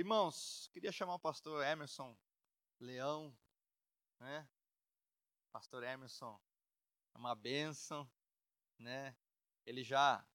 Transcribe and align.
irmãos, 0.00 0.66
queria 0.72 0.90
chamar 0.90 1.14
o 1.14 1.18
pastor 1.18 1.62
Emerson 1.62 2.16
Leão, 2.80 3.36
né? 4.18 4.48
Pastor 5.52 5.82
Emerson, 5.82 6.40
é 7.14 7.18
uma 7.18 7.34
bênção, 7.34 8.10
né? 8.78 9.14
Ele 9.66 9.84
já. 9.84 10.26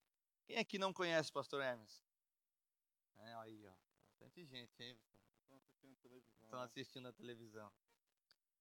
Quem 0.45 0.57
aqui 0.57 0.77
não 0.77 0.93
conhece 0.93 1.31
o 1.31 1.33
pastor 1.33 1.63
Emerson? 1.63 2.03
É, 3.17 3.33
aí, 3.37 3.65
ó. 3.65 3.73
Bastante 4.11 4.45
gente, 4.45 4.83
hein? 4.83 4.99
Estão 6.43 6.61
assistindo 6.61 7.07
a 7.07 7.13
televisão. 7.13 7.73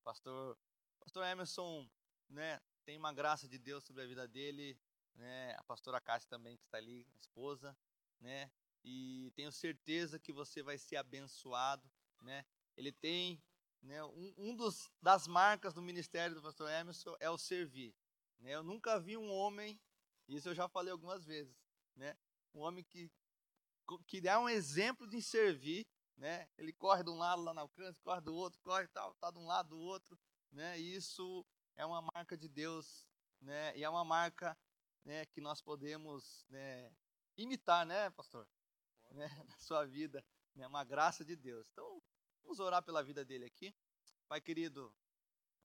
Pastor, 0.02 0.59
pastor 0.98 1.27
Emerson, 1.27 1.86
né? 2.30 2.62
Tem 2.86 2.96
uma 2.96 3.12
graça 3.12 3.46
de 3.46 3.59
Deus 3.59 3.84
sobre 3.84 4.02
a 4.02 4.07
vida 4.07 4.27
dele, 4.27 4.80
né? 5.14 5.55
A 5.59 5.64
pastora 5.64 6.00
Cássia 6.00 6.30
também 6.30 6.57
que 6.57 6.64
está 6.64 6.79
ali, 6.79 7.07
a 7.12 7.18
esposa, 7.18 7.77
né? 8.21 8.50
E 8.85 9.32
tenho 9.35 9.51
certeza 9.51 10.19
que 10.19 10.32
você 10.32 10.62
vai 10.62 10.77
ser 10.77 10.96
abençoado, 10.96 11.91
né? 12.21 12.45
Ele 12.77 12.93
tem, 12.93 13.43
né? 13.82 14.04
Um, 14.04 14.35
um 14.36 14.54
dos 14.54 14.90
das 15.00 15.26
marcas 15.26 15.72
do 15.72 15.81
ministério 15.81 16.35
do 16.35 16.43
pastor 16.43 16.71
Emerson 16.71 17.17
é 17.18 17.31
o 17.31 17.39
servir, 17.39 17.95
né? 18.39 18.54
Eu 18.54 18.62
nunca 18.62 19.00
vi 19.00 19.17
um 19.17 19.31
homem, 19.31 19.81
isso 20.29 20.49
eu 20.50 20.54
já 20.54 20.68
falei 20.68 20.93
algumas 20.93 21.25
vezes, 21.25 21.57
né? 21.96 22.17
Um 22.54 22.61
homem 22.61 22.85
que 22.85 23.11
que 24.07 24.21
dá 24.21 24.40
um 24.40 24.49
exemplo 24.49 25.07
de 25.07 25.21
servir, 25.21 25.87
né? 26.17 26.48
Ele 26.57 26.73
corre 26.73 27.03
de 27.03 27.11
um 27.11 27.18
lado 27.18 27.43
lá 27.43 27.53
no 27.53 27.61
alcance, 27.61 28.01
corre 28.01 28.21
do 28.21 28.35
outro, 28.35 28.61
corre 28.61 28.87
tal, 28.89 29.14
tá 29.14 29.31
de 29.31 29.39
um 29.39 29.46
lado 29.46 29.71
do 29.71 29.79
outro, 29.79 30.18
né? 30.51 30.79
E 30.79 30.95
isso 30.95 31.45
é 31.76 31.85
uma 31.85 32.03
marca 32.14 32.37
de 32.37 32.48
Deus, 32.48 33.06
né? 33.41 33.77
E 33.77 33.84
é 33.84 33.89
uma 33.89 34.05
marca, 34.05 34.56
né, 35.05 35.27
que 35.27 35.41
nós 35.41 35.61
podemos, 35.61 36.45
né, 36.48 36.91
imitar, 37.37 37.84
né, 37.84 38.11
pastor? 38.11 38.48
Né, 39.14 39.28
na 39.48 39.59
sua 39.59 39.84
vida, 39.86 40.25
é 40.56 40.59
né, 40.59 40.67
uma 40.67 40.83
graça 40.83 41.25
de 41.25 41.36
Deus. 41.36 41.69
Então, 41.70 42.03
vamos 42.42 42.59
orar 42.59 42.83
pela 42.83 43.03
vida 43.03 43.25
dele 43.25 43.45
aqui. 43.45 43.75
Pai 44.27 44.41
querido, 44.41 44.93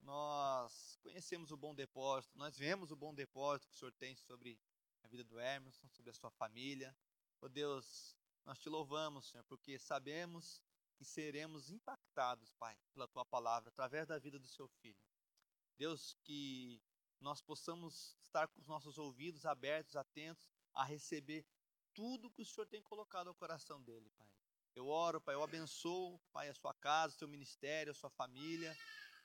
nós 0.02 0.98
conhecemos 1.02 1.52
o 1.52 1.58
bom 1.58 1.74
depósito, 1.74 2.38
nós 2.38 2.58
vemos 2.58 2.92
o 2.92 2.96
bom 2.96 3.14
depósito 3.14 3.68
que 3.68 3.76
o 3.76 3.80
Senhor 3.80 3.92
tem 3.94 4.16
sobre 4.16 4.60
a 5.04 5.08
vida 5.08 5.24
do 5.24 5.40
Emerson, 5.40 5.88
sobre 5.90 6.12
a 6.12 6.14
sua 6.14 6.30
família. 6.30 6.96
Oh 7.42 7.50
Deus, 7.50 8.16
nós 8.46 8.60
te 8.60 8.70
louvamos, 8.70 9.30
Senhor, 9.30 9.44
porque 9.46 9.80
sabemos 9.80 10.62
que 10.96 11.04
seremos 11.04 11.72
impactados, 11.72 12.52
Pai, 12.54 12.78
pela 12.94 13.08
tua 13.08 13.26
palavra, 13.26 13.70
através 13.70 14.08
da 14.08 14.20
vida 14.20 14.38
do 14.38 14.48
seu 14.48 14.68
filho. 14.68 15.02
Deus, 15.78 16.16
que 16.24 16.80
nós 17.20 17.42
possamos 17.42 18.16
estar 18.22 18.48
com 18.48 18.60
os 18.60 18.68
nossos 18.68 18.98
ouvidos 18.98 19.46
abertos, 19.46 19.96
atentos 19.96 20.48
a 20.74 20.84
receber 20.84 21.46
tudo 22.00 22.32
que 22.32 22.42
o 22.42 22.46
Senhor 22.46 22.66
tem 22.66 22.82
colocado 22.82 23.28
ao 23.28 23.36
coração 23.36 23.82
dele, 23.82 24.10
Pai. 24.18 24.32
Eu 24.74 24.88
oro, 24.88 25.20
Pai, 25.20 25.36
eu 25.36 25.44
abençoo, 25.44 26.18
Pai, 26.32 26.48
a 26.48 26.54
sua 26.54 26.74
casa, 26.74 27.14
o 27.14 27.18
seu 27.18 27.28
ministério, 27.28 27.92
a 27.92 27.94
sua 27.94 28.10
família. 28.10 28.74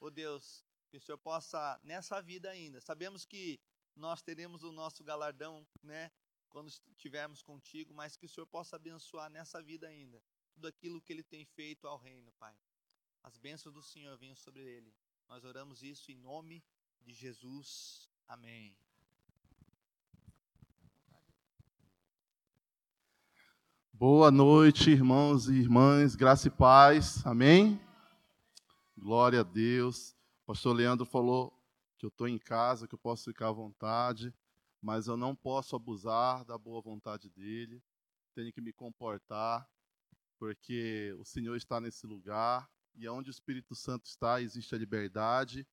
Oh 0.01 0.11
Deus, 0.11 0.65
que 0.91 0.97
o 0.97 1.01
Senhor 1.01 1.19
possa, 1.19 1.81
nessa 1.85 2.21
vida 2.21 2.51
ainda, 2.51 2.81
sabemos 2.81 3.25
que 3.25 3.61
nós 3.95 4.23
teremos 4.23 4.65
o 4.65 4.73
nosso 4.73 5.05
galardão, 5.05 5.65
né, 5.85 6.11
quando 6.49 6.69
estivermos 6.69 7.43
contigo, 7.43 7.95
mas 7.95 8.17
que 8.17 8.27
o 8.27 8.29
Senhor 8.29 8.47
possa 8.49 8.75
abençoar 8.75 9.31
nessa 9.31 9.63
vida 9.63 9.87
ainda 9.87 10.21
tudo 10.53 10.67
aquilo 10.67 11.01
que 11.01 11.13
ele 11.13 11.23
tem 11.23 11.45
feito 11.45 11.87
ao 11.87 11.97
reino, 11.97 12.33
Pai. 12.33 12.57
As 13.23 13.39
bênçãos 13.39 13.73
do 13.73 13.83
Senhor 13.83 14.19
venham 14.19 14.37
sobre 14.37 14.63
ele. 14.63 14.93
Nós 15.29 15.45
oramos 15.45 15.85
isso 15.85 16.11
em 16.11 16.17
nome 16.17 16.65
de 17.01 17.13
Jesus. 17.13 18.11
Amém. 18.27 18.77
Boa 23.97 24.31
noite, 24.31 24.91
irmãos 24.91 25.49
e 25.49 25.55
irmãs, 25.55 26.15
graça 26.15 26.49
e 26.49 26.51
paz, 26.51 27.25
amém? 27.25 27.81
Glória 28.99 29.41
a 29.41 29.45
Deus. 29.45 30.17
O 30.43 30.47
pastor 30.47 30.77
Leandro 30.77 31.07
falou 31.07 31.53
que 31.99 32.05
eu 32.05 32.09
estou 32.09 32.29
em 32.29 32.39
casa, 32.39 32.87
que 32.87 32.95
eu 32.95 32.99
posso 32.99 33.25
ficar 33.25 33.49
à 33.49 33.53
vontade 33.53 34.35
mas 34.85 35.07
eu 35.07 35.17
não 35.17 35.35
posso 35.35 35.75
abusar 35.75 36.45
da 36.45 36.59
boa 36.59 36.83
vontade 36.83 37.31
dele, 37.31 37.83
tenho 38.35 38.53
que 38.53 38.61
me 38.61 38.71
comportar, 38.71 39.67
porque 40.39 41.17
o 41.19 41.25
Senhor 41.25 41.57
está 41.57 41.81
nesse 41.81 42.07
lugar, 42.07 42.71
e 42.95 43.09
onde 43.09 43.31
o 43.31 43.33
Espírito 43.33 43.75
Santo 43.75 44.05
está, 44.05 44.43
existe 44.43 44.75
a 44.75 44.79
liberdade, 44.79 45.67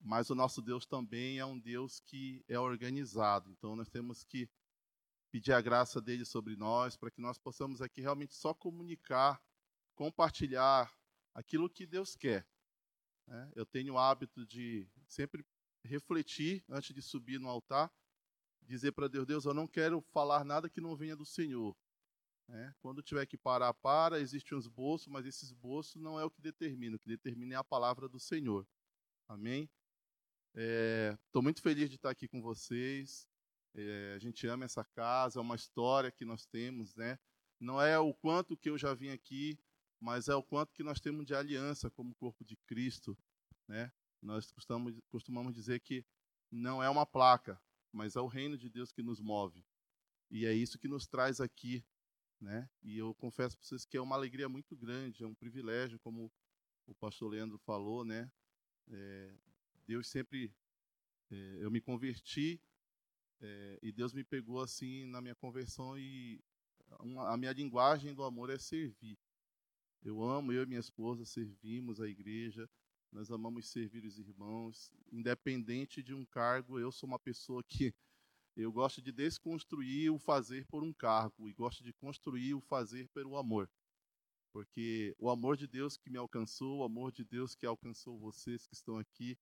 mas 0.00 0.30
o 0.30 0.34
nosso 0.34 0.62
Deus 0.62 0.86
também 0.86 1.38
é 1.38 1.44
um 1.44 1.58
Deus 1.58 2.00
que 2.00 2.42
é 2.48 2.58
organizado, 2.58 3.50
então 3.50 3.76
nós 3.76 3.90
temos 3.90 4.24
que 4.24 4.48
pedir 5.32 5.52
a 5.52 5.62
graça 5.62 5.98
dele 5.98 6.26
sobre 6.26 6.54
nós, 6.56 6.94
para 6.94 7.10
que 7.10 7.20
nós 7.20 7.38
possamos 7.38 7.80
aqui 7.80 8.02
realmente 8.02 8.34
só 8.34 8.52
comunicar, 8.52 9.42
compartilhar 9.94 10.94
aquilo 11.34 11.70
que 11.70 11.86
Deus 11.86 12.14
quer. 12.14 12.46
Né? 13.26 13.50
Eu 13.56 13.64
tenho 13.64 13.94
o 13.94 13.98
hábito 13.98 14.46
de 14.46 14.86
sempre 15.08 15.42
refletir 15.82 16.62
antes 16.68 16.94
de 16.94 17.00
subir 17.00 17.40
no 17.40 17.48
altar, 17.48 17.90
dizer 18.60 18.92
para 18.92 19.08
Deus: 19.08 19.26
Deus, 19.26 19.44
eu 19.46 19.54
não 19.54 19.66
quero 19.66 20.02
falar 20.12 20.44
nada 20.44 20.68
que 20.68 20.82
não 20.82 20.94
venha 20.94 21.16
do 21.16 21.24
Senhor. 21.24 21.74
É, 22.50 22.74
quando 22.80 23.02
tiver 23.02 23.24
que 23.24 23.38
parar, 23.38 23.72
para. 23.72 24.20
Existe 24.20 24.54
um 24.54 24.58
esboço, 24.58 25.10
mas 25.10 25.24
esse 25.24 25.46
esboço 25.46 25.98
não 25.98 26.20
é 26.20 26.24
o 26.24 26.30
que 26.30 26.42
determina. 26.42 26.96
O 26.96 26.98
que 26.98 27.08
determina 27.08 27.54
é 27.54 27.56
a 27.56 27.64
palavra 27.64 28.06
do 28.06 28.20
Senhor. 28.20 28.68
Amém? 29.26 29.70
Estou 30.54 31.40
é, 31.40 31.42
muito 31.42 31.62
feliz 31.62 31.88
de 31.88 31.96
estar 31.96 32.10
aqui 32.10 32.28
com 32.28 32.42
vocês. 32.42 33.31
É, 33.74 34.14
a 34.14 34.18
gente 34.18 34.46
ama 34.46 34.64
essa 34.64 34.84
casa, 34.84 35.38
é 35.38 35.42
uma 35.42 35.56
história 35.56 36.10
que 36.10 36.24
nós 36.24 36.44
temos, 36.44 36.94
né? 36.94 37.18
Não 37.58 37.80
é 37.80 37.98
o 37.98 38.12
quanto 38.12 38.56
que 38.56 38.68
eu 38.68 38.76
já 38.76 38.92
vim 38.92 39.08
aqui, 39.08 39.58
mas 40.00 40.28
é 40.28 40.34
o 40.34 40.42
quanto 40.42 40.74
que 40.74 40.82
nós 40.82 41.00
temos 41.00 41.24
de 41.24 41.34
aliança 41.34 41.90
como 41.90 42.14
corpo 42.14 42.44
de 42.44 42.56
Cristo, 42.66 43.16
né? 43.66 43.92
Nós 44.20 44.52
costumamos, 44.52 44.94
costumamos 45.08 45.54
dizer 45.54 45.80
que 45.80 46.04
não 46.50 46.82
é 46.82 46.90
uma 46.90 47.06
placa, 47.06 47.60
mas 47.92 48.16
é 48.16 48.20
o 48.20 48.26
reino 48.26 48.58
de 48.58 48.68
Deus 48.68 48.92
que 48.92 49.02
nos 49.02 49.20
move. 49.20 49.64
E 50.30 50.44
é 50.46 50.52
isso 50.52 50.78
que 50.78 50.88
nos 50.88 51.06
traz 51.06 51.40
aqui, 51.40 51.84
né? 52.40 52.68
E 52.82 52.98
eu 52.98 53.14
confesso 53.14 53.56
para 53.56 53.66
vocês 53.66 53.84
que 53.84 53.96
é 53.96 54.00
uma 54.00 54.16
alegria 54.16 54.48
muito 54.48 54.76
grande, 54.76 55.22
é 55.22 55.26
um 55.26 55.34
privilégio, 55.34 55.98
como 56.00 56.30
o 56.86 56.94
pastor 56.94 57.30
Leandro 57.30 57.58
falou, 57.58 58.04
né? 58.04 58.30
É, 58.90 59.34
Deus 59.86 60.08
sempre, 60.08 60.54
é, 61.30 61.58
eu 61.60 61.70
me 61.70 61.80
converti 61.80 62.60
é, 63.42 63.78
e 63.82 63.90
Deus 63.90 64.12
me 64.12 64.22
pegou 64.22 64.60
assim 64.60 65.04
na 65.06 65.20
minha 65.20 65.34
conversão 65.34 65.98
e 65.98 66.40
uma, 67.00 67.32
a 67.32 67.36
minha 67.36 67.52
linguagem 67.52 68.14
do 68.14 68.22
amor 68.22 68.50
é 68.50 68.58
servir. 68.58 69.18
Eu 70.02 70.22
amo, 70.22 70.52
eu 70.52 70.62
e 70.62 70.66
minha 70.66 70.80
esposa 70.80 71.24
servimos 71.24 72.00
a 72.00 72.08
igreja, 72.08 72.68
nós 73.10 73.30
amamos 73.30 73.68
servir 73.68 74.04
os 74.04 74.18
irmãos, 74.18 74.92
independente 75.12 76.02
de 76.02 76.14
um 76.14 76.24
cargo. 76.24 76.78
Eu 76.78 76.90
sou 76.90 77.06
uma 77.06 77.18
pessoa 77.18 77.62
que 77.62 77.94
eu 78.56 78.70
gosto 78.72 79.02
de 79.02 79.12
desconstruir 79.12 80.10
o 80.10 80.18
fazer 80.18 80.66
por 80.66 80.82
um 80.82 80.92
cargo 80.92 81.48
e 81.48 81.52
gosto 81.52 81.82
de 81.82 81.92
construir 81.92 82.54
o 82.54 82.60
fazer 82.60 83.08
pelo 83.08 83.36
amor. 83.36 83.70
Porque 84.52 85.14
o 85.18 85.30
amor 85.30 85.56
de 85.56 85.66
Deus 85.66 85.96
que 85.96 86.10
me 86.10 86.18
alcançou, 86.18 86.78
o 86.78 86.84
amor 86.84 87.12
de 87.12 87.24
Deus 87.24 87.54
que 87.54 87.66
alcançou 87.66 88.18
vocês 88.18 88.66
que 88.66 88.74
estão 88.74 88.98
aqui. 88.98 89.38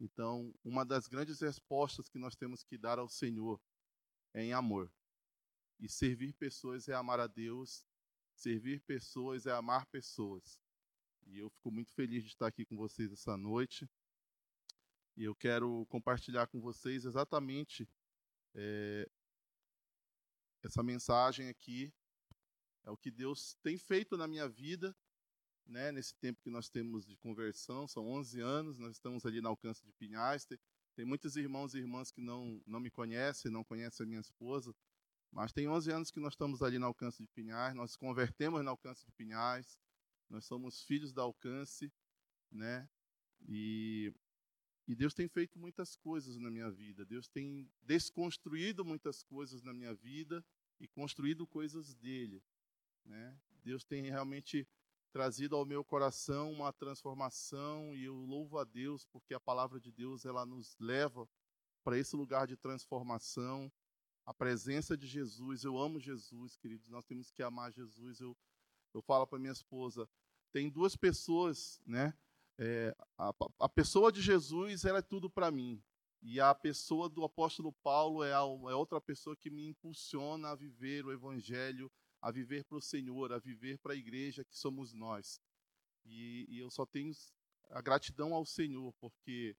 Então, 0.00 0.54
uma 0.64 0.84
das 0.84 1.06
grandes 1.06 1.40
respostas 1.40 2.08
que 2.08 2.18
nós 2.18 2.34
temos 2.34 2.64
que 2.64 2.78
dar 2.78 2.98
ao 2.98 3.08
Senhor 3.08 3.60
é 4.32 4.42
em 4.42 4.54
amor. 4.54 4.90
E 5.78 5.88
servir 5.88 6.32
pessoas 6.32 6.88
é 6.88 6.94
amar 6.94 7.20
a 7.20 7.26
Deus, 7.26 7.84
servir 8.34 8.80
pessoas 8.80 9.46
é 9.46 9.52
amar 9.52 9.84
pessoas. 9.86 10.58
E 11.26 11.38
eu 11.38 11.50
fico 11.50 11.70
muito 11.70 11.92
feliz 11.92 12.22
de 12.22 12.30
estar 12.30 12.46
aqui 12.46 12.64
com 12.64 12.76
vocês 12.76 13.12
essa 13.12 13.36
noite. 13.36 13.88
E 15.16 15.24
eu 15.24 15.34
quero 15.34 15.84
compartilhar 15.86 16.46
com 16.46 16.60
vocês 16.60 17.04
exatamente 17.04 17.86
é, 18.54 19.08
essa 20.62 20.82
mensagem 20.82 21.48
aqui. 21.48 21.92
É 22.84 22.90
o 22.90 22.96
que 22.96 23.10
Deus 23.10 23.54
tem 23.62 23.76
feito 23.76 24.16
na 24.16 24.26
minha 24.26 24.48
vida, 24.48 24.96
né, 25.66 25.92
nesse 25.92 26.14
tempo 26.16 26.40
que 26.42 26.50
nós 26.50 26.68
temos 26.68 27.06
de 27.06 27.16
conversão. 27.16 27.86
São 27.86 28.06
11 28.08 28.40
anos, 28.40 28.78
nós 28.78 28.92
estamos 28.92 29.24
ali 29.24 29.40
no 29.40 29.48
alcance 29.48 29.84
de 29.84 29.92
Pinhais. 29.92 30.44
Tem, 30.44 30.58
tem 30.94 31.04
muitos 31.04 31.36
irmãos 31.36 31.74
e 31.74 31.78
irmãs 31.78 32.10
que 32.10 32.20
não, 32.20 32.60
não 32.66 32.80
me 32.80 32.90
conhecem, 32.90 33.50
não 33.50 33.64
conhecem 33.64 34.04
a 34.04 34.08
minha 34.08 34.20
esposa. 34.20 34.74
Mas 35.32 35.52
tem 35.52 35.68
11 35.68 35.92
anos 35.92 36.10
que 36.10 36.18
nós 36.18 36.32
estamos 36.32 36.62
ali 36.62 36.78
no 36.78 36.86
alcance 36.86 37.22
de 37.22 37.28
Pinhais, 37.28 37.74
nós 37.74 37.96
convertemos 37.96 38.62
no 38.64 38.70
alcance 38.70 39.04
de 39.04 39.12
Pinhais, 39.12 39.78
nós 40.28 40.44
somos 40.44 40.82
filhos 40.82 41.12
da 41.12 41.22
alcance, 41.22 41.92
né? 42.50 42.88
E, 43.48 44.12
e 44.88 44.94
Deus 44.94 45.14
tem 45.14 45.28
feito 45.28 45.58
muitas 45.58 45.96
coisas 45.96 46.36
na 46.36 46.50
minha 46.50 46.70
vida. 46.70 47.04
Deus 47.04 47.28
tem 47.28 47.70
desconstruído 47.82 48.84
muitas 48.84 49.22
coisas 49.22 49.62
na 49.62 49.72
minha 49.72 49.94
vida 49.94 50.44
e 50.80 50.88
construído 50.88 51.46
coisas 51.46 51.94
dele, 51.94 52.42
né? 53.04 53.38
Deus 53.62 53.84
tem 53.84 54.02
realmente 54.02 54.66
trazido 55.12 55.56
ao 55.56 55.64
meu 55.64 55.84
coração 55.84 56.52
uma 56.52 56.72
transformação 56.72 57.94
e 57.94 58.04
eu 58.04 58.14
louvo 58.14 58.58
a 58.58 58.64
Deus 58.64 59.04
porque 59.06 59.34
a 59.34 59.40
palavra 59.40 59.80
de 59.80 59.90
Deus 59.90 60.24
ela 60.24 60.46
nos 60.46 60.76
leva 60.78 61.28
para 61.82 61.98
esse 61.98 62.14
lugar 62.14 62.46
de 62.46 62.56
transformação, 62.56 63.70
a 64.24 64.34
presença 64.34 64.96
de 64.96 65.06
Jesus. 65.06 65.64
Eu 65.64 65.78
amo 65.78 65.98
Jesus, 65.98 66.56
queridos. 66.56 66.88
Nós 66.88 67.04
temos 67.04 67.30
que 67.30 67.42
amar 67.42 67.72
Jesus. 67.72 68.20
Eu 68.20 68.36
eu 68.92 69.02
falo 69.02 69.26
para 69.26 69.38
minha 69.38 69.52
esposa, 69.52 70.08
tem 70.52 70.68
duas 70.68 70.96
pessoas, 70.96 71.80
né? 71.86 72.12
É, 72.58 72.94
a, 73.16 73.32
a, 73.58 73.68
pessoa 73.68 74.12
de 74.12 74.20
Jesus 74.20 74.84
ela 74.84 74.98
é 74.98 75.02
tudo 75.02 75.30
para 75.30 75.50
mim. 75.50 75.82
E 76.20 76.38
a 76.38 76.54
pessoa 76.54 77.08
do 77.08 77.24
apóstolo 77.24 77.72
Paulo 77.72 78.22
é, 78.22 78.34
a, 78.34 78.40
é 78.40 78.74
outra 78.74 79.00
pessoa 79.00 79.34
que 79.34 79.48
me 79.48 79.66
impulsiona 79.66 80.50
a 80.50 80.54
viver 80.54 81.06
o 81.06 81.12
evangelho, 81.12 81.90
a 82.20 82.30
viver 82.30 82.64
para 82.64 82.78
o 82.78 82.82
Senhor, 82.82 83.32
a 83.32 83.38
viver 83.38 83.78
para 83.78 83.92
a 83.92 83.96
igreja 83.96 84.44
que 84.44 84.56
somos 84.56 84.92
nós. 84.92 85.40
E, 86.04 86.46
e, 86.48 86.58
eu 86.58 86.70
só 86.70 86.84
tenho 86.86 87.12
a 87.70 87.80
gratidão 87.80 88.34
ao 88.34 88.44
Senhor, 88.44 88.92
porque 89.00 89.56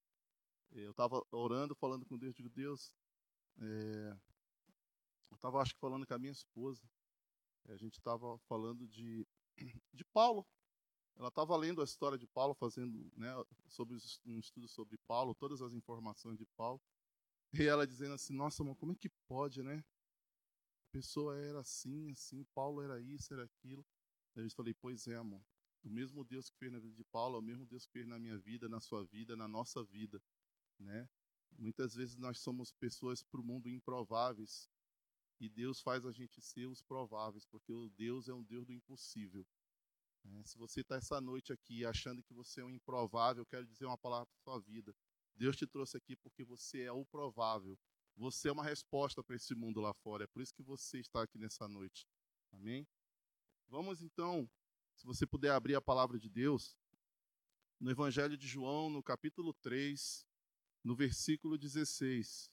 eu 0.72 0.92
estava 0.92 1.26
orando, 1.32 1.76
falando 1.76 2.06
com 2.06 2.18
Deus, 2.18 2.36
digo, 2.36 2.50
Deus, 2.50 2.92
é, 3.60 4.18
eu 5.32 5.36
estava 5.36 5.62
acho 5.62 5.74
que 5.74 5.80
falando 5.80 6.06
com 6.06 6.14
a 6.14 6.20
minha 6.20 6.32
esposa, 6.32 6.82
a 7.68 7.76
gente 7.78 7.98
estava 7.98 8.38
falando 8.40 8.88
de, 8.88 9.28
de 9.94 10.04
Paulo, 10.06 10.46
ela 11.16 11.28
estava 11.28 11.56
lendo 11.56 11.82
a 11.82 11.84
história 11.84 12.18
de 12.18 12.28
Paulo, 12.28 12.54
fazendo 12.54 13.12
né, 13.16 13.32
sobre 13.68 13.98
um 14.26 14.40
estudo 14.40 14.68
sobre 14.68 14.98
Paulo, 15.08 15.36
todas 15.36 15.62
as 15.62 15.74
informações 15.74 16.38
de 16.38 16.46
Paulo. 16.58 16.82
E 17.54 17.64
ela 17.64 17.86
dizendo 17.86 18.14
assim: 18.14 18.34
Nossa, 18.34 18.64
como 18.76 18.94
é 18.94 18.96
que 18.96 19.10
pode, 19.28 19.62
né? 19.62 19.84
Pessoa 20.92 21.38
era 21.38 21.60
assim, 21.62 22.12
assim, 22.12 22.44
Paulo 22.54 22.82
era 22.82 23.00
isso, 23.00 23.34
era 23.34 23.44
aquilo. 23.44 23.86
Aí 24.36 24.44
eu 24.44 24.52
falei: 24.52 24.74
Pois 24.74 25.08
é, 25.08 25.16
amor. 25.16 25.44
O 25.84 25.90
mesmo 25.90 26.24
Deus 26.24 26.50
que 26.50 26.58
fez 26.58 26.72
na 26.72 26.80
vida 26.80 26.96
de 26.96 27.04
Paulo 27.06 27.38
é 27.38 27.40
o 27.40 27.42
mesmo 27.42 27.66
Deus 27.66 27.86
que 27.86 27.92
fez 27.92 28.06
na 28.06 28.20
minha 28.20 28.38
vida, 28.38 28.70
na 28.70 28.80
sua 28.80 29.04
vida, 29.04 29.36
na 29.36 29.48
nossa 29.48 29.84
vida, 29.84 30.22
né? 30.80 31.10
Muitas 31.58 31.96
vezes 31.96 32.18
nós 32.18 32.40
somos 32.40 32.72
pessoas 32.72 33.24
para 33.24 33.42
o 33.42 33.44
mundo 33.44 33.68
improváveis 33.68 34.70
e 35.40 35.50
Deus 35.50 35.82
faz 35.82 36.06
a 36.06 36.12
gente 36.12 36.40
ser 36.40 36.68
os 36.68 36.84
prováveis, 36.84 37.46
porque 37.46 37.74
o 37.74 37.90
Deus 37.90 38.30
é 38.30 38.34
um 38.34 38.44
Deus 38.44 38.66
do 38.66 38.74
impossível. 38.74 39.46
É, 40.24 40.44
se 40.44 40.56
você 40.56 40.82
está 40.82 40.98
essa 40.98 41.20
noite 41.20 41.52
aqui 41.52 41.84
achando 41.84 42.22
que 42.22 42.34
você 42.34 42.62
é 42.62 42.64
um 42.64 42.70
improvável, 42.70 43.42
eu 43.42 43.48
quero 43.48 43.66
dizer 43.66 43.86
uma 43.86 43.98
palavra 43.98 44.28
para 44.28 44.44
sua 44.44 44.60
vida. 44.60 44.96
Deus 45.36 45.56
te 45.56 45.66
trouxe 45.66 45.98
aqui 45.98 46.16
porque 46.16 46.44
você 46.44 46.84
é 46.84 46.92
o 46.92 47.04
provável. 47.06 47.78
Você 48.16 48.50
é 48.50 48.52
uma 48.52 48.64
resposta 48.64 49.24
para 49.24 49.36
esse 49.36 49.56
mundo 49.56 49.80
lá 49.82 49.94
fora. 49.94 50.24
É 50.24 50.28
por 50.28 50.42
isso 50.42 50.54
que 50.54 50.64
você 50.64 51.00
está 51.00 51.24
aqui 51.24 51.38
nessa 51.38 51.68
noite. 51.68 52.08
Amém? 52.52 52.88
Vamos 53.68 54.02
então, 54.02 54.50
se 54.96 55.06
você 55.06 55.26
puder 55.26 55.52
abrir 55.52 55.76
a 55.76 55.82
palavra 55.82 56.20
de 56.20 56.30
Deus, 56.30 56.78
no 57.80 57.90
Evangelho 57.90 58.38
de 58.38 58.48
João, 58.48 58.90
no 58.90 59.02
capítulo 59.02 59.54
3, 59.54 60.28
no 60.84 60.96
versículo 60.96 61.58
16. 61.58 62.52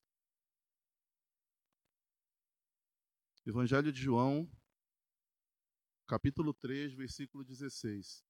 Evangelho 3.44 3.92
de 3.92 4.00
João, 4.00 4.50
capítulo 6.06 6.52
3, 6.54 6.94
versículo 6.94 7.42
16. 7.42 8.27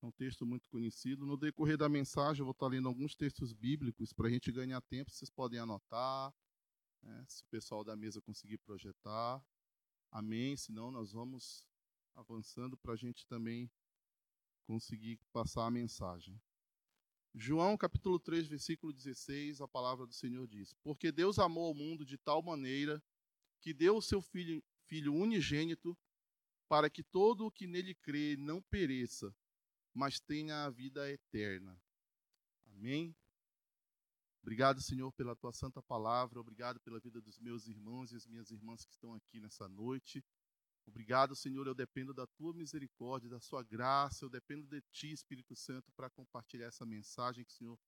É 0.00 0.06
um 0.06 0.12
texto 0.12 0.46
muito 0.46 0.68
conhecido. 0.68 1.26
No 1.26 1.36
decorrer 1.36 1.76
da 1.76 1.88
mensagem, 1.88 2.40
eu 2.40 2.44
vou 2.44 2.52
estar 2.52 2.68
lendo 2.68 2.88
alguns 2.88 3.16
textos 3.16 3.52
bíblicos 3.52 4.12
para 4.12 4.28
a 4.28 4.30
gente 4.30 4.52
ganhar 4.52 4.80
tempo. 4.82 5.10
Vocês 5.10 5.28
podem 5.28 5.58
anotar, 5.58 6.32
né, 7.02 7.24
se 7.26 7.42
o 7.42 7.46
pessoal 7.46 7.82
da 7.82 7.96
mesa 7.96 8.20
conseguir 8.20 8.58
projetar. 8.58 9.44
Amém. 10.10 10.56
Senão, 10.56 10.92
nós 10.92 11.12
vamos 11.12 11.66
avançando 12.14 12.76
para 12.76 12.92
a 12.92 12.96
gente 12.96 13.26
também 13.26 13.70
conseguir 14.66 15.18
passar 15.32 15.66
a 15.66 15.70
mensagem. 15.70 16.40
João 17.34 17.76
capítulo 17.76 18.18
3, 18.18 18.46
versículo 18.46 18.92
16, 18.92 19.60
a 19.60 19.68
palavra 19.68 20.06
do 20.06 20.14
Senhor 20.14 20.46
diz: 20.46 20.74
Porque 20.82 21.10
Deus 21.10 21.38
amou 21.38 21.70
o 21.70 21.74
mundo 21.74 22.04
de 22.04 22.16
tal 22.16 22.42
maneira 22.42 23.02
que 23.60 23.74
deu 23.74 23.96
o 23.96 24.02
seu 24.02 24.20
filho, 24.22 24.62
filho 24.86 25.14
unigênito, 25.14 25.96
para 26.68 26.88
que 26.88 27.02
todo 27.02 27.46
o 27.46 27.50
que 27.50 27.66
nele 27.66 27.94
crê 27.94 28.36
não 28.36 28.62
pereça, 28.62 29.34
mas 29.98 30.20
tenha 30.20 30.64
a 30.64 30.70
vida 30.70 31.10
eterna. 31.10 31.76
Amém? 32.66 33.12
Obrigado, 34.40 34.80
Senhor, 34.80 35.10
pela 35.10 35.34
tua 35.34 35.52
santa 35.52 35.82
palavra. 35.82 36.38
Obrigado 36.38 36.78
pela 36.78 37.00
vida 37.00 37.20
dos 37.20 37.40
meus 37.40 37.66
irmãos 37.66 38.12
e 38.12 38.16
as 38.16 38.24
minhas 38.24 38.52
irmãs 38.52 38.84
que 38.84 38.92
estão 38.92 39.12
aqui 39.12 39.40
nessa 39.40 39.68
noite. 39.68 40.24
Obrigado, 40.86 41.34
Senhor. 41.34 41.66
Eu 41.66 41.74
dependo 41.74 42.14
da 42.14 42.28
tua 42.28 42.54
misericórdia, 42.54 43.28
da 43.28 43.40
sua 43.40 43.64
graça. 43.64 44.24
Eu 44.24 44.30
dependo 44.30 44.68
de 44.68 44.80
ti, 44.92 45.10
Espírito 45.10 45.56
Santo, 45.56 45.90
para 45.96 46.08
compartilhar 46.08 46.66
essa 46.66 46.86
mensagem 46.86 47.44
que 47.44 47.50
o 47.50 47.56
Senhor 47.56 47.78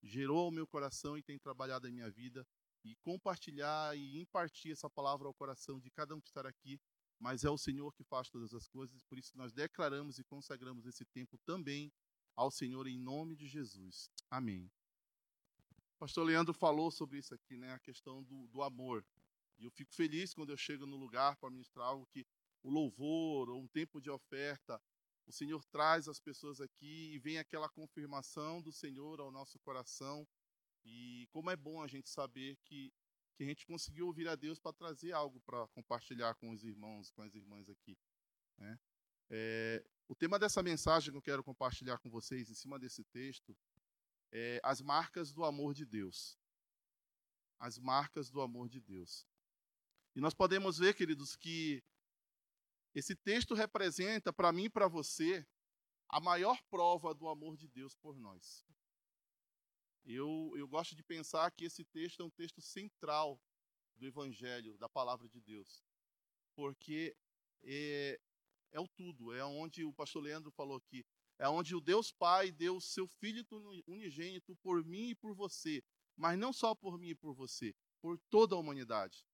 gerou 0.00 0.38
ao 0.38 0.52
meu 0.52 0.68
coração 0.68 1.18
e 1.18 1.22
tem 1.22 1.36
trabalhado 1.36 1.88
em 1.88 1.92
minha 1.92 2.10
vida 2.12 2.46
e 2.84 2.94
compartilhar 3.02 3.96
e 3.98 4.20
impartir 4.20 4.70
essa 4.70 4.88
palavra 4.88 5.26
ao 5.26 5.34
coração 5.34 5.80
de 5.80 5.90
cada 5.90 6.14
um 6.14 6.20
que 6.20 6.28
está 6.28 6.48
aqui, 6.48 6.80
mas 7.18 7.44
é 7.44 7.50
o 7.50 7.58
Senhor 7.58 7.92
que 7.92 8.04
faz 8.04 8.28
todas 8.28 8.52
as 8.54 8.68
coisas, 8.68 9.02
por 9.04 9.18
isso 9.18 9.36
nós 9.36 9.52
declaramos 9.52 10.18
e 10.18 10.24
consagramos 10.24 10.86
esse 10.86 11.04
tempo 11.04 11.38
também 11.38 11.92
ao 12.34 12.50
Senhor 12.50 12.86
em 12.86 12.98
nome 12.98 13.34
de 13.34 13.46
Jesus. 13.46 14.10
Amém. 14.30 14.70
O 15.94 15.98
pastor 15.98 16.26
Leandro 16.26 16.52
falou 16.52 16.90
sobre 16.90 17.18
isso 17.18 17.34
aqui, 17.34 17.56
né, 17.56 17.72
a 17.72 17.78
questão 17.78 18.22
do, 18.22 18.46
do 18.48 18.62
amor. 18.62 19.04
E 19.58 19.64
eu 19.64 19.70
fico 19.70 19.94
feliz 19.94 20.34
quando 20.34 20.50
eu 20.50 20.56
chego 20.56 20.84
no 20.84 20.96
lugar 20.96 21.36
para 21.36 21.50
ministrar 21.50 21.86
algo 21.86 22.06
que 22.06 22.26
o 22.62 22.70
louvor 22.70 23.48
ou 23.48 23.62
um 23.62 23.68
tempo 23.68 24.00
de 24.00 24.10
oferta, 24.10 24.80
o 25.26 25.32
Senhor 25.32 25.64
traz 25.64 26.08
as 26.08 26.20
pessoas 26.20 26.60
aqui 26.60 27.14
e 27.14 27.18
vem 27.18 27.38
aquela 27.38 27.68
confirmação 27.68 28.60
do 28.60 28.72
Senhor 28.72 29.20
ao 29.20 29.30
nosso 29.30 29.58
coração 29.60 30.26
e 30.84 31.26
como 31.32 31.50
é 31.50 31.56
bom 31.56 31.82
a 31.82 31.88
gente 31.88 32.08
saber 32.08 32.56
que, 32.64 32.92
que 33.36 33.44
a 33.44 33.46
gente 33.46 33.66
conseguiu 33.66 34.06
ouvir 34.06 34.28
a 34.28 34.34
Deus 34.34 34.58
para 34.58 34.72
trazer 34.72 35.12
algo 35.12 35.40
para 35.40 35.66
compartilhar 35.68 36.34
com 36.36 36.50
os 36.50 36.64
irmãos, 36.64 37.10
com 37.10 37.22
as 37.22 37.34
irmãs 37.34 37.68
aqui. 37.68 37.96
Né? 38.56 38.78
É, 39.28 39.84
o 40.08 40.14
tema 40.14 40.38
dessa 40.38 40.62
mensagem 40.62 41.10
que 41.10 41.18
eu 41.18 41.22
quero 41.22 41.44
compartilhar 41.44 41.98
com 41.98 42.08
vocês, 42.08 42.50
em 42.50 42.54
cima 42.54 42.78
desse 42.78 43.04
texto, 43.04 43.56
é 44.32 44.60
as 44.62 44.80
marcas 44.80 45.32
do 45.32 45.44
amor 45.44 45.74
de 45.74 45.84
Deus. 45.84 46.38
As 47.58 47.78
marcas 47.78 48.30
do 48.30 48.40
amor 48.40 48.68
de 48.68 48.80
Deus. 48.80 49.26
E 50.14 50.20
nós 50.20 50.34
podemos 50.34 50.78
ver, 50.78 50.94
queridos, 50.94 51.36
que 51.36 51.82
esse 52.94 53.14
texto 53.14 53.54
representa 53.54 54.32
para 54.32 54.52
mim 54.52 54.64
e 54.64 54.70
para 54.70 54.88
você 54.88 55.46
a 56.08 56.20
maior 56.20 56.62
prova 56.70 57.12
do 57.12 57.28
amor 57.28 57.56
de 57.56 57.68
Deus 57.68 57.94
por 57.94 58.16
nós. 58.16 58.64
Eu, 60.06 60.52
eu 60.56 60.68
gosto 60.68 60.94
de 60.94 61.02
pensar 61.02 61.50
que 61.50 61.64
esse 61.64 61.84
texto 61.84 62.22
é 62.22 62.24
um 62.24 62.30
texto 62.30 62.60
central 62.60 63.40
do 63.96 64.06
Evangelho, 64.06 64.78
da 64.78 64.88
palavra 64.88 65.28
de 65.28 65.40
Deus, 65.40 65.82
porque 66.54 67.16
é, 67.64 68.20
é 68.70 68.78
o 68.78 68.86
tudo, 68.86 69.32
é 69.32 69.44
onde 69.44 69.84
o 69.84 69.92
pastor 69.92 70.22
Leandro 70.22 70.52
falou 70.52 70.76
aqui, 70.76 71.04
é 71.38 71.48
onde 71.48 71.74
o 71.74 71.80
Deus 71.80 72.12
Pai 72.12 72.52
deu 72.52 72.76
o 72.76 72.80
seu 72.80 73.08
Filho 73.08 73.44
unigênito 73.86 74.54
por 74.56 74.84
mim 74.84 75.10
e 75.10 75.14
por 75.14 75.34
você, 75.34 75.82
mas 76.16 76.38
não 76.38 76.52
só 76.52 76.74
por 76.74 76.98
mim 76.98 77.08
e 77.08 77.14
por 77.14 77.34
você, 77.34 77.74
por 78.00 78.16
toda 78.30 78.54
a 78.54 78.58
humanidade. 78.58 79.26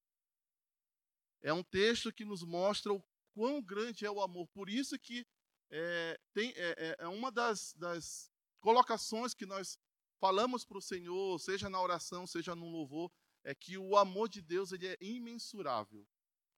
É 1.41 1.53
um 1.53 1.63
texto 1.63 2.11
que 2.11 2.25
nos 2.25 2.43
mostra 2.43 2.91
o 2.91 3.03
quão 3.33 3.61
grande 3.61 4.05
é 4.05 4.11
o 4.11 4.21
amor. 4.21 4.47
Por 4.47 4.69
isso 4.69 4.97
que 4.97 5.27
é, 5.69 6.19
tem, 6.33 6.51
é, 6.55 6.75
é, 6.77 6.95
é 6.99 7.07
uma 7.07 7.31
das, 7.31 7.73
das 7.73 8.31
colocações 8.59 9.33
que 9.33 9.45
nós 9.45 9.77
falamos 10.23 10.63
para 10.63 10.77
o 10.77 10.81
Senhor, 10.81 11.37
seja 11.37 11.69
na 11.69 11.81
oração, 11.81 12.25
seja 12.25 12.55
no 12.55 12.69
louvor, 12.69 13.11
é 13.43 13.53
que 13.53 13.77
o 13.77 13.97
amor 13.97 14.29
de 14.29 14.41
Deus 14.41 14.71
ele 14.71 14.87
é 14.87 14.97
imensurável. 15.01 16.07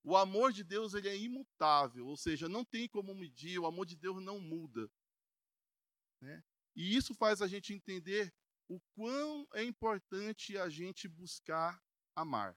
O 0.04 0.16
amor 0.16 0.54
de 0.54 0.64
Deus 0.64 0.94
ele 0.94 1.10
é 1.10 1.18
imutável, 1.18 2.06
ou 2.06 2.16
seja, 2.16 2.48
não 2.48 2.64
tem 2.64 2.88
como 2.88 3.16
medir, 3.16 3.58
o 3.58 3.66
amor 3.66 3.88
de 3.88 3.96
Deus 3.96 4.22
não 4.22 4.40
muda. 4.40 4.88
Né? 6.22 6.44
E 6.76 6.96
isso 6.96 7.16
faz 7.16 7.42
a 7.42 7.48
gente 7.48 7.74
entender 7.74 8.32
o 8.68 8.80
quão 8.94 9.48
é 9.52 9.64
importante 9.64 10.56
a 10.60 10.70
gente 10.70 11.08
buscar 11.08 11.84
amar. 12.16 12.56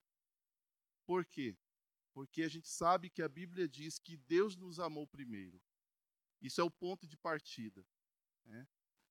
Por 1.07 1.25
quê? 1.25 1.57
Porque 2.13 2.43
a 2.43 2.49
gente 2.49 2.69
sabe 2.69 3.09
que 3.09 3.23
a 3.23 3.29
Bíblia 3.31 3.67
diz 3.67 3.99
que 3.99 4.19
Deus 4.19 4.57
nos 4.57 4.79
amou 4.79 5.07
primeiro. 5.07 5.59
Isso 6.43 6.61
é 6.61 6.65
o 6.65 6.71
ponto 6.71 7.07
de 7.07 7.17
partida. 7.17 7.83
Né? 8.45 8.69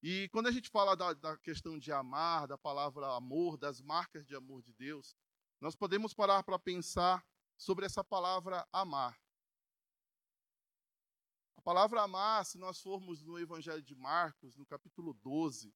E 0.10 0.30
quando 0.30 0.48
a 0.48 0.52
gente 0.54 0.70
fala 0.70 0.96
da, 0.96 1.12
da, 1.12 1.36
questão 1.36 1.78
de 1.78 1.92
amar, 1.92 2.48
da 2.48 2.58
palavra 2.58 3.14
amor, 3.18 3.58
das 3.58 3.82
marcas 3.82 4.26
de 4.26 4.34
amor 4.34 4.62
de 4.62 4.72
Deus, 4.72 5.18
nós 5.60 5.76
podemos 5.76 6.14
parar 6.14 6.44
para 6.44 6.58
pensar 6.58 7.28
sobre 7.58 7.86
essa 7.86 8.06
palavra 8.06 8.66
amar. 8.72 9.22
A 11.58 11.62
palavra 11.62 12.04
amar, 12.04 12.46
se 12.46 12.58
nós 12.58 12.80
formos 12.80 13.22
no 13.22 13.38
Evangelho 13.38 13.82
de 13.82 13.94
Marcos, 13.96 14.56
no 14.56 14.66
capítulo 14.66 15.14
12, 15.14 15.76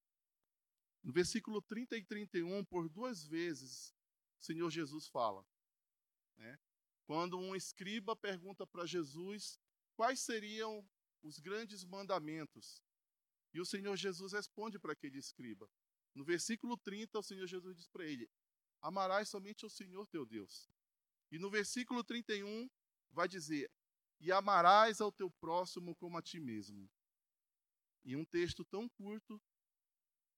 no 1.04 1.12
versículo 1.12 1.62
30 1.62 1.98
e 1.98 2.06
31, 2.06 2.64
por 2.64 2.88
duas 2.88 3.26
vezes, 3.26 3.94
o 4.40 4.46
Senhor 4.46 4.70
Jesus 4.70 5.10
fala. 5.10 5.46
Né? 6.38 6.58
Quando 7.04 7.38
um 7.38 7.54
escriba 7.54 8.16
pergunta 8.16 8.66
para 8.66 8.86
Jesus 8.86 9.60
quais 9.98 10.22
seriam 10.22 10.90
os 11.22 11.38
grandes 11.38 11.84
mandamentos, 11.84 12.82
e 13.54 13.60
o 13.60 13.66
Senhor 13.66 13.96
Jesus 13.96 14.34
responde 14.34 14.80
para 14.80 14.94
aquele 14.94 15.18
escriba. 15.18 15.70
No 16.14 16.24
versículo 16.24 16.78
30, 16.78 17.20
o 17.20 17.24
Senhor 17.24 17.48
Jesus 17.48 17.76
diz 17.76 17.88
para 17.88 18.06
ele: 18.06 18.30
Amarás 18.82 19.30
somente 19.30 19.66
o 19.66 19.70
Senhor 19.70 20.08
teu 20.08 20.26
Deus. 20.26 20.70
E 21.32 21.38
no 21.38 21.50
versículo 21.50 22.04
31, 22.04 22.70
vai 23.12 23.28
dizer: 23.28 23.72
E 24.20 24.32
amarás 24.32 25.02
ao 25.02 25.12
teu 25.12 25.30
próximo 25.30 25.96
como 25.96 26.18
a 26.18 26.22
ti 26.22 26.40
mesmo. 26.40 26.90
E 28.04 28.16
um 28.16 28.26
texto 28.26 28.66
tão 28.66 28.90
curto, 28.90 29.42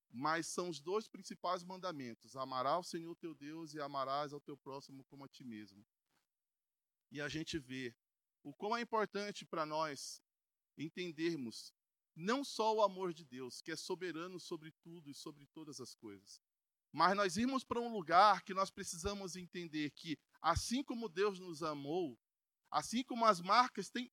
mas 0.09 0.47
são 0.47 0.69
os 0.69 0.79
dois 0.79 1.07
principais 1.07 1.63
mandamentos: 1.63 2.35
amarás 2.35 2.75
ao 2.75 2.83
Senhor 2.83 3.15
teu 3.15 3.33
Deus 3.33 3.73
e 3.73 3.79
amarás 3.79 4.33
ao 4.33 4.41
teu 4.41 4.57
próximo 4.57 5.03
como 5.05 5.23
a 5.23 5.27
ti 5.27 5.43
mesmo. 5.43 5.85
E 7.11 7.21
a 7.21 7.27
gente 7.27 7.57
vê 7.59 7.95
o 8.43 8.53
quão 8.53 8.75
é 8.75 8.81
importante 8.81 9.45
para 9.45 9.65
nós 9.65 10.21
entendermos 10.77 11.73
não 12.15 12.43
só 12.43 12.75
o 12.75 12.81
amor 12.81 13.13
de 13.13 13.25
Deus, 13.25 13.61
que 13.61 13.71
é 13.71 13.75
soberano 13.75 14.39
sobre 14.39 14.71
tudo 14.71 15.09
e 15.09 15.13
sobre 15.13 15.45
todas 15.47 15.79
as 15.79 15.95
coisas, 15.95 16.41
mas 16.91 17.15
nós 17.17 17.37
irmos 17.37 17.63
para 17.63 17.81
um 17.81 17.91
lugar 17.91 18.43
que 18.43 18.53
nós 18.53 18.69
precisamos 18.69 19.35
entender 19.35 19.89
que, 19.91 20.17
assim 20.39 20.83
como 20.83 21.09
Deus 21.09 21.39
nos 21.39 21.63
amou, 21.63 22.19
assim 22.69 23.03
como 23.03 23.25
as 23.25 23.41
marcas 23.41 23.89
têm. 23.89 24.11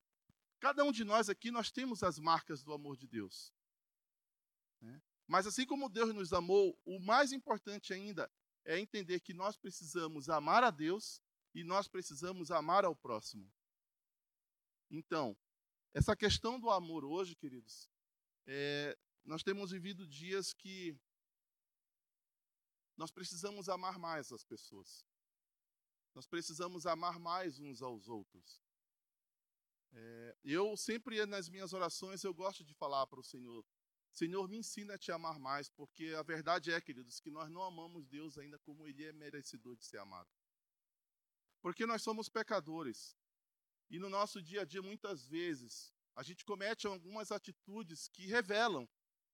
Cada 0.59 0.83
um 0.83 0.91
de 0.91 1.05
nós 1.05 1.29
aqui, 1.29 1.51
nós 1.51 1.71
temos 1.71 2.03
as 2.03 2.19
marcas 2.19 2.65
do 2.65 2.73
amor 2.73 2.97
de 2.97 3.07
Deus. 3.07 3.53
Né? 4.81 5.01
Mas 5.27 5.47
assim 5.47 5.67
como 5.67 5.91
Deus 5.91 6.15
nos 6.15 6.33
amou, 6.33 6.79
o 6.85 6.99
mais 6.99 7.33
importante 7.33 7.93
ainda 7.93 8.31
é 8.65 8.79
entender 8.79 9.21
que 9.21 9.35
nós 9.35 9.57
precisamos 9.57 10.31
amar 10.31 10.65
a 10.65 10.71
Deus 10.71 11.23
e 11.55 11.63
nós 11.63 11.87
precisamos 11.87 12.51
amar 12.51 12.85
ao 12.85 12.97
próximo. 12.97 13.51
Então, 14.91 15.37
essa 15.93 16.15
questão 16.17 16.59
do 16.59 16.71
amor 16.71 17.05
hoje, 17.05 17.35
queridos, 17.35 17.91
é, 18.47 18.97
nós 19.25 19.43
temos 19.43 19.71
vivido 19.71 20.07
dias 20.07 20.53
que 20.53 20.97
nós 22.97 23.11
precisamos 23.11 23.69
amar 23.69 23.99
mais 23.99 24.31
as 24.33 24.45
pessoas. 24.45 25.05
Nós 26.15 26.27
precisamos 26.27 26.87
amar 26.87 27.19
mais 27.19 27.59
uns 27.59 27.83
aos 27.83 28.09
outros. 28.09 28.63
É, 29.93 30.37
eu 30.45 30.77
sempre, 30.77 31.25
nas 31.27 31.49
minhas 31.49 31.73
orações, 31.73 32.23
eu 32.23 32.33
gosto 32.33 32.65
de 32.65 32.75
falar 32.75 33.07
para 33.07 33.21
o 33.21 33.25
Senhor, 33.25 33.65
Senhor, 34.13 34.49
me 34.49 34.59
ensina 34.59 34.95
a 34.95 34.99
te 34.99 35.13
amar 35.13 35.39
mais, 35.39 35.69
porque 35.69 36.15
a 36.17 36.23
verdade 36.23 36.73
é, 36.73 36.81
queridos, 36.81 37.21
que 37.21 37.31
nós 37.31 37.49
não 37.49 37.63
amamos 37.63 38.07
Deus 38.07 38.37
ainda 38.39 38.59
como 38.59 38.87
Ele 38.87 39.05
é 39.05 39.13
merecedor 39.13 39.77
de 39.77 39.85
ser 39.85 39.99
amado. 39.99 40.29
Porque 41.61 41.87
nós 41.87 42.03
somos 42.03 42.29
pecadores. 42.29 43.17
E 43.91 43.99
no 43.99 44.09
nosso 44.09 44.41
dia 44.41 44.63
a 44.63 44.65
dia, 44.65 44.81
muitas 44.81 45.27
vezes, 45.27 45.93
a 46.15 46.23
gente 46.23 46.45
comete 46.45 46.87
algumas 46.87 47.33
atitudes 47.33 48.09
que 48.09 48.27
revelam 48.27 48.89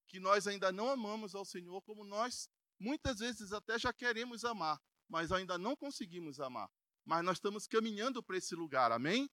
que 0.08 0.18
nós 0.18 0.46
ainda 0.46 0.72
não 0.72 0.88
amamos 0.88 1.34
ao 1.34 1.44
Senhor 1.44 1.82
como 1.82 2.04
nós 2.04 2.48
muitas 2.78 3.18
vezes 3.18 3.52
até 3.52 3.78
já 3.78 3.92
queremos 3.92 4.44
amar, 4.44 4.80
mas 5.08 5.32
ainda 5.32 5.58
não 5.58 5.76
conseguimos 5.76 6.40
amar. 6.40 6.70
Mas 7.04 7.24
nós 7.24 7.36
estamos 7.36 7.66
caminhando 7.66 8.22
para 8.22 8.36
esse 8.36 8.54
lugar, 8.54 8.90
amém? 8.92 9.28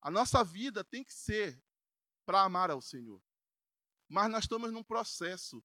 A 0.00 0.10
nossa 0.10 0.44
vida 0.44 0.84
tem 0.84 1.02
que 1.02 1.12
ser 1.12 1.62
para 2.24 2.42
amar 2.42 2.70
ao 2.70 2.80
Senhor. 2.80 3.22
Mas 4.08 4.30
nós 4.30 4.44
estamos 4.44 4.72
num 4.72 4.82
processo. 4.82 5.64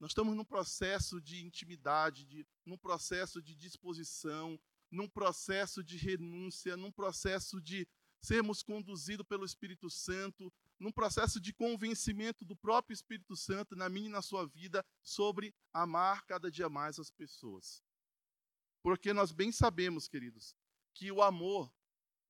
Nós 0.00 0.10
estamos 0.10 0.34
num 0.36 0.44
processo 0.44 1.20
de 1.20 1.44
intimidade, 1.44 2.24
de, 2.24 2.46
num 2.64 2.78
processo 2.78 3.42
de 3.42 3.54
disposição, 3.54 4.58
num 4.90 5.08
processo 5.08 5.82
de 5.82 5.96
renúncia, 5.96 6.76
num 6.76 6.90
processo 6.90 7.60
de 7.60 7.86
sermos 8.20 8.62
conduzidos 8.62 9.26
pelo 9.26 9.44
Espírito 9.44 9.88
Santo, 9.88 10.52
num 10.78 10.92
processo 10.92 11.40
de 11.40 11.52
convencimento 11.52 12.44
do 12.44 12.56
próprio 12.56 12.94
Espírito 12.94 13.36
Santo 13.36 13.76
na 13.76 13.88
minha 13.88 14.08
e 14.08 14.12
na 14.12 14.22
sua 14.22 14.46
vida 14.46 14.84
sobre 15.02 15.54
amar 15.72 16.24
cada 16.24 16.50
dia 16.50 16.68
mais 16.68 16.98
as 16.98 17.10
pessoas. 17.10 17.82
Porque 18.82 19.12
nós 19.12 19.32
bem 19.32 19.52
sabemos, 19.52 20.08
queridos, 20.08 20.54
que 20.94 21.10
o 21.12 21.22
amor, 21.22 21.72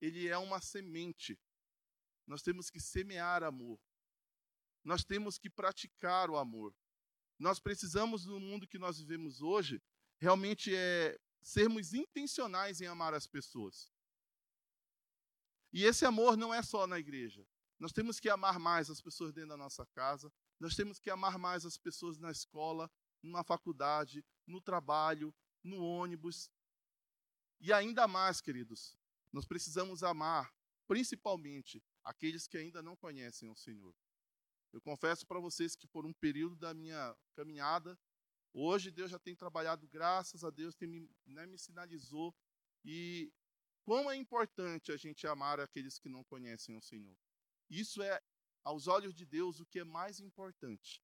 ele 0.01 0.27
é 0.27 0.37
uma 0.37 0.61
semente. 0.61 1.39
Nós 2.25 2.41
temos 2.41 2.69
que 2.69 2.79
semear 2.79 3.43
amor. 3.43 3.79
Nós 4.83 5.03
temos 5.03 5.37
que 5.37 5.49
praticar 5.49 6.29
o 6.29 6.37
amor. 6.37 6.75
Nós 7.37 7.59
precisamos, 7.59 8.25
no 8.25 8.39
mundo 8.39 8.67
que 8.67 8.77
nós 8.77 8.99
vivemos 8.99 9.41
hoje, 9.41 9.81
realmente 10.19 10.75
é 10.75 11.19
sermos 11.41 11.93
intencionais 11.93 12.81
em 12.81 12.85
amar 12.85 13.13
as 13.13 13.27
pessoas. 13.27 13.91
E 15.71 15.83
esse 15.83 16.05
amor 16.05 16.35
não 16.35 16.53
é 16.53 16.61
só 16.61 16.87
na 16.87 16.99
igreja. 16.99 17.47
Nós 17.79 17.93
temos 17.93 18.19
que 18.19 18.29
amar 18.29 18.59
mais 18.59 18.89
as 18.89 19.01
pessoas 19.01 19.33
dentro 19.33 19.49
da 19.49 19.57
nossa 19.57 19.85
casa, 19.87 20.31
nós 20.59 20.75
temos 20.75 20.99
que 20.99 21.09
amar 21.09 21.37
mais 21.37 21.65
as 21.65 21.77
pessoas 21.77 22.17
na 22.17 22.31
escola, 22.31 22.91
na 23.23 23.43
faculdade, 23.43 24.25
no 24.45 24.59
trabalho, 24.59 25.33
no 25.63 25.81
ônibus. 25.81 26.51
E 27.61 27.71
ainda 27.71 28.07
mais, 28.07 28.41
queridos, 28.41 28.97
nós 29.31 29.45
precisamos 29.45 30.03
amar, 30.03 30.53
principalmente, 30.87 31.81
aqueles 32.03 32.47
que 32.47 32.57
ainda 32.57 32.81
não 32.81 32.95
conhecem 32.97 33.49
o 33.49 33.55
Senhor. 33.55 33.95
Eu 34.73 34.81
confesso 34.81 35.25
para 35.25 35.39
vocês 35.39 35.75
que 35.75 35.87
por 35.87 36.05
um 36.05 36.13
período 36.13 36.55
da 36.55 36.73
minha 36.73 37.15
caminhada, 37.33 37.97
hoje 38.53 38.91
Deus 38.91 39.11
já 39.11 39.19
tem 39.19 39.35
trabalhado, 39.35 39.87
graças 39.87 40.43
a 40.43 40.49
Deus, 40.49 40.75
tem 40.75 40.87
me, 40.87 41.09
né, 41.25 41.45
me 41.45 41.57
sinalizou. 41.57 42.35
E 42.83 43.31
quão 43.83 44.09
é 44.09 44.15
importante 44.15 44.91
a 44.91 44.97
gente 44.97 45.27
amar 45.27 45.59
aqueles 45.59 45.99
que 45.99 46.09
não 46.09 46.23
conhecem 46.23 46.75
o 46.77 46.81
Senhor. 46.81 47.17
Isso 47.69 48.01
é, 48.01 48.21
aos 48.63 48.87
olhos 48.87 49.13
de 49.13 49.25
Deus, 49.25 49.59
o 49.59 49.65
que 49.65 49.79
é 49.79 49.83
mais 49.83 50.19
importante. 50.19 51.01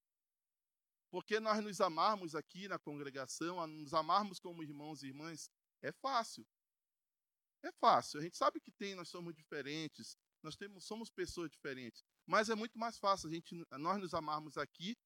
Porque 1.09 1.39
nós 1.39 1.63
nos 1.63 1.79
amarmos 1.79 2.35
aqui 2.35 2.67
na 2.67 2.77
congregação, 2.77 3.65
nos 3.67 3.93
amarmos 3.93 4.39
como 4.39 4.63
irmãos 4.63 5.03
e 5.03 5.07
irmãs, 5.07 5.49
é 5.81 5.91
fácil. 5.91 6.45
É 7.63 7.71
fácil. 7.71 8.19
A 8.19 8.23
gente 8.23 8.37
sabe 8.37 8.59
que 8.59 8.71
tem, 8.71 8.95
nós 8.95 9.09
somos 9.09 9.33
diferentes, 9.33 10.17
nós 10.43 10.55
temos, 10.55 10.85
somos 10.85 11.09
pessoas 11.09 11.49
diferentes. 11.49 12.03
Mas 12.25 12.49
é 12.49 12.55
muito 12.55 12.77
mais 12.77 12.97
fácil 12.97 13.29
a 13.29 13.31
gente, 13.31 13.55
nós 13.79 13.99
nos 13.99 14.13
amarmos 14.13 14.57
aqui 14.57 14.97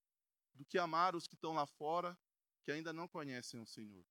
do 0.53 0.65
que 0.65 0.77
amar 0.77 1.15
os 1.15 1.27
que 1.27 1.35
estão 1.35 1.53
lá 1.53 1.65
fora, 1.65 2.17
que 2.69 2.73
ainda 2.73 2.93
não 2.93 3.07
conhecem 3.07 3.59
o 3.59 3.65
Senhor. 3.65 4.05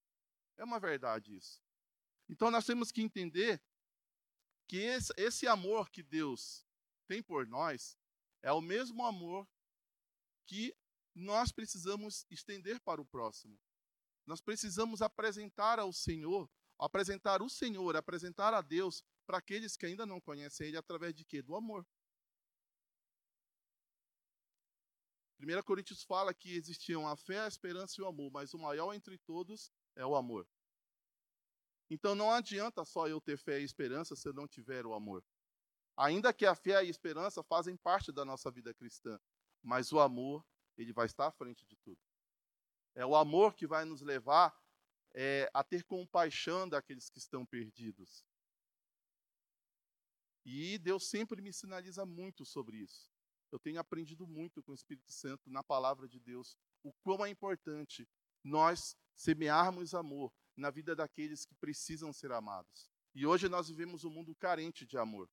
É 0.57 0.65
uma 0.65 0.81
verdade 0.81 1.37
isso. 1.37 1.63
Então 2.29 2.51
nós 2.51 2.67
temos 2.67 2.91
que 2.91 3.01
entender 3.01 3.63
que 4.67 4.79
esse, 4.79 5.13
esse 5.17 5.47
amor 5.47 5.89
que 5.89 6.03
Deus 6.03 6.67
tem 7.07 7.23
por 7.23 7.47
nós 7.47 7.97
é 8.43 8.51
o 8.51 8.61
mesmo 8.61 9.07
amor 9.07 9.49
que 10.45 10.77
nós 11.15 11.53
precisamos 11.53 12.27
estender 12.29 12.81
para 12.81 13.01
o 13.01 13.07
próximo. 13.07 13.57
Nós 14.27 14.41
precisamos 14.41 15.03
apresentar 15.03 15.79
ao 15.79 15.93
Senhor, 15.93 16.51
apresentar 16.81 17.41
o 17.41 17.49
Senhor, 17.49 17.95
apresentar 17.95 18.53
a 18.55 18.61
Deus 18.61 19.05
para 19.25 19.39
aqueles 19.39 19.77
que 19.77 19.87
ainda 19.87 20.05
não 20.05 20.21
conhecem 20.21 20.67
Ele 20.67 20.77
através 20.77 21.15
de 21.15 21.25
quê? 21.25 21.41
Do 21.43 21.55
amor. 21.55 21.87
1 25.41 25.63
Coríntios 25.63 26.03
fala 26.03 26.35
que 26.35 26.55
existiam 26.55 27.07
a 27.07 27.17
fé, 27.17 27.41
a 27.41 27.49
esperança 27.49 27.95
e 27.99 28.03
o 28.03 28.07
amor, 28.07 28.31
mas 28.33 28.55
o 28.55 28.59
maior 28.59 28.93
entre 28.93 29.17
todos 29.19 29.71
é 29.95 30.05
o 30.05 30.17
amor. 30.17 30.49
Então 31.91 32.15
não 32.15 32.31
adianta 32.31 32.85
só 32.85 33.07
eu 33.09 33.21
ter 33.21 33.39
fé 33.39 33.61
e 33.61 33.65
esperança 33.65 34.17
se 34.17 34.29
eu 34.29 34.33
não 34.33 34.49
tiver 34.49 34.85
o 34.85 34.95
amor. 34.95 35.25
Ainda 35.97 36.33
que 36.33 36.45
a 36.45 36.55
fé 36.55 36.71
e 36.71 36.77
a 36.77 36.83
esperança 36.85 37.43
fazem 37.43 37.77
parte 37.77 38.13
da 38.13 38.25
nossa 38.25 38.51
vida 38.51 38.75
cristã, 38.75 39.19
mas 39.63 39.93
o 39.93 40.01
amor, 40.01 40.45
ele 40.77 40.93
vai 40.93 41.07
estar 41.07 41.27
à 41.27 41.33
frente 41.33 41.65
de 41.67 41.77
tudo. 41.77 42.01
É 42.95 43.07
o 43.07 43.17
amor 43.17 43.55
que 43.55 43.67
vai 43.67 43.85
nos 43.85 44.01
levar 44.01 44.57
é, 45.15 45.51
a 45.55 45.65
ter 45.65 45.85
compaixão 45.85 46.69
daqueles 46.69 47.09
que 47.09 47.19
estão 47.19 47.47
perdidos. 47.47 48.25
E 50.45 50.79
Deus 50.79 51.09
sempre 51.09 51.43
me 51.43 51.53
sinaliza 51.53 52.05
muito 52.07 52.45
sobre 52.45 52.79
isso. 52.79 53.11
Eu 53.51 53.59
tenho 53.59 53.81
aprendido 53.81 54.27
muito 54.27 54.63
com 54.63 54.73
o 54.73 54.75
Espírito 54.75 55.11
Santo 55.11 55.51
na 55.51 55.63
palavra 55.63 56.07
de 56.07 56.21
Deus 56.21 56.57
o 56.83 56.93
quão 57.03 57.25
é 57.25 57.31
importante 57.31 58.09
nós 58.45 58.97
semearmos 59.15 59.95
amor 59.95 60.33
na 60.57 60.71
vida 60.71 60.95
daqueles 60.95 61.45
que 61.45 61.55
precisam 61.55 62.13
ser 62.13 62.33
amados. 62.33 62.91
E 63.15 63.27
hoje 63.27 63.49
nós 63.49 63.69
vivemos 63.69 64.05
um 64.05 64.11
mundo 64.11 64.35
carente 64.35 64.87
de 64.87 64.99
amor. 64.99 65.29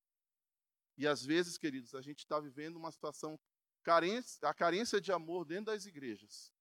E 0.98 1.06
às 1.06 1.26
vezes, 1.26 1.58
queridos, 1.58 1.94
a 1.94 2.02
gente 2.02 2.20
está 2.20 2.40
vivendo 2.40 2.78
uma 2.78 2.92
situação 2.92 3.40
carência, 3.84 4.48
a 4.48 4.54
carência 4.54 5.00
de 5.02 5.12
amor 5.12 5.46
dentro 5.46 5.66
das 5.66 5.86
igrejas. 5.86 6.52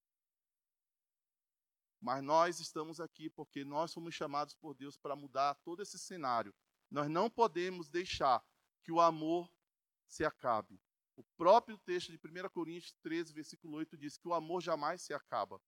Mas 2.01 2.23
nós 2.23 2.61
estamos 2.61 3.01
aqui 3.01 3.31
porque 3.31 3.65
nós 3.65 3.95
fomos 3.95 4.15
chamados 4.15 4.55
por 4.55 4.75
Deus 4.75 4.97
para 4.97 5.17
mudar 5.17 5.55
todo 5.65 5.81
esse 5.81 5.99
cenário. 5.99 6.55
Nós 6.91 7.09
não 7.09 7.31
podemos 7.31 7.89
deixar 7.89 8.45
que 8.83 8.93
o 8.93 9.01
amor 9.01 9.51
se 10.07 10.25
acabe. 10.25 10.79
O 11.17 11.23
próprio 11.37 11.79
texto 11.79 12.11
de 12.11 12.19
1 12.19 12.49
Coríntios 12.51 12.93
13, 13.03 13.33
versículo 13.33 13.77
8 13.77 13.97
diz 13.97 14.17
que 14.17 14.27
o 14.27 14.35
amor 14.35 14.61
jamais 14.61 15.03
se 15.03 15.15
acaba. 15.15 15.61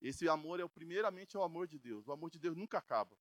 Esse 0.00 0.28
amor 0.28 0.60
é 0.60 0.68
primeiramente 0.68 1.36
é 1.36 1.38
o 1.38 1.42
amor 1.42 1.66
de 1.66 1.78
Deus. 1.78 2.06
O 2.06 2.12
amor 2.12 2.30
de 2.30 2.38
Deus 2.38 2.56
nunca 2.56 2.78
acaba. 2.78 3.16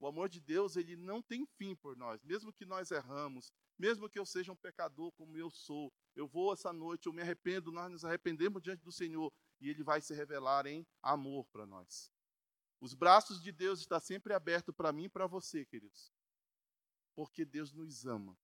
O 0.00 0.06
amor 0.06 0.28
de 0.28 0.40
Deus, 0.40 0.76
ele 0.76 0.96
não 0.96 1.20
tem 1.20 1.44
fim 1.44 1.74
por 1.74 1.96
nós. 1.96 2.22
Mesmo 2.22 2.52
que 2.52 2.64
nós 2.64 2.90
erramos, 2.90 3.52
mesmo 3.76 4.08
que 4.08 4.18
eu 4.18 4.24
seja 4.24 4.52
um 4.52 4.56
pecador 4.56 5.10
como 5.12 5.36
eu 5.36 5.50
sou, 5.50 5.92
eu 6.14 6.26
vou 6.26 6.52
essa 6.52 6.72
noite, 6.72 7.06
eu 7.06 7.12
me 7.12 7.20
arrependo, 7.20 7.72
nós 7.72 7.90
nos 7.90 8.04
arrependemos 8.04 8.62
diante 8.62 8.82
do 8.82 8.92
Senhor 8.92 9.32
e 9.60 9.68
ele 9.68 9.82
vai 9.82 10.00
se 10.00 10.14
revelar 10.14 10.66
em 10.66 10.86
amor 11.02 11.46
para 11.46 11.66
nós. 11.66 12.12
Os 12.80 12.94
braços 12.94 13.42
de 13.42 13.50
Deus 13.50 13.80
estão 13.80 13.98
sempre 13.98 14.32
abertos 14.32 14.74
para 14.74 14.92
mim 14.92 15.04
e 15.04 15.08
para 15.08 15.26
você, 15.26 15.64
queridos. 15.64 16.12
Porque 17.14 17.44
Deus 17.44 17.72
nos 17.72 18.06
ama 18.06 18.38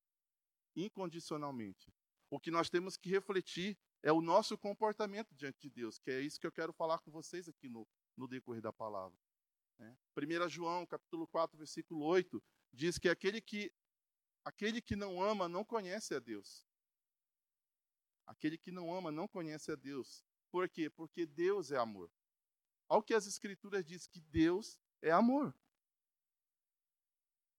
incondicionalmente. 0.75 1.93
O 2.31 2.41
que 2.41 2.51
nós 2.51 2.69
temos 2.69 2.97
que 2.97 3.11
refletir 3.11 3.79
é 4.03 4.13
o 4.13 4.21
nosso 4.21 4.57
comportamento 4.59 5.35
diante 5.35 5.61
de 5.61 5.71
Deus, 5.71 5.99
que 5.99 6.11
é 6.11 6.21
isso 6.21 6.39
que 6.39 6.47
eu 6.47 6.53
quero 6.53 6.73
falar 6.73 6.99
com 6.99 7.11
vocês 7.11 7.49
aqui 7.49 7.69
no, 7.69 7.87
no 8.17 8.29
decorrer 8.29 8.61
da 8.61 8.73
palavra. 8.73 9.19
Né? 9.79 9.97
1 10.17 10.49
João, 10.49 10.87
capítulo 10.87 11.27
4, 11.27 11.57
versículo 11.57 12.05
8, 12.05 12.43
diz 12.73 12.99
que 12.99 13.09
aquele 13.09 13.41
que 13.41 13.73
aquele 14.45 14.81
que 14.81 14.95
não 14.95 15.23
ama 15.23 15.49
não 15.49 15.65
conhece 15.65 16.15
a 16.15 16.19
Deus. 16.19 16.67
Aquele 18.27 18.59
que 18.59 18.71
não 18.71 18.95
ama 18.95 19.11
não 19.11 19.27
conhece 19.27 19.73
a 19.73 19.75
Deus. 19.75 20.25
Por 20.51 20.69
quê? 20.69 20.89
Porque 20.91 21.27
Deus 21.27 21.71
é 21.71 21.79
amor. 21.79 22.11
Ao 22.89 23.03
que 23.03 23.15
as 23.15 23.27
escrituras 23.27 23.85
diz 23.85 24.07
que 24.07 24.21
Deus 24.21 24.79
é 25.01 25.11
amor. 25.11 25.55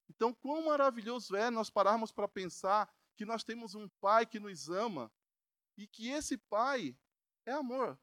Então, 0.08 0.34
quão 0.34 0.66
maravilhoso 0.66 1.36
é 1.36 1.50
nós 1.50 1.70
pararmos 1.70 2.12
para 2.12 2.28
pensar 2.28 2.94
que 3.16 3.26
nós 3.26 3.44
temos 3.44 3.76
um 3.76 3.88
pai 4.02 4.26
que 4.26 4.40
nos 4.40 4.70
ama 4.70 5.12
e 5.78 5.88
que 5.88 6.10
esse 6.10 6.38
pai 6.38 6.98
é 7.46 7.52
amor. 7.52 8.00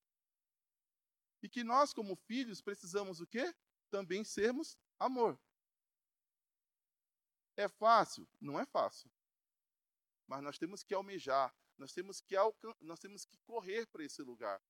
E 1.43 1.49
que 1.49 1.65
nós, 1.65 1.93
como 1.93 2.17
filhos, 2.17 2.61
precisamos 2.61 3.21
o 3.21 3.27
quê? 3.27 3.55
Também 3.91 4.25
sermos 4.25 4.79
amor. 4.99 5.39
É 7.57 7.69
fácil? 7.69 8.29
Não 8.41 8.59
é 8.59 8.65
fácil. 8.67 9.11
Mas 10.27 10.43
nós 10.43 10.59
temos 10.59 10.83
que 10.83 10.95
almejar, 10.95 11.55
nós 11.77 11.93
temos 11.93 12.21
que, 12.21 12.35
nós 12.81 13.01
temos 13.01 13.25
que 13.25 13.37
correr 13.39 13.87
para 13.87 14.05
esse 14.05 14.23
lugar. 14.23 14.63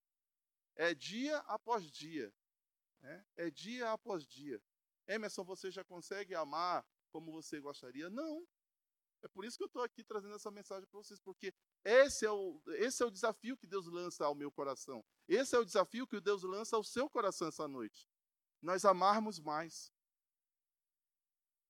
É 0.74 0.94
dia 0.94 1.38
após 1.40 1.88
dia. 1.90 2.34
Né? 3.00 3.26
É 3.36 3.50
dia 3.50 3.92
após 3.92 4.26
dia. 4.26 4.60
Emerson, 5.06 5.44
você 5.44 5.70
já 5.70 5.84
consegue 5.84 6.34
amar 6.34 6.86
como 7.10 7.30
você 7.30 7.60
gostaria? 7.60 8.08
Não. 8.08 8.46
É 9.22 9.28
por 9.28 9.44
isso 9.44 9.56
que 9.56 9.62
eu 9.62 9.68
estou 9.68 9.82
aqui 9.82 10.02
trazendo 10.02 10.34
essa 10.34 10.50
mensagem 10.50 10.86
para 10.88 10.98
vocês, 10.98 11.20
porque 11.20 11.54
esse 11.84 12.26
é, 12.26 12.30
o, 12.30 12.60
esse 12.74 13.02
é 13.02 13.06
o 13.06 13.10
desafio 13.10 13.56
que 13.56 13.66
Deus 13.66 13.86
lança 13.86 14.24
ao 14.24 14.34
meu 14.34 14.50
coração. 14.50 15.04
Esse 15.28 15.54
é 15.54 15.58
o 15.58 15.64
desafio 15.64 16.06
que 16.06 16.20
Deus 16.20 16.42
lança 16.42 16.76
ao 16.76 16.82
seu 16.82 17.08
coração 17.08 17.46
essa 17.46 17.68
noite. 17.68 18.08
Nós 18.60 18.84
amarmos 18.84 19.38
mais. 19.38 19.92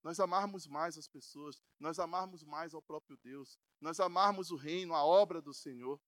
Nós 0.02 0.18
amarmos 0.18 0.66
mais 0.66 0.98
as 0.98 1.06
pessoas, 1.06 1.62
nós 1.78 1.98
amarmos 1.98 2.42
mais 2.42 2.74
ao 2.74 2.82
próprio 2.82 3.16
Deus, 3.18 3.56
nós 3.80 4.00
amarmos 4.00 4.50
o 4.50 4.56
reino, 4.56 4.94
a 4.94 5.04
obra 5.04 5.40
do 5.40 5.54
Senhor. 5.54 6.00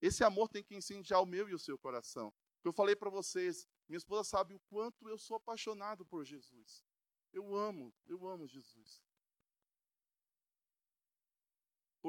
Esse 0.00 0.24
amor 0.24 0.48
tem 0.48 0.64
que 0.64 0.74
incendiar 0.74 1.20
o 1.20 1.26
meu 1.26 1.48
e 1.48 1.54
o 1.54 1.58
seu 1.58 1.76
coração. 1.76 2.32
Eu 2.64 2.72
falei 2.72 2.96
para 2.96 3.10
vocês, 3.10 3.66
minha 3.88 3.98
esposa 3.98 4.24
sabe 4.24 4.54
o 4.54 4.60
quanto 4.60 5.08
eu 5.08 5.18
sou 5.18 5.36
apaixonado 5.36 6.06
por 6.06 6.24
Jesus. 6.24 6.84
Eu 7.32 7.54
amo, 7.54 7.94
eu 8.06 8.26
amo 8.26 8.46
Jesus. 8.46 9.02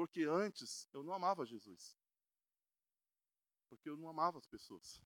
Porque 0.00 0.24
antes 0.24 0.88
eu 0.94 1.02
não 1.02 1.12
amava 1.12 1.44
Jesus. 1.44 1.94
Porque 3.68 3.86
eu 3.86 3.98
não 3.98 4.08
amava 4.08 4.38
as 4.38 4.46
pessoas. 4.46 4.98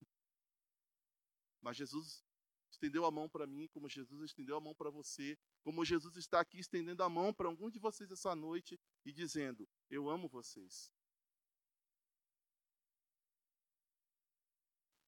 Mas 1.60 1.76
Jesus 1.76 2.24
estendeu 2.70 3.04
a 3.04 3.10
mão 3.10 3.28
para 3.28 3.44
mim, 3.44 3.66
como 3.66 3.88
Jesus 3.88 4.22
estendeu 4.22 4.56
a 4.56 4.60
mão 4.60 4.72
para 4.72 4.90
você, 4.90 5.36
como 5.64 5.84
Jesus 5.84 6.16
está 6.16 6.38
aqui 6.38 6.60
estendendo 6.60 7.02
a 7.02 7.08
mão 7.08 7.34
para 7.34 7.48
algum 7.48 7.68
de 7.68 7.80
vocês 7.80 8.08
essa 8.12 8.36
noite 8.36 8.78
e 9.04 9.12
dizendo: 9.12 9.68
Eu 9.90 10.08
amo 10.08 10.28
vocês. 10.28 10.92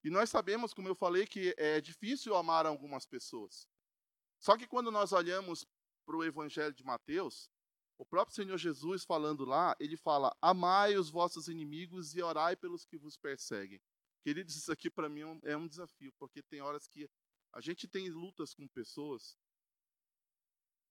E 0.02 0.10
nós 0.10 0.30
sabemos, 0.30 0.74
como 0.74 0.88
eu 0.88 0.96
falei, 0.96 1.28
que 1.28 1.54
é 1.56 1.80
difícil 1.80 2.34
amar 2.34 2.66
algumas 2.66 3.06
pessoas. 3.06 3.68
Só 4.40 4.56
que 4.56 4.66
quando 4.66 4.90
nós 4.90 5.12
olhamos 5.12 5.64
para 6.04 6.16
o 6.16 6.24
Evangelho 6.24 6.74
de 6.74 6.82
Mateus, 6.82 7.48
o 7.98 8.04
próprio 8.04 8.34
Senhor 8.34 8.56
Jesus 8.58 9.04
falando 9.04 9.44
lá, 9.44 9.74
ele 9.80 9.96
fala: 9.96 10.36
Amai 10.40 10.96
os 10.96 11.10
vossos 11.10 11.48
inimigos 11.48 12.14
e 12.14 12.22
orai 12.22 12.54
pelos 12.54 12.84
que 12.84 12.98
vos 12.98 13.16
perseguem. 13.16 13.80
Queridos, 14.22 14.56
isso 14.56 14.72
aqui 14.72 14.90
para 14.90 15.08
mim 15.08 15.20
é 15.44 15.56
um 15.56 15.66
é 15.66 15.68
desafio, 15.68 16.12
porque 16.18 16.42
tem 16.42 16.60
horas 16.60 16.86
que 16.88 17.08
a 17.52 17.60
gente 17.60 17.88
tem 17.88 18.10
lutas 18.10 18.52
com 18.52 18.66
pessoas 18.68 19.38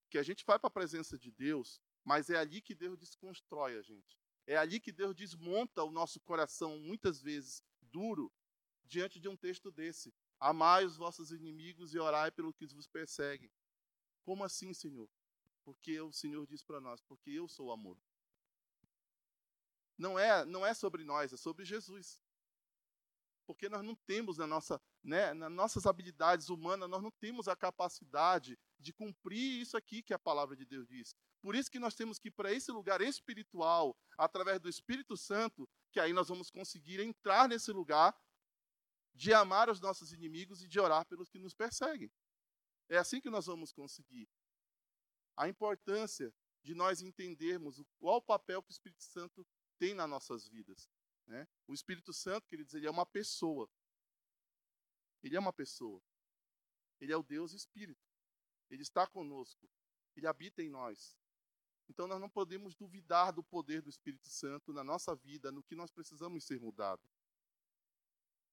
que 0.10 0.17
a 0.17 0.23
gente 0.23 0.45
vai 0.45 0.58
para 0.58 0.67
a 0.67 0.71
presença 0.71 1.17
de 1.17 1.32
Deus, 1.32 1.82
mas 2.03 2.29
é 2.29 2.38
ali 2.38 2.62
que 2.62 2.73
Deus 2.73 2.97
desconstrói 2.97 3.77
a 3.77 3.82
gente. 3.82 4.17
É 4.47 4.56
ali 4.56 4.79
que 4.79 4.91
Deus 4.91 5.15
desmonta 5.15 5.84
o 5.84 5.91
nosso 5.91 6.19
coração, 6.21 6.79
muitas 6.79 7.21
vezes 7.21 7.63
duro, 7.82 8.32
diante 8.84 9.19
de 9.19 9.27
um 9.27 9.36
texto 9.36 9.71
desse. 9.71 10.13
Amai 10.39 10.86
os 10.86 10.95
vossos 10.95 11.32
inimigos 11.32 11.93
e 11.93 11.99
orai 11.99 12.32
pelo 12.32 12.53
que 12.53 12.65
vos 12.67 12.88
perseguem. 12.88 13.51
Como 14.23 14.43
assim, 14.43 14.73
Senhor? 14.73 15.10
Porque 15.65 15.99
o 15.99 16.13
Senhor 16.13 16.45
diz 16.45 16.63
para 16.63 16.80
nós, 16.80 17.01
porque 17.01 17.32
eu 17.32 17.47
sou 17.47 17.67
o 17.67 17.71
amor. 17.71 17.97
Não 19.97 20.17
é, 20.19 20.45
não 20.45 20.65
é 20.65 20.73
sobre 20.73 21.04
nós, 21.04 21.34
é 21.34 21.38
sobre 21.38 21.65
Jesus. 21.65 22.23
Porque 23.47 23.67
nós 23.67 23.84
não 23.84 23.95
temos 23.95 24.38
na 24.38 24.45
nossa, 24.45 24.80
né, 25.04 25.34
nas 25.34 25.51
nossas 25.51 25.86
habilidades 25.86 26.49
humanas, 26.49 26.89
nós 26.89 27.01
não 27.01 27.12
temos 27.12 27.47
a 27.47 27.56
capacidade 27.56 28.58
de 28.80 28.93
cumprir 28.93 29.62
isso 29.62 29.75
aqui 29.75 30.04
que 30.04 30.13
a 30.13 30.19
palavra 30.19 30.56
de 30.56 30.65
Deus 30.65 30.88
diz. 30.88 31.15
Por 31.41 31.56
isso 31.56 31.71
que 31.71 31.80
nós 31.80 31.95
temos 31.95 32.19
que 32.19 32.28
ir 32.28 32.32
para 32.32 32.51
esse 32.51 32.71
lugar 32.71 33.01
espiritual, 33.01 33.95
através 34.17 34.60
do 34.60 34.69
Espírito 34.69 35.17
Santo, 35.17 35.67
que 35.91 35.99
aí 35.99 36.13
nós 36.13 36.28
vamos 36.28 36.49
conseguir 36.51 36.99
entrar 36.99 37.47
nesse 37.47 37.71
lugar 37.71 38.15
de 39.13 39.34
amar 39.34 39.69
os 39.69 39.80
nossos 39.80 40.12
inimigos 40.12 40.62
e 40.62 40.67
de 40.67 40.80
orar 40.80 41.06
pelos 41.06 41.30
que 41.30 41.39
nos 41.39 41.54
perseguem. 41.54 42.12
É 42.89 42.97
assim 42.97 43.21
que 43.21 43.30
nós 43.30 43.45
vamos 43.45 43.71
conseguir 43.71 44.28
a 45.36 45.48
importância 45.48 46.34
de 46.62 46.74
nós 46.74 47.02
entendermos 47.02 47.82
qual 48.00 48.17
o 48.17 48.21
papel 48.21 48.62
que 48.63 48.69
o 48.69 48.71
Espírito 48.71 49.04
Santo 49.04 49.45
tem 49.78 49.93
nas 49.93 50.10
nossas 50.10 50.48
vidas. 50.48 50.89
Né? 51.28 51.48
O 51.67 51.74
Espírito 51.74 52.13
Santo, 52.13 52.48
queridos, 52.48 52.74
ele 52.74 52.88
é 52.88 52.91
uma 52.91 53.06
pessoa. 53.06 53.69
Ele 55.21 55.36
é 55.36 55.39
uma 55.39 55.54
pessoa. 55.54 56.02
Ele 57.00 57.12
é 57.12 57.17
o 57.17 57.24
Deus 57.24 57.54
Espírito. 57.54 58.08
Ele 58.69 58.82
está 58.82 59.06
conosco. 59.06 59.69
Ele 60.15 60.28
habita 60.28 60.62
em 60.63 60.69
nós. 60.69 61.17
Então 61.88 62.08
nós 62.08 62.19
não 62.19 62.30
podemos 62.30 62.76
duvidar 62.76 63.32
do 63.32 63.43
poder 63.43 63.82
do 63.82 63.89
Espírito 63.89 64.28
Santo 64.28 64.74
na 64.74 64.84
nossa 64.84 65.15
vida, 65.15 65.52
no 65.52 65.63
que 65.63 65.76
nós 65.76 65.91
precisamos 65.91 66.43
ser 66.43 66.60
mudados. 66.60 67.06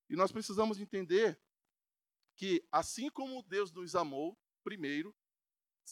E 0.08 0.16
nós 0.16 0.30
precisamos 0.30 0.78
entender 0.78 1.40
que, 2.34 2.66
assim 2.70 3.08
como 3.08 3.42
Deus 3.42 3.72
nos 3.72 3.94
amou, 3.94 4.38
primeiro, 4.62 5.14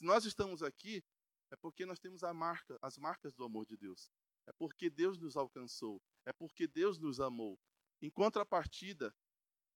se 0.00 0.04
nós 0.06 0.24
estamos 0.24 0.62
aqui, 0.62 1.04
é 1.50 1.56
porque 1.56 1.84
nós 1.84 1.98
temos 1.98 2.24
a 2.24 2.32
marca, 2.32 2.78
as 2.80 2.96
marcas 2.96 3.34
do 3.34 3.44
amor 3.44 3.66
de 3.66 3.76
Deus. 3.76 4.10
É 4.46 4.52
porque 4.54 4.88
Deus 4.88 5.18
nos 5.18 5.36
alcançou. 5.36 6.00
É 6.24 6.32
porque 6.32 6.66
Deus 6.66 6.98
nos 6.98 7.20
amou. 7.20 7.60
Em 8.00 8.08
contrapartida, 8.08 9.14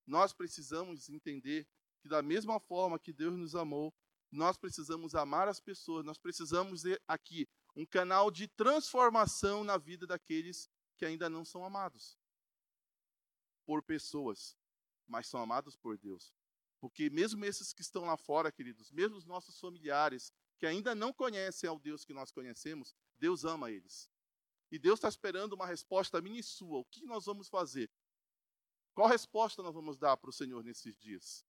nós 0.07 0.33
precisamos 0.33 1.11
entender 1.11 1.69
que, 2.01 2.09
da 2.09 2.23
mesma 2.23 2.59
forma 2.59 2.99
que 2.99 3.13
Deus 3.13 3.37
nos 3.37 3.55
amou, 3.55 3.95
nós 4.33 4.57
precisamos 4.57 5.15
amar 5.15 5.47
as 5.47 5.61
pessoas. 5.61 6.07
Nós 6.07 6.17
precisamos 6.17 6.81
ter 6.81 7.03
aqui 7.07 7.47
um 7.77 7.85
canal 7.85 8.31
de 8.31 8.49
transformação 8.49 9.63
na 9.63 9.77
vida 9.77 10.07
daqueles 10.07 10.71
que 10.97 11.05
ainda 11.05 11.29
não 11.29 11.45
são 11.45 11.67
amados 11.67 12.19
por 13.67 13.83
pessoas, 13.83 14.57
mas 15.07 15.27
são 15.27 15.43
amados 15.43 15.77
por 15.77 15.99
Deus. 15.99 16.33
Porque 16.85 17.09
mesmo 17.09 17.43
esses 17.47 17.73
que 17.73 17.81
estão 17.81 18.05
lá 18.05 18.15
fora, 18.15 18.53
queridos, 18.53 18.93
mesmo 18.93 19.17
os 19.17 19.25
nossos 19.25 19.59
familiares, 19.59 20.31
que 20.59 20.67
ainda 20.67 20.95
não 20.95 21.15
conhecem 21.15 21.67
ao 21.67 21.79
Deus 21.79 22.05
que 22.05 22.13
nós 22.13 22.31
conhecemos, 22.31 22.95
Deus 23.19 23.43
ama 23.43 23.71
eles. 23.71 24.11
E 24.71 24.79
Deus 24.79 24.99
está 24.99 25.09
esperando 25.09 25.55
uma 25.55 25.67
resposta 25.67 26.21
minha 26.21 26.39
e 26.39 26.43
sua. 26.43 26.81
O 26.81 26.85
que 26.85 27.07
nós 27.07 27.25
vamos 27.25 27.49
fazer? 27.49 27.91
Qual 28.93 29.09
resposta 29.09 29.63
nós 29.63 29.73
vamos 29.73 29.97
dar 29.97 30.15
para 30.19 30.29
o 30.29 30.33
Senhor 30.33 30.63
nesses 30.63 30.95
dias? 30.99 31.43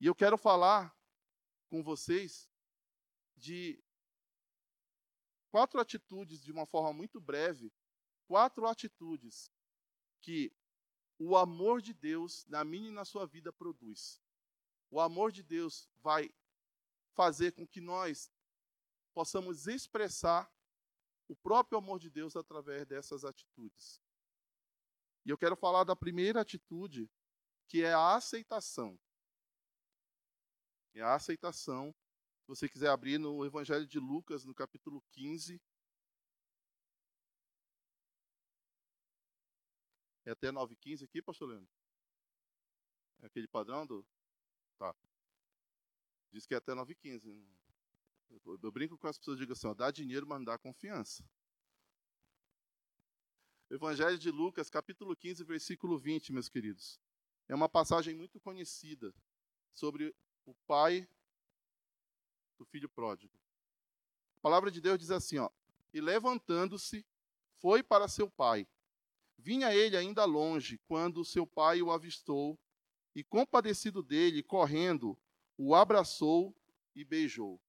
E 0.00 0.06
eu 0.06 0.14
quero 0.16 0.36
falar 0.36 0.98
com 1.68 1.80
vocês 1.80 2.50
de 3.36 3.80
quatro 5.48 5.78
atitudes, 5.78 6.42
de 6.42 6.50
uma 6.50 6.66
forma 6.66 6.92
muito 6.92 7.20
breve, 7.20 7.72
quatro 8.26 8.66
atitudes 8.66 9.48
que 10.20 10.52
o 11.18 11.36
amor 11.36 11.80
de 11.80 11.92
Deus 11.94 12.44
na 12.46 12.64
minha 12.64 12.88
e 12.88 12.92
na 12.92 13.04
sua 13.04 13.26
vida 13.26 13.52
produz. 13.52 14.20
O 14.90 15.00
amor 15.00 15.32
de 15.32 15.42
Deus 15.42 15.88
vai 16.02 16.32
fazer 17.14 17.52
com 17.52 17.66
que 17.66 17.80
nós 17.80 18.30
possamos 19.14 19.66
expressar 19.66 20.50
o 21.28 21.34
próprio 21.34 21.78
amor 21.78 21.98
de 21.98 22.10
Deus 22.10 22.36
através 22.36 22.86
dessas 22.86 23.24
atitudes. 23.24 24.00
E 25.24 25.30
eu 25.30 25.38
quero 25.38 25.56
falar 25.56 25.84
da 25.84 25.96
primeira 25.96 26.40
atitude, 26.40 27.10
que 27.66 27.82
é 27.82 27.92
a 27.92 28.14
aceitação. 28.14 28.98
É 30.94 31.02
a 31.02 31.14
aceitação. 31.14 31.94
Se 32.42 32.48
você 32.48 32.68
quiser 32.68 32.90
abrir 32.90 33.18
no 33.18 33.44
Evangelho 33.44 33.86
de 33.86 33.98
Lucas, 33.98 34.44
no 34.44 34.54
capítulo 34.54 35.02
15, 35.10 35.60
É 40.26 40.32
até 40.32 40.50
9h15 40.50 41.04
aqui, 41.04 41.22
pastor 41.22 41.48
Leandro? 41.48 41.70
É 43.22 43.26
aquele 43.26 43.46
padrão 43.46 43.86
do. 43.86 44.04
Tá. 44.76 44.94
Diz 46.32 46.44
que 46.44 46.52
é 46.52 46.56
até 46.56 46.72
9h15. 46.72 47.46
Eu, 48.28 48.58
eu 48.60 48.72
brinco 48.72 48.98
com 48.98 49.06
as 49.06 49.16
pessoas 49.16 49.38
digo 49.38 49.52
assim, 49.52 49.68
ó, 49.68 49.72
dá 49.72 49.92
dinheiro, 49.92 50.26
mas 50.26 50.38
não 50.38 50.44
dá 50.44 50.58
confiança. 50.58 51.24
Evangelho 53.70 54.18
de 54.18 54.30
Lucas, 54.30 54.68
capítulo 54.68 55.14
15, 55.16 55.44
versículo 55.44 55.96
20, 55.96 56.32
meus 56.32 56.48
queridos. 56.48 57.00
É 57.48 57.54
uma 57.54 57.68
passagem 57.68 58.14
muito 58.14 58.40
conhecida 58.40 59.14
sobre 59.72 60.12
o 60.44 60.54
pai 60.66 61.08
do 62.58 62.64
filho 62.64 62.88
pródigo. 62.88 63.38
A 64.38 64.40
palavra 64.40 64.72
de 64.72 64.80
Deus 64.80 64.98
diz 64.98 65.12
assim, 65.12 65.38
ó: 65.38 65.50
"E 65.92 66.00
levantando-se, 66.00 67.06
foi 67.58 67.80
para 67.82 68.08
seu 68.08 68.28
pai. 68.28 68.68
Vinha 69.38 69.74
ele 69.74 69.96
ainda 69.96 70.24
longe, 70.24 70.78
quando 70.86 71.24
seu 71.24 71.46
pai 71.46 71.82
o 71.82 71.90
avistou, 71.90 72.58
e 73.14 73.22
compadecido 73.22 74.02
dele, 74.02 74.42
correndo, 74.42 75.18
o 75.56 75.74
abraçou 75.74 76.54
e 76.94 77.04
beijou." 77.04 77.60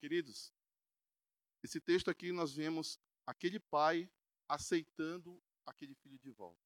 Queridos, 0.00 0.52
esse 1.62 1.80
texto 1.80 2.10
aqui 2.10 2.32
nós 2.32 2.54
vemos 2.54 3.00
aquele 3.26 3.58
pai 3.58 4.08
aceitando 4.48 5.42
aquele 5.66 5.94
filho 5.94 6.18
de 6.18 6.30
volta. 6.30 6.62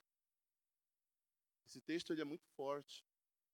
Esse 1.66 1.80
texto 1.80 2.12
ele 2.12 2.20
é 2.20 2.24
muito 2.24 2.46
forte. 2.48 3.04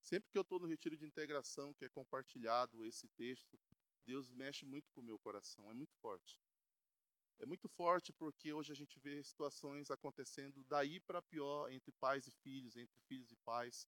Sempre 0.02 0.30
que 0.30 0.38
eu 0.38 0.42
estou 0.42 0.58
no 0.58 0.66
retiro 0.66 0.96
de 0.96 1.06
integração, 1.06 1.72
que 1.74 1.84
é 1.84 1.88
compartilhado 1.88 2.84
esse 2.84 3.06
texto, 3.08 3.58
Deus 4.04 4.30
mexe 4.30 4.64
muito 4.64 4.90
com 4.90 5.00
o 5.00 5.04
meu 5.04 5.18
coração. 5.18 5.70
É 5.70 5.74
muito 5.74 5.94
forte. 5.96 6.40
É 7.40 7.46
muito 7.46 7.68
forte 7.68 8.12
porque 8.12 8.52
hoje 8.52 8.72
a 8.72 8.74
gente 8.74 8.98
vê 8.98 9.22
situações 9.22 9.90
acontecendo 9.90 10.64
daí 10.64 10.98
para 10.98 11.22
pior 11.22 11.70
entre 11.70 11.92
pais 11.92 12.26
e 12.26 12.30
filhos, 12.30 12.76
entre 12.76 13.00
filhos 13.02 13.30
e 13.30 13.36
pais. 13.36 13.86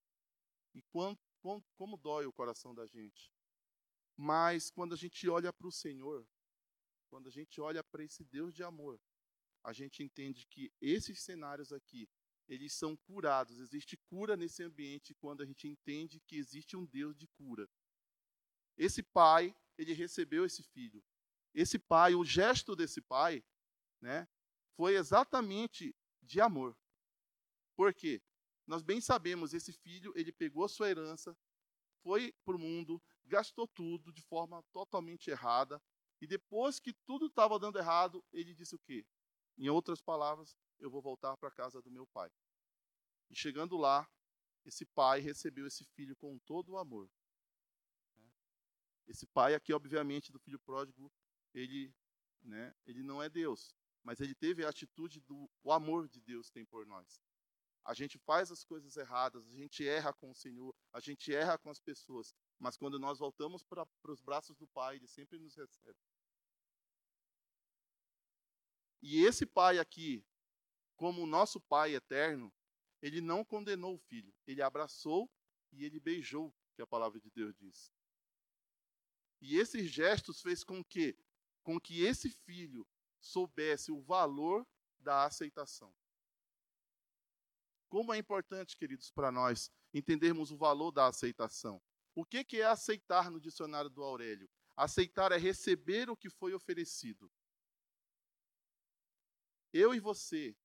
E 0.73 0.83
quanto, 0.83 1.21
quanto, 1.41 1.69
como 1.75 1.97
dói 1.97 2.27
o 2.27 2.33
coração 2.33 2.73
da 2.75 2.87
gente. 2.87 3.33
Mas 4.17 4.71
quando 4.71 4.93
a 4.95 4.97
gente 4.97 5.29
olha 5.29 5.53
para 5.53 5.67
o 5.67 5.73
Senhor, 5.73 6.27
quando 7.09 7.27
a 7.27 7.31
gente 7.31 7.61
olha 7.61 7.83
para 7.83 8.05
esse 8.05 8.25
Deus 8.25 8.55
de 8.55 8.63
amor, 8.63 9.01
a 9.65 9.73
gente 9.73 10.03
entende 10.03 10.47
que 10.47 10.73
esses 10.81 11.21
cenários 11.23 11.73
aqui, 11.73 12.09
eles 12.49 12.73
são 12.73 12.97
curados. 12.97 13.59
Existe 13.59 13.97
cura 13.97 14.37
nesse 14.37 14.63
ambiente 14.63 15.15
quando 15.15 15.43
a 15.43 15.47
gente 15.47 15.67
entende 15.67 16.21
que 16.21 16.37
existe 16.37 16.77
um 16.77 16.87
Deus 16.87 17.17
de 17.17 17.27
cura. 17.27 17.69
Esse 18.77 19.03
pai, 19.03 19.55
ele 19.77 19.93
recebeu 19.93 20.45
esse 20.45 20.63
filho. 20.63 21.03
Esse 21.55 21.79
pai, 21.79 22.15
o 22.15 22.25
gesto 22.25 22.77
desse 22.77 23.01
pai, 23.01 23.45
né, 24.01 24.29
foi 24.77 24.97
exatamente 24.97 25.95
de 26.23 26.41
amor. 26.41 26.77
Por 27.77 27.93
quê? 27.93 28.23
Nós 28.67 28.83
bem 28.83 29.01
sabemos, 29.01 29.53
esse 29.53 29.73
filho, 29.73 30.13
ele 30.15 30.33
pegou 30.33 30.69
sua 30.69 30.89
herança, 30.89 31.37
foi 32.03 32.33
para 32.45 32.57
o 32.57 32.59
mundo, 32.59 33.03
gastou 33.25 33.67
tudo 33.67 34.13
de 34.13 34.23
forma 34.23 34.63
totalmente 34.73 35.31
errada, 35.31 35.83
e 36.21 36.27
depois 36.27 36.79
que 36.79 36.93
tudo 36.93 37.27
estava 37.27 37.59
dando 37.59 37.79
errado, 37.79 38.25
ele 38.33 38.55
disse 38.55 38.75
o 38.75 38.79
quê? 38.79 39.05
Em 39.59 39.69
outras 39.69 40.01
palavras, 40.01 40.57
eu 40.79 40.91
vou 40.91 41.03
voltar 41.03 41.37
para 41.37 41.49
a 41.49 41.53
casa 41.53 41.83
do 41.83 41.91
meu 41.91 42.07
pai. 42.07 42.31
E 43.29 43.35
chegando 43.35 43.77
lá, 43.77 44.09
esse 44.65 44.85
pai 44.85 45.21
recebeu 45.21 45.67
esse 45.67 45.85
filho 45.85 46.15
com 46.17 46.39
todo 46.41 46.73
o 46.73 46.79
amor. 46.79 47.11
Esse 49.07 49.27
pai 49.27 49.55
aqui, 49.55 49.73
obviamente, 49.73 50.31
do 50.31 50.39
filho 50.39 50.59
pródigo, 50.61 51.11
ele, 51.55 51.95
né, 52.43 52.75
ele 52.87 53.03
não 53.03 53.23
é 53.23 53.29
Deus, 53.29 53.75
mas 54.03 54.21
ele 54.21 54.35
teve 54.35 54.65
a 54.65 54.69
atitude 54.69 55.21
do 55.21 55.51
o 55.63 55.73
amor 55.73 56.09
de 56.09 56.21
Deus 56.21 56.51
tem 56.51 56.65
por 56.65 56.87
nós. 56.87 57.21
A 57.85 57.95
gente 57.95 58.19
faz 58.19 58.51
as 58.51 58.63
coisas 58.63 58.97
erradas, 58.97 59.47
a 59.47 59.57
gente 59.57 59.87
erra 59.87 60.13
com 60.13 60.31
o 60.31 60.35
Senhor, 60.35 60.75
a 60.93 61.01
gente 61.01 61.35
erra 61.35 61.57
com 61.59 61.71
as 61.71 61.81
pessoas, 61.81 62.35
mas 62.59 62.77
quando 62.77 62.99
nós 62.99 63.19
voltamos 63.19 63.65
para 63.65 63.87
os 64.09 64.21
braços 64.21 64.57
do 64.57 64.69
Pai, 64.69 64.97
Ele 64.97 65.09
sempre 65.09 65.39
nos 65.39 65.57
recebe. 65.57 65.99
E 69.03 69.25
esse 69.25 69.47
pai 69.47 69.79
aqui, 69.79 70.23
como 70.95 71.23
o 71.23 71.27
nosso 71.27 71.59
pai 71.59 71.95
eterno, 71.95 72.53
ele 73.01 73.21
não 73.21 73.43
condenou 73.43 73.95
o 73.95 73.99
filho, 73.99 74.33
ele 74.47 74.61
abraçou 74.61 75.31
e 75.73 75.85
ele 75.85 75.99
beijou, 75.99 76.55
que 76.75 76.83
a 76.83 76.87
palavra 76.87 77.19
de 77.19 77.31
Deus 77.31 77.57
diz. 77.57 77.91
E 79.41 79.57
esses 79.57 79.91
gestos 79.91 80.43
fez 80.43 80.63
com 80.63 80.85
que 80.85 81.17
com 81.63 81.81
que 81.81 82.03
esse 82.03 82.31
filho 82.31 82.87
soubesse 83.21 83.93
o 83.93 84.01
valor 84.01 84.67
da 84.99 85.25
aceitação. 85.25 85.95
Como 87.89 88.13
é 88.13 88.19
importante, 88.19 88.77
queridos, 88.77 89.11
para 89.11 89.33
nós 89.33 89.71
entendermos 89.93 90.51
o 90.51 90.57
valor 90.57 90.93
da 90.93 91.07
aceitação. 91.07 91.83
O 92.15 92.25
que 92.25 92.47
é 92.61 92.65
aceitar 92.65 93.31
no 93.31 93.41
dicionário 93.41 93.91
do 93.91 94.03
Aurélio? 94.03 94.49
Aceitar 94.77 95.33
é 95.33 95.37
receber 95.37 96.09
o 96.09 96.17
que 96.17 96.31
foi 96.31 96.55
oferecido 96.55 97.31
eu 99.73 99.95
e 99.95 100.01
você 100.01 100.57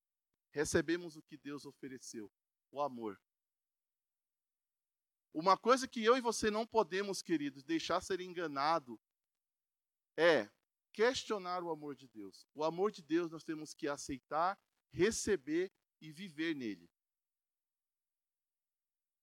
recebemos 0.52 1.16
o 1.16 1.22
que 1.22 1.38
Deus 1.38 1.66
ofereceu, 1.66 2.32
o 2.72 2.82
amor. 2.82 3.20
Uma 5.34 5.58
coisa 5.58 5.88
que 5.88 6.04
eu 6.04 6.16
e 6.18 6.22
você 6.22 6.50
não 6.50 6.66
podemos, 6.66 7.22
queridos, 7.22 7.64
deixar 7.64 8.02
ser 8.02 8.22
enganado 8.22 9.00
é 10.18 10.50
questionar 10.96 11.62
o 11.62 11.70
amor 11.70 11.94
de 11.94 12.08
Deus. 12.08 12.48
O 12.54 12.64
amor 12.64 12.90
de 12.90 13.04
Deus 13.04 13.30
nós 13.30 13.44
temos 13.44 13.74
que 13.74 13.86
aceitar, 13.86 14.58
receber 14.92 15.70
e 16.00 16.10
viver 16.10 16.56
nele. 16.56 16.90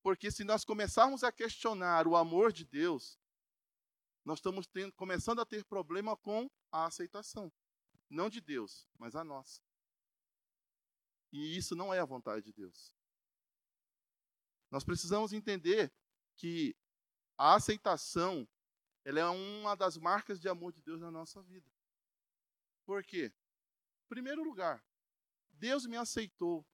Porque 0.02 0.30
se 0.30 0.44
nós 0.44 0.64
começarmos 0.64 1.24
a 1.24 1.32
questionar 1.32 2.06
o 2.06 2.14
amor 2.14 2.52
de 2.52 2.66
Deus, 2.66 3.18
nós 4.22 4.38
estamos 4.38 4.66
tendo, 4.66 4.92
começando 4.92 5.40
a 5.40 5.46
ter 5.46 5.64
problema 5.64 6.14
com 6.14 6.50
a 6.70 6.84
aceitação. 6.84 7.50
Não 8.10 8.28
de 8.28 8.40
Deus, 8.40 8.86
mas 8.98 9.16
a 9.16 9.24
nossa. 9.24 9.62
E 11.32 11.56
isso 11.56 11.74
não 11.74 11.94
é 11.94 12.00
a 12.00 12.04
vontade 12.04 12.44
de 12.44 12.52
Deus. 12.52 12.94
Nós 14.70 14.84
precisamos 14.84 15.32
entender 15.32 15.90
que 16.36 16.76
a 17.38 17.54
aceitação 17.54 18.46
ela 19.04 19.20
é 19.20 19.24
uma 19.26 19.74
das 19.74 19.96
marcas 19.96 20.40
de 20.40 20.48
amor 20.48 20.72
de 20.72 20.80
Deus 20.82 21.00
na 21.00 21.10
nossa 21.10 21.42
vida. 21.42 21.70
Por 22.84 23.02
quê? 23.04 23.32
Em 24.04 24.08
primeiro 24.08 24.42
lugar, 24.42 24.84
Deus 25.52 25.86
me 25.86 25.96
aceitou. 25.96 26.66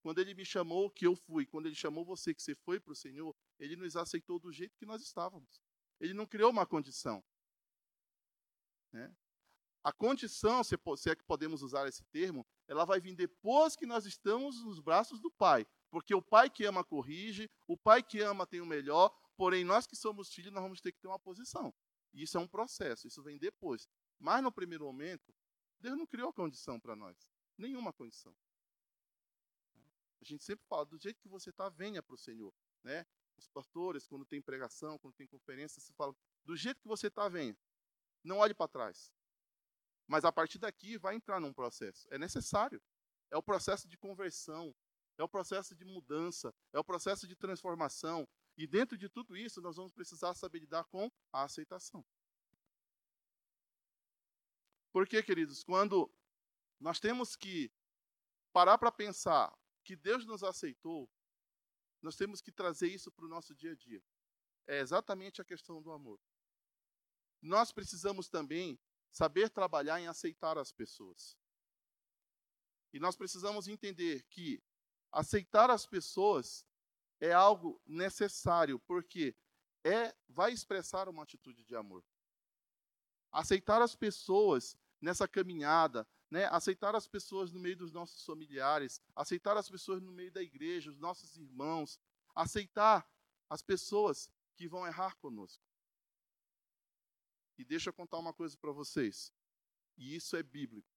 Quando 0.00 0.20
Ele 0.20 0.34
me 0.34 0.44
chamou, 0.44 0.90
que 0.90 1.06
eu 1.06 1.16
fui. 1.16 1.44
Quando 1.46 1.66
Ele 1.66 1.74
chamou 1.74 2.04
você, 2.04 2.32
que 2.32 2.42
você 2.42 2.54
foi 2.54 2.78
para 2.78 2.92
o 2.92 2.96
Senhor, 2.96 3.34
Ele 3.58 3.76
nos 3.76 3.96
aceitou 3.96 4.38
do 4.38 4.52
jeito 4.52 4.76
que 4.76 4.86
nós 4.86 5.02
estávamos. 5.02 5.60
Ele 6.00 6.14
não 6.14 6.26
criou 6.26 6.50
uma 6.50 6.66
condição. 6.66 7.24
Né? 8.92 9.14
A 9.82 9.92
condição, 9.92 10.62
se 10.62 10.74
é 10.74 11.16
que 11.16 11.24
podemos 11.24 11.62
usar 11.62 11.88
esse 11.88 12.04
termo, 12.04 12.46
ela 12.66 12.84
vai 12.84 13.00
vir 13.00 13.14
depois 13.14 13.74
que 13.74 13.86
nós 13.86 14.06
estamos 14.06 14.62
nos 14.64 14.80
braços 14.80 15.20
do 15.20 15.30
Pai. 15.30 15.66
Porque 15.90 16.14
o 16.14 16.22
Pai 16.22 16.50
que 16.50 16.64
ama 16.64 16.84
corrige, 16.84 17.50
o 17.66 17.76
Pai 17.76 18.02
que 18.02 18.20
ama 18.20 18.46
tem 18.46 18.60
o 18.60 18.66
melhor, 18.66 19.14
porém 19.38 19.64
nós 19.64 19.86
que 19.86 19.94
somos 19.94 20.34
filhos, 20.34 20.52
nós 20.52 20.62
vamos 20.62 20.80
ter 20.80 20.90
que 20.90 20.98
ter 20.98 21.06
uma 21.06 21.18
posição. 21.18 21.72
E 22.12 22.24
isso 22.24 22.36
é 22.36 22.40
um 22.40 22.48
processo, 22.48 23.06
isso 23.06 23.22
vem 23.22 23.38
depois. 23.38 23.88
Mas 24.18 24.42
no 24.42 24.50
primeiro 24.50 24.84
momento, 24.84 25.32
Deus 25.78 25.96
não 25.96 26.04
criou 26.04 26.32
condição 26.32 26.80
para 26.80 26.96
nós. 26.96 27.16
Nenhuma 27.56 27.92
condição. 27.92 28.34
A 30.20 30.24
gente 30.24 30.42
sempre 30.42 30.66
fala, 30.66 30.84
do 30.84 30.98
jeito 30.98 31.22
que 31.22 31.28
você 31.28 31.50
está, 31.50 31.68
venha 31.68 32.02
para 32.02 32.16
o 32.16 32.18
Senhor. 32.18 32.52
Né? 32.82 33.06
Os 33.36 33.46
pastores, 33.46 34.08
quando 34.08 34.26
tem 34.26 34.42
pregação, 34.42 34.98
quando 34.98 35.14
tem 35.14 35.28
conferência, 35.28 35.80
se 35.80 35.92
fala, 35.92 36.12
do 36.44 36.56
jeito 36.56 36.80
que 36.80 36.88
você 36.88 37.06
está, 37.06 37.28
venha. 37.28 37.56
Não 38.24 38.38
olhe 38.38 38.54
para 38.54 38.66
trás. 38.66 39.12
Mas 40.04 40.24
a 40.24 40.32
partir 40.32 40.58
daqui 40.58 40.98
vai 40.98 41.14
entrar 41.14 41.38
num 41.38 41.52
processo. 41.52 42.08
É 42.10 42.18
necessário. 42.18 42.82
É 43.30 43.36
o 43.36 43.42
processo 43.42 43.86
de 43.86 43.96
conversão, 43.96 44.74
é 45.16 45.22
o 45.22 45.28
processo 45.28 45.76
de 45.76 45.84
mudança, 45.84 46.52
é 46.72 46.78
o 46.78 46.84
processo 46.84 47.28
de 47.28 47.36
transformação. 47.36 48.26
E 48.58 48.66
dentro 48.66 48.98
de 48.98 49.08
tudo 49.08 49.36
isso, 49.36 49.60
nós 49.60 49.76
vamos 49.76 49.92
precisar 49.92 50.34
saber 50.34 50.58
lidar 50.58 50.82
com 50.86 51.08
a 51.32 51.44
aceitação. 51.44 52.04
Porque, 54.90 55.22
queridos, 55.22 55.62
quando 55.62 56.12
nós 56.80 56.98
temos 56.98 57.36
que 57.36 57.72
parar 58.52 58.76
para 58.76 58.90
pensar 58.90 59.56
que 59.84 59.94
Deus 59.94 60.26
nos 60.26 60.42
aceitou, 60.42 61.08
nós 62.02 62.16
temos 62.16 62.40
que 62.40 62.50
trazer 62.50 62.88
isso 62.88 63.12
para 63.12 63.26
o 63.26 63.28
nosso 63.28 63.54
dia 63.54 63.70
a 63.70 63.76
dia. 63.76 64.02
É 64.66 64.80
exatamente 64.80 65.40
a 65.40 65.44
questão 65.44 65.80
do 65.80 65.92
amor. 65.92 66.20
Nós 67.40 67.70
precisamos 67.70 68.28
também 68.28 68.76
saber 69.08 69.50
trabalhar 69.50 70.00
em 70.00 70.08
aceitar 70.08 70.58
as 70.58 70.72
pessoas. 70.72 71.38
E 72.92 72.98
nós 72.98 73.16
precisamos 73.16 73.68
entender 73.68 74.24
que 74.24 74.60
aceitar 75.12 75.70
as 75.70 75.86
pessoas 75.86 76.66
é 77.20 77.32
algo 77.32 77.80
necessário, 77.86 78.78
porque 78.80 79.34
é 79.84 80.14
vai 80.28 80.52
expressar 80.52 81.08
uma 81.08 81.22
atitude 81.22 81.64
de 81.64 81.74
amor. 81.74 82.04
Aceitar 83.30 83.82
as 83.82 83.94
pessoas 83.94 84.76
nessa 85.00 85.28
caminhada, 85.28 86.06
né? 86.30 86.46
aceitar 86.46 86.94
as 86.94 87.06
pessoas 87.06 87.52
no 87.52 87.60
meio 87.60 87.76
dos 87.76 87.92
nossos 87.92 88.24
familiares, 88.24 89.00
aceitar 89.14 89.56
as 89.56 89.68
pessoas 89.68 90.02
no 90.02 90.12
meio 90.12 90.32
da 90.32 90.42
igreja, 90.42 90.90
os 90.90 90.98
nossos 90.98 91.36
irmãos, 91.36 91.98
aceitar 92.34 93.08
as 93.48 93.62
pessoas 93.62 94.30
que 94.56 94.68
vão 94.68 94.86
errar 94.86 95.14
conosco. 95.16 95.62
E 97.56 97.64
deixa 97.64 97.90
eu 97.90 97.94
contar 97.94 98.18
uma 98.18 98.32
coisa 98.32 98.56
para 98.56 98.72
vocês. 98.72 99.32
E 99.96 100.14
isso 100.14 100.36
é 100.36 100.42
bíblico. 100.42 100.88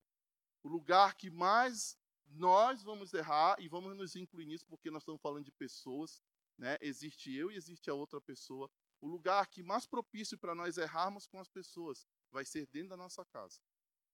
O 0.64 0.70
lugar 0.70 1.16
que 1.16 1.30
mais 1.30 1.98
nós 2.34 2.82
vamos 2.84 3.14
errar, 3.14 3.56
e 3.60 3.68
vamos 3.68 3.96
nos 3.96 4.16
incluir 4.16 4.46
nisso, 4.46 4.66
porque 4.68 4.90
nós 4.90 5.04
estamos 5.04 5.22
falando 5.22 5.46
de 5.46 5.52
pessoas, 5.52 6.22
né? 6.58 6.78
existe 6.82 7.34
eu 7.34 7.52
e 7.52 7.56
existe 7.56 7.90
a 7.90 7.94
outra 7.94 8.22
pessoa. 8.22 8.70
O 9.00 9.08
lugar 9.08 9.48
que 9.48 9.64
mais 9.64 9.86
propício 9.86 10.38
para 10.38 10.56
nós 10.56 10.78
errarmos 10.78 11.28
com 11.28 11.40
as 11.40 11.50
pessoas 11.50 12.08
vai 12.30 12.46
ser 12.46 12.68
dentro 12.68 12.90
da 12.90 12.98
nossa 12.98 13.26
casa. 13.26 13.60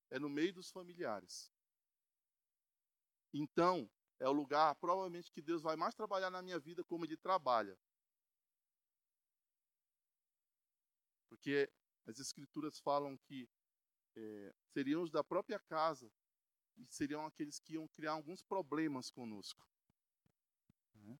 É 0.10 0.18
no 0.18 0.30
meio 0.30 0.54
dos 0.54 0.72
familiares. 0.72 1.52
Então, 3.34 3.90
é 4.20 4.28
o 4.28 4.32
lugar, 4.32 4.74
provavelmente, 4.76 5.32
que 5.32 5.42
Deus 5.42 5.62
vai 5.62 5.76
mais 5.76 5.94
trabalhar 5.94 6.32
na 6.32 6.42
minha 6.42 6.58
vida 6.58 6.84
como 6.84 7.06
Ele 7.06 7.18
trabalha. 7.18 7.78
Porque 11.30 11.70
as 12.06 12.20
Escrituras 12.20 12.80
falam 12.80 13.18
que 13.18 13.50
é, 14.16 14.56
da 15.12 15.24
própria 15.24 15.60
casa 15.60 16.12
seriam 16.90 17.26
aqueles 17.26 17.60
que 17.60 17.74
iam 17.74 17.88
criar 17.88 18.12
alguns 18.12 18.42
problemas 18.42 19.10
conosco. 19.10 19.66
Né? 20.96 21.18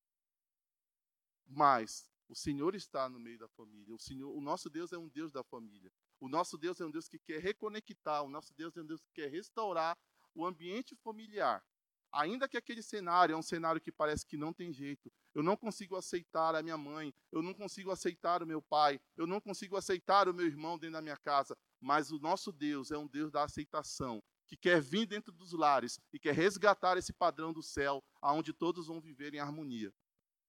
Mas 1.48 2.10
o 2.30 2.36
Senhor 2.36 2.76
está 2.76 3.08
no 3.10 3.20
meio 3.20 3.40
da 3.40 3.48
família. 3.48 3.96
O 3.96 4.00
Senhor, 4.00 4.36
o 4.36 4.42
nosso 4.42 4.70
Deus 4.70 4.92
é 4.92 4.98
um 4.98 5.08
Deus 5.08 5.32
da 5.32 5.44
família. 5.44 5.92
O 6.20 6.28
nosso 6.28 6.58
Deus 6.58 6.80
é 6.82 6.86
um 6.86 6.92
Deus 6.92 7.08
que 7.08 7.20
quer 7.20 7.40
reconectar. 7.40 8.24
O 8.24 8.30
nosso 8.30 8.54
Deus 8.54 8.76
é 8.76 8.82
um 8.82 8.86
Deus 8.86 9.02
que 9.02 9.12
quer 9.14 9.32
restaurar 9.32 9.98
o 10.36 10.46
ambiente 10.46 10.96
familiar. 10.96 11.64
Ainda 12.12 12.48
que 12.48 12.58
aquele 12.58 12.82
cenário 12.82 13.34
é 13.34 13.38
um 13.38 13.42
cenário 13.42 13.82
que 13.82 13.92
parece 13.92 14.26
que 14.26 14.38
não 14.38 14.54
tem 14.54 14.72
jeito, 14.72 15.12
eu 15.36 15.44
não 15.44 15.58
consigo 15.58 15.96
aceitar 15.96 16.56
a 16.56 16.64
minha 16.64 16.78
mãe, 16.78 17.14
eu 17.32 17.42
não 17.42 17.54
consigo 17.54 17.92
aceitar 17.92 18.42
o 18.42 18.48
meu 18.48 18.62
pai, 18.62 19.00
eu 19.18 19.28
não 19.28 19.42
consigo 19.42 19.76
aceitar 19.76 20.30
o 20.30 20.34
meu 20.34 20.46
irmão 20.46 20.78
dentro 20.78 20.94
da 20.94 21.02
minha 21.02 21.18
casa, 21.18 21.56
mas 21.82 22.12
o 22.12 22.20
nosso 22.20 22.52
Deus 22.52 22.92
é 22.92 22.98
um 22.98 23.08
Deus 23.08 23.30
da 23.32 23.44
aceitação, 23.44 24.24
que 24.48 24.56
quer 24.56 24.82
vir 24.82 25.06
dentro 25.06 25.32
dos 25.32 25.52
lares 25.52 26.00
e 26.14 26.18
quer 26.18 26.34
resgatar 26.34 26.98
esse 26.98 27.12
padrão 27.12 27.52
do 27.52 27.62
céu, 27.62 28.04
aonde 28.22 28.54
todos 28.54 28.88
vão 28.88 29.02
viver 29.02 29.34
em 29.34 29.40
harmonia, 29.40 29.94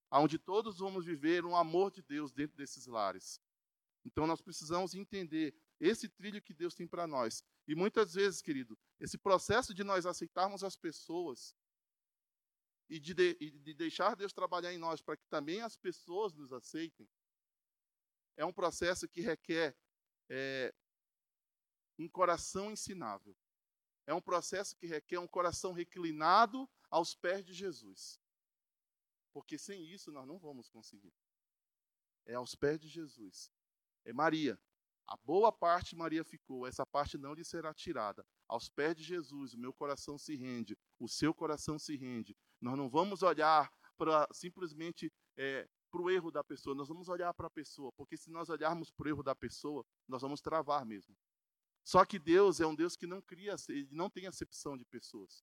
aonde 0.08 0.38
todos 0.38 0.78
vamos 0.78 1.04
viver 1.04 1.44
um 1.44 1.56
amor 1.56 1.90
de 1.90 2.02
Deus 2.02 2.32
dentro 2.32 2.56
desses 2.56 2.86
lares. 2.86 3.40
Então 4.04 4.26
nós 4.26 4.40
precisamos 4.40 4.94
entender 4.94 5.54
esse 5.80 6.08
trilho 6.08 6.40
que 6.40 6.54
Deus 6.54 6.74
tem 6.74 6.86
para 6.86 7.06
nós. 7.06 7.44
E 7.66 7.74
muitas 7.74 8.14
vezes, 8.14 8.40
querido, 8.40 8.78
esse 8.98 9.18
processo 9.18 9.74
de 9.74 9.84
nós 9.84 10.06
aceitarmos 10.06 10.64
as 10.64 10.76
pessoas 10.76 11.54
e 12.88 12.98
de, 12.98 13.12
de, 13.12 13.34
de 13.34 13.74
deixar 13.74 14.16
Deus 14.16 14.32
trabalhar 14.32 14.72
em 14.72 14.78
nós 14.78 15.02
para 15.02 15.16
que 15.16 15.26
também 15.26 15.60
as 15.60 15.76
pessoas 15.76 16.32
nos 16.32 16.52
aceitem, 16.52 17.08
é 18.36 18.44
um 18.44 18.52
processo 18.52 19.06
que 19.08 19.20
requer 19.20 19.76
é, 20.30 20.72
um 21.98 22.08
coração 22.08 22.70
ensinável. 22.70 23.36
É 24.08 24.14
um 24.14 24.22
processo 24.22 24.74
que 24.74 24.86
requer 24.86 25.18
um 25.18 25.28
coração 25.28 25.70
reclinado 25.70 26.66
aos 26.90 27.14
pés 27.14 27.44
de 27.44 27.52
Jesus. 27.52 28.18
Porque 29.34 29.58
sem 29.58 29.84
isso 29.84 30.10
nós 30.10 30.26
não 30.26 30.38
vamos 30.38 30.70
conseguir. 30.70 31.12
É 32.24 32.32
aos 32.32 32.54
pés 32.54 32.80
de 32.80 32.88
Jesus. 32.88 33.52
É 34.06 34.12
Maria. 34.14 34.58
A 35.06 35.14
boa 35.18 35.52
parte 35.52 35.94
Maria 35.94 36.24
ficou, 36.24 36.66
essa 36.66 36.86
parte 36.86 37.18
não 37.18 37.34
lhe 37.34 37.44
será 37.44 37.74
tirada. 37.74 38.24
Aos 38.48 38.70
pés 38.70 38.96
de 38.96 39.02
Jesus, 39.02 39.52
o 39.52 39.58
meu 39.58 39.74
coração 39.74 40.16
se 40.16 40.34
rende, 40.34 40.74
o 40.98 41.06
seu 41.06 41.34
coração 41.34 41.78
se 41.78 41.94
rende. 41.94 42.34
Nós 42.62 42.78
não 42.78 42.88
vamos 42.88 43.22
olhar 43.22 43.70
para 43.98 44.26
simplesmente 44.32 45.12
é, 45.36 45.68
para 45.90 46.00
o 46.00 46.10
erro 46.10 46.30
da 46.30 46.42
pessoa, 46.42 46.74
nós 46.74 46.88
vamos 46.88 47.10
olhar 47.10 47.34
para 47.34 47.46
a 47.46 47.50
pessoa, 47.50 47.92
porque 47.92 48.16
se 48.16 48.30
nós 48.30 48.48
olharmos 48.48 48.90
para 48.90 49.06
o 49.06 49.08
erro 49.10 49.22
da 49.22 49.34
pessoa, 49.34 49.84
nós 50.06 50.22
vamos 50.22 50.40
travar 50.40 50.86
mesmo. 50.86 51.14
Só 51.88 52.04
que 52.04 52.18
Deus 52.18 52.60
é 52.60 52.66
um 52.66 52.74
Deus 52.74 52.96
que 52.96 53.06
não 53.06 53.22
cria, 53.22 53.56
ele 53.66 53.88
não 53.90 54.10
tem 54.10 54.26
acepção 54.26 54.76
de 54.76 54.84
pessoas. 54.84 55.42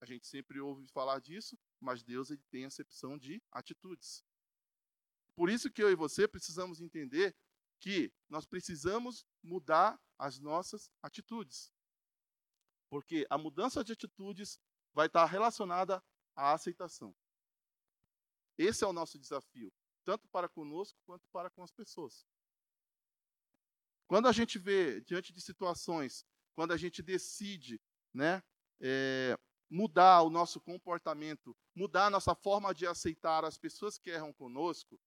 A 0.00 0.06
gente 0.06 0.26
sempre 0.26 0.58
ouve 0.58 0.86
falar 0.86 1.20
disso, 1.20 1.54
mas 1.78 2.02
Deus 2.02 2.30
ele 2.30 2.42
tem 2.44 2.64
acepção 2.64 3.18
de 3.18 3.42
atitudes. 3.52 4.24
Por 5.34 5.50
isso 5.50 5.70
que 5.70 5.82
eu 5.82 5.90
e 5.90 5.94
você 5.94 6.26
precisamos 6.26 6.80
entender 6.80 7.36
que 7.78 8.10
nós 8.26 8.46
precisamos 8.46 9.26
mudar 9.42 10.00
as 10.18 10.38
nossas 10.38 10.90
atitudes. 11.02 11.70
Porque 12.88 13.26
a 13.28 13.36
mudança 13.36 13.84
de 13.84 13.92
atitudes 13.92 14.58
vai 14.94 15.08
estar 15.08 15.26
relacionada 15.26 16.02
à 16.34 16.54
aceitação. 16.54 17.14
Esse 18.56 18.82
é 18.82 18.86
o 18.86 18.94
nosso 18.94 19.18
desafio, 19.18 19.70
tanto 20.06 20.26
para 20.28 20.48
conosco 20.48 20.98
quanto 21.04 21.28
para 21.28 21.50
com 21.50 21.62
as 21.62 21.70
pessoas. 21.70 22.26
Quando 24.06 24.28
a 24.28 24.32
gente 24.32 24.58
vê 24.58 25.00
diante 25.00 25.32
de 25.32 25.40
situações, 25.40 26.24
quando 26.54 26.72
a 26.72 26.76
gente 26.76 27.02
decide, 27.02 27.80
né, 28.14 28.42
é, 28.80 29.38
mudar 29.68 30.22
o 30.22 30.30
nosso 30.30 30.60
comportamento, 30.60 31.56
mudar 31.74 32.06
a 32.06 32.10
nossa 32.10 32.34
forma 32.34 32.74
de 32.74 32.86
aceitar 32.86 33.44
as 33.44 33.58
pessoas 33.58 33.98
que 33.98 34.10
erram 34.10 34.32
conosco, 34.32 35.00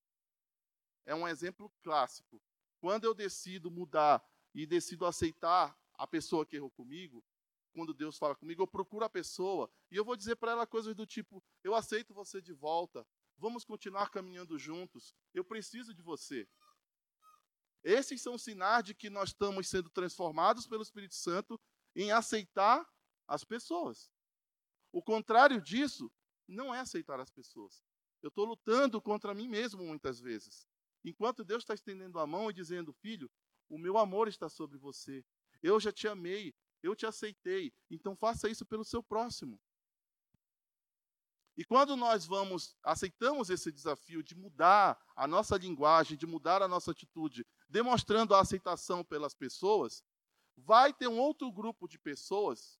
é 1.06 1.14
um 1.14 1.26
exemplo 1.26 1.72
clássico. 1.82 2.40
Quando 2.78 3.04
eu 3.04 3.14
decido 3.14 3.70
mudar 3.70 4.22
e 4.54 4.66
decido 4.66 5.06
aceitar 5.06 5.76
a 5.94 6.06
pessoa 6.06 6.46
que 6.46 6.56
errou 6.56 6.70
comigo, 6.70 7.24
quando 7.72 7.94
Deus 7.94 8.18
fala 8.18 8.34
comigo, 8.34 8.62
eu 8.62 8.66
procuro 8.66 9.04
a 9.04 9.10
pessoa 9.10 9.70
e 9.90 9.96
eu 9.96 10.04
vou 10.04 10.16
dizer 10.16 10.36
para 10.36 10.52
ela 10.52 10.66
coisas 10.66 10.94
do 10.94 11.06
tipo: 11.06 11.42
eu 11.62 11.74
aceito 11.74 12.12
você 12.12 12.40
de 12.40 12.52
volta, 12.52 13.06
vamos 13.38 13.64
continuar 13.64 14.10
caminhando 14.10 14.58
juntos, 14.58 15.14
eu 15.32 15.44
preciso 15.44 15.94
de 15.94 16.02
você. 16.02 16.48
Esses 17.82 18.20
são 18.20 18.36
sinais 18.36 18.84
de 18.84 18.94
que 18.94 19.08
nós 19.08 19.30
estamos 19.30 19.68
sendo 19.68 19.88
transformados 19.90 20.66
pelo 20.66 20.82
Espírito 20.82 21.14
Santo 21.14 21.58
em 21.94 22.12
aceitar 22.12 22.86
as 23.26 23.44
pessoas. 23.44 24.10
O 24.92 25.02
contrário 25.02 25.60
disso 25.60 26.10
não 26.46 26.74
é 26.74 26.80
aceitar 26.80 27.20
as 27.20 27.30
pessoas. 27.30 27.82
Eu 28.22 28.28
estou 28.28 28.44
lutando 28.44 29.00
contra 29.00 29.34
mim 29.34 29.48
mesmo 29.48 29.82
muitas 29.84 30.20
vezes. 30.20 30.66
Enquanto 31.04 31.44
Deus 31.44 31.62
está 31.62 31.72
estendendo 31.72 32.18
a 32.18 32.26
mão 32.26 32.50
e 32.50 32.54
dizendo, 32.54 32.92
filho, 32.92 33.30
o 33.68 33.78
meu 33.78 33.96
amor 33.96 34.28
está 34.28 34.48
sobre 34.48 34.76
você. 34.76 35.24
Eu 35.62 35.80
já 35.80 35.92
te 35.92 36.06
amei, 36.06 36.54
eu 36.82 36.94
te 36.94 37.06
aceitei. 37.06 37.72
Então 37.90 38.16
faça 38.16 38.48
isso 38.48 38.66
pelo 38.66 38.84
seu 38.84 39.02
próximo. 39.02 39.58
E 41.56 41.64
quando 41.64 41.96
nós 41.96 42.24
vamos, 42.26 42.76
aceitamos 42.82 43.50
esse 43.50 43.70
desafio 43.70 44.22
de 44.22 44.34
mudar 44.34 44.98
a 45.14 45.26
nossa 45.26 45.56
linguagem, 45.56 46.16
de 46.16 46.26
mudar 46.26 46.62
a 46.62 46.68
nossa 46.68 46.90
atitude, 46.90 47.46
demonstrando 47.70 48.34
a 48.34 48.40
aceitação 48.40 49.04
pelas 49.04 49.32
pessoas, 49.32 50.04
vai 50.56 50.92
ter 50.92 51.08
um 51.08 51.18
outro 51.18 51.50
grupo 51.50 51.88
de 51.88 51.98
pessoas 51.98 52.78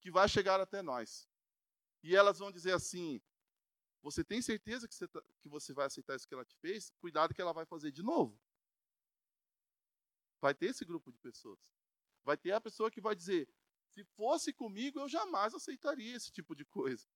que 0.00 0.10
vai 0.10 0.28
chegar 0.28 0.60
até 0.60 0.80
nós. 0.80 1.28
E 2.02 2.14
elas 2.14 2.38
vão 2.38 2.52
dizer 2.52 2.72
assim: 2.72 3.20
Você 4.00 4.22
tem 4.22 4.40
certeza 4.40 4.86
que 4.86 4.94
você, 4.94 5.08
tá, 5.08 5.20
que 5.40 5.48
você 5.48 5.72
vai 5.72 5.86
aceitar 5.86 6.14
isso 6.14 6.26
que 6.26 6.34
ela 6.34 6.44
te 6.44 6.56
fez? 6.56 6.90
Cuidado 7.00 7.34
que 7.34 7.42
ela 7.42 7.52
vai 7.52 7.66
fazer 7.66 7.90
de 7.90 8.02
novo. 8.02 8.40
Vai 10.40 10.54
ter 10.54 10.66
esse 10.66 10.84
grupo 10.84 11.10
de 11.10 11.18
pessoas. 11.18 11.58
Vai 12.24 12.36
ter 12.36 12.52
a 12.52 12.60
pessoa 12.60 12.90
que 12.90 13.00
vai 13.00 13.16
dizer: 13.16 13.48
Se 13.92 14.04
fosse 14.04 14.52
comigo, 14.52 15.00
eu 15.00 15.08
jamais 15.08 15.52
aceitaria 15.52 16.14
esse 16.14 16.30
tipo 16.30 16.54
de 16.54 16.64
coisa. 16.64 17.06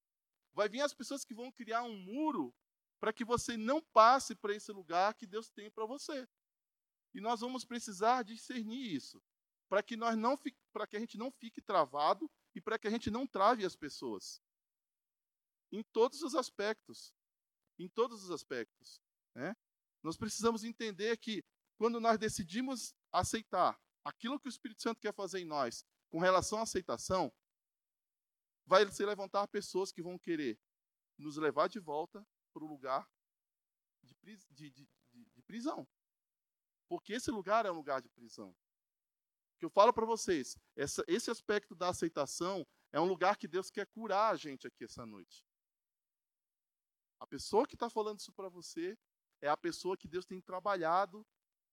Vai 0.52 0.68
vir 0.68 0.80
as 0.80 0.92
pessoas 0.92 1.24
que 1.24 1.32
vão 1.32 1.52
criar 1.52 1.84
um 1.84 1.96
muro 1.96 2.52
para 2.98 3.12
que 3.12 3.24
você 3.24 3.56
não 3.56 3.80
passe 3.80 4.34
para 4.34 4.54
esse 4.54 4.72
lugar 4.72 5.14
que 5.14 5.26
Deus 5.26 5.48
tem 5.48 5.70
para 5.70 5.86
você. 5.86 6.28
E 7.14 7.20
nós 7.20 7.40
vamos 7.40 7.64
precisar 7.64 8.22
discernir 8.22 8.94
isso, 8.94 9.22
para 9.68 9.82
que 9.82 9.96
nós 9.96 10.16
não 10.16 10.38
para 10.72 10.86
que 10.86 10.96
a 10.96 11.00
gente 11.00 11.18
não 11.18 11.30
fique 11.30 11.60
travado 11.60 12.30
e 12.54 12.60
para 12.60 12.78
que 12.78 12.86
a 12.86 12.90
gente 12.90 13.10
não 13.10 13.26
trave 13.26 13.64
as 13.64 13.74
pessoas. 13.74 14.40
Em 15.72 15.82
todos 15.82 16.22
os 16.22 16.34
aspectos. 16.34 17.12
Em 17.78 17.88
todos 17.88 18.22
os 18.24 18.30
aspectos, 18.30 19.00
né? 19.34 19.56
Nós 20.02 20.16
precisamos 20.16 20.64
entender 20.64 21.16
que 21.16 21.42
quando 21.76 22.00
nós 22.00 22.18
decidimos 22.18 22.94
aceitar 23.12 23.80
aquilo 24.04 24.38
que 24.38 24.48
o 24.48 24.50
Espírito 24.50 24.82
Santo 24.82 25.00
quer 25.00 25.14
fazer 25.14 25.40
em 25.40 25.44
nós, 25.44 25.84
com 26.10 26.18
relação 26.18 26.58
à 26.58 26.62
aceitação, 26.62 27.32
vai 28.66 28.86
se 28.90 29.04
levantar 29.04 29.48
pessoas 29.48 29.90
que 29.92 30.02
vão 30.02 30.18
querer 30.18 30.58
nos 31.18 31.36
levar 31.36 31.68
de 31.68 31.78
volta 31.78 32.26
para 32.52 32.64
o 32.64 32.66
lugar 32.66 33.08
de, 34.02 34.36
de, 34.50 34.70
de, 34.70 34.88
de, 35.12 35.42
prisão. 35.42 35.86
Porque 36.90 37.12
esse 37.12 37.30
lugar 37.30 37.64
é 37.64 37.70
um 37.70 37.76
lugar 37.76 38.02
de 38.02 38.08
prisão. 38.08 38.52
Que 39.60 39.64
eu 39.64 39.70
falo 39.70 39.92
para 39.92 40.04
vocês, 40.04 40.58
essa, 40.74 41.04
esse 41.06 41.30
aspecto 41.30 41.72
da 41.72 41.90
aceitação 41.90 42.66
é 42.90 43.00
um 43.00 43.04
lugar 43.04 43.36
que 43.36 43.46
Deus 43.46 43.70
quer 43.70 43.86
curar 43.86 44.32
a 44.32 44.36
gente 44.36 44.66
aqui 44.66 44.82
essa 44.82 45.06
noite. 45.06 45.46
A 47.20 47.26
pessoa 47.28 47.64
que 47.64 47.76
está 47.76 47.88
falando 47.88 48.18
isso 48.18 48.32
para 48.32 48.48
você 48.48 48.98
é 49.40 49.48
a 49.48 49.56
pessoa 49.56 49.96
que 49.96 50.08
Deus 50.08 50.26
tem 50.26 50.40
trabalhado. 50.40 51.24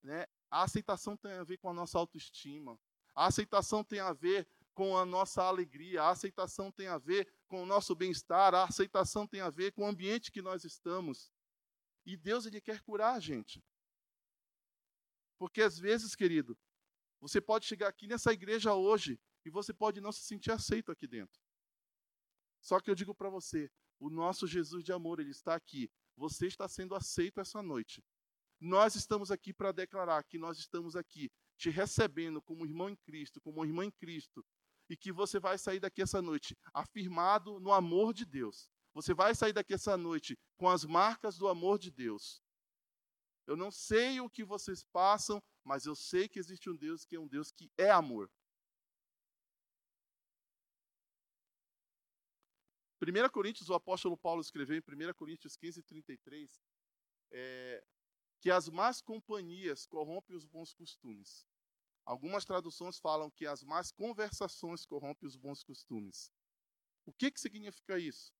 Né? 0.04 0.28
A 0.52 0.62
aceitação 0.62 1.18
tem 1.18 1.32
a 1.32 1.44
ver 1.44 1.58
com 1.58 1.70
a 1.72 1.74
nossa 1.74 1.98
autoestima. 1.98 2.80
A 3.16 3.26
aceitação 3.26 3.84
tem 3.84 4.00
a 4.00 4.14
ver 4.14 4.48
com 4.76 4.96
a 4.96 5.04
nossa 5.04 5.42
alegria, 5.42 6.04
a 6.04 6.12
aceitação 6.12 6.72
tem 6.72 6.86
a 6.86 7.00
ver 7.00 7.28
com 7.48 7.64
o 7.64 7.66
nosso 7.66 7.96
bem-estar, 7.96 8.54
a 8.54 8.66
aceitação 8.66 9.26
tem 9.26 9.42
a 9.42 9.50
ver 9.50 9.72
com 9.72 9.82
o 9.82 9.88
ambiente 9.88 10.32
que 10.32 10.44
nós 10.44 10.64
estamos. 10.64 11.34
E 12.06 12.16
Deus 12.16 12.46
ele 12.46 12.62
quer 12.62 12.82
curar 12.82 13.16
a 13.16 13.20
gente. 13.20 13.66
Porque 15.38 15.62
às 15.62 15.78
vezes, 15.78 16.16
querido, 16.16 16.58
você 17.20 17.42
pode 17.42 17.66
chegar 17.66 17.88
aqui 17.88 18.08
nessa 18.08 18.32
igreja 18.32 18.74
hoje 18.74 19.20
e 19.46 19.50
você 19.50 19.74
pode 19.74 20.02
não 20.02 20.12
se 20.12 20.22
sentir 20.22 20.52
aceito 20.52 20.92
aqui 20.92 21.08
dentro. 21.08 21.40
Só 22.62 22.80
que 22.80 22.90
eu 22.90 22.96
digo 22.96 23.16
para 23.16 23.30
você, 23.30 23.72
o 24.00 24.10
nosso 24.10 24.46
Jesus 24.46 24.84
de 24.84 24.92
amor, 24.92 25.20
ele 25.20 25.32
está 25.32 25.56
aqui. 25.56 25.90
Você 26.16 26.48
está 26.48 26.68
sendo 26.68 26.96
aceito 26.96 27.40
essa 27.40 27.62
noite. 27.62 28.04
Nós 28.60 28.96
estamos 28.96 29.32
aqui 29.32 29.54
para 29.54 29.72
declarar 29.72 30.24
que 30.24 30.38
nós 30.38 30.58
estamos 30.58 30.96
aqui 30.96 31.32
te 31.58 31.70
recebendo 31.70 32.42
como 32.42 32.66
irmão 32.66 32.90
em 32.90 32.96
Cristo, 32.96 33.40
como 33.42 33.64
irmã 33.64 33.86
em 33.86 33.92
Cristo, 33.92 34.46
e 34.90 34.96
que 34.96 35.12
você 35.12 35.40
vai 35.40 35.58
sair 35.58 35.80
daqui 35.80 36.02
essa 36.02 36.22
noite 36.22 36.58
afirmado 36.74 37.60
no 37.60 37.72
amor 37.72 38.14
de 38.14 38.26
Deus. 38.26 38.70
Você 38.94 39.14
vai 39.14 39.36
sair 39.36 39.54
daqui 39.54 39.74
essa 39.74 39.96
noite 39.96 40.38
com 40.56 40.68
as 40.68 40.84
marcas 40.86 41.38
do 41.38 41.48
amor 41.48 41.78
de 41.78 41.92
Deus. 41.92 42.42
Eu 43.48 43.56
não 43.56 43.72
sei 43.72 44.20
o 44.20 44.30
que 44.30 44.44
vocês 44.44 44.84
passam, 44.84 45.42
mas 45.64 45.86
eu 45.86 45.96
sei 45.96 46.28
que 46.28 46.38
existe 46.38 46.70
um 46.70 46.76
Deus 46.76 47.06
que 47.06 47.16
é 47.16 47.20
um 47.20 47.28
Deus 47.28 47.50
que 47.50 47.72
é 47.78 47.90
amor. 47.90 48.30
1 53.02 53.30
Coríntios, 53.30 53.70
o 53.70 53.74
apóstolo 53.74 54.18
Paulo 54.18 54.42
escreveu 54.42 54.76
em 54.76 54.82
1 54.82 55.14
Coríntios 55.14 55.56
15, 55.56 55.82
33, 55.84 56.62
é, 57.32 57.84
que 58.42 58.52
as 58.52 58.68
más 58.68 59.02
companhias 59.02 59.86
corrompem 59.86 60.36
os 60.36 60.46
bons 60.46 60.74
costumes. 60.74 61.48
Algumas 62.04 62.44
traduções 62.44 63.00
falam 63.00 63.30
que 63.30 63.46
as 63.46 63.64
más 63.64 63.92
conversações 63.92 64.86
corrompem 64.86 65.28
os 65.28 65.36
bons 65.36 65.64
costumes. 65.64 66.32
O 67.06 67.14
que, 67.14 67.32
que 67.32 67.40
significa 67.40 67.98
isso? 68.00 68.34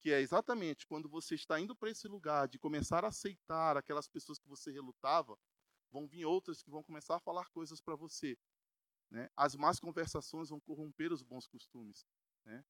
Que 0.00 0.12
é 0.12 0.20
exatamente 0.20 0.86
quando 0.86 1.08
você 1.08 1.34
está 1.34 1.58
indo 1.60 1.74
para 1.74 1.90
esse 1.90 2.06
lugar 2.06 2.48
de 2.48 2.58
começar 2.58 3.04
a 3.04 3.08
aceitar 3.08 3.76
aquelas 3.76 4.08
pessoas 4.08 4.38
que 4.38 4.48
você 4.48 4.70
relutava, 4.70 5.38
vão 5.90 6.06
vir 6.06 6.24
outras 6.24 6.62
que 6.62 6.70
vão 6.70 6.82
começar 6.82 7.16
a 7.16 7.20
falar 7.20 7.48
coisas 7.50 7.80
para 7.80 7.96
você. 7.96 8.38
Né? 9.10 9.30
As 9.36 9.54
más 9.54 9.80
conversações 9.80 10.50
vão 10.50 10.60
corromper 10.60 11.12
os 11.12 11.22
bons 11.22 11.46
costumes. 11.46 12.06
Né? 12.44 12.64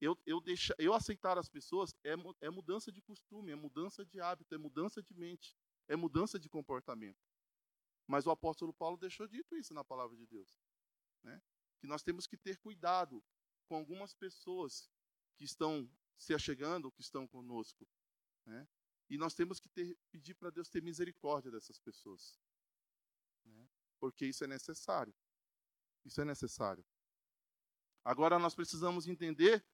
Eu, 0.00 0.18
eu, 0.26 0.40
deixa, 0.40 0.74
eu 0.78 0.92
aceitar 0.92 1.38
as 1.38 1.48
pessoas 1.48 1.94
é, 2.04 2.14
é 2.40 2.50
mudança 2.50 2.92
de 2.92 3.00
costume, 3.00 3.52
é 3.52 3.56
mudança 3.56 4.04
de 4.04 4.20
hábito, 4.20 4.54
é 4.54 4.58
mudança 4.58 5.02
de 5.02 5.14
mente, 5.14 5.56
é 5.88 5.96
mudança 5.96 6.38
de 6.38 6.48
comportamento. 6.48 7.24
Mas 8.06 8.26
o 8.26 8.30
apóstolo 8.30 8.72
Paulo 8.72 8.98
deixou 8.98 9.26
dito 9.26 9.56
isso 9.56 9.72
na 9.72 9.84
palavra 9.84 10.16
de 10.16 10.26
Deus. 10.26 10.58
Né? 11.22 11.40
Que 11.80 11.86
nós 11.86 12.02
temos 12.02 12.26
que 12.26 12.36
ter 12.36 12.58
cuidado 12.58 13.24
com 13.66 13.76
algumas 13.76 14.14
pessoas 14.14 14.90
que 15.36 15.44
estão 15.44 15.90
se 16.16 16.34
achegando, 16.34 16.90
que 16.92 17.00
estão 17.00 17.26
conosco. 17.26 17.86
Né? 18.46 18.66
E 19.08 19.18
nós 19.18 19.34
temos 19.34 19.60
que 19.60 19.68
ter, 19.68 19.96
pedir 20.10 20.34
para 20.34 20.50
Deus 20.50 20.68
ter 20.68 20.82
misericórdia 20.82 21.50
dessas 21.50 21.78
pessoas. 21.78 22.38
Né? 23.44 23.68
Porque 23.98 24.26
isso 24.26 24.44
é 24.44 24.46
necessário. 24.46 25.14
Isso 26.04 26.20
é 26.20 26.24
necessário. 26.24 26.84
Agora 28.04 28.38
nós 28.38 28.54
precisamos 28.54 29.06
entender 29.06 29.64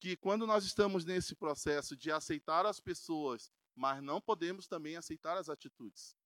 que 0.00 0.16
quando 0.16 0.46
nós 0.46 0.64
estamos 0.64 1.04
nesse 1.04 1.34
processo 1.34 1.96
de 1.96 2.10
aceitar 2.10 2.66
as 2.66 2.80
pessoas, 2.80 3.52
mas 3.74 4.02
não 4.02 4.20
podemos 4.20 4.66
também 4.66 4.96
aceitar 4.96 5.36
as 5.36 5.48
atitudes. 5.48 6.16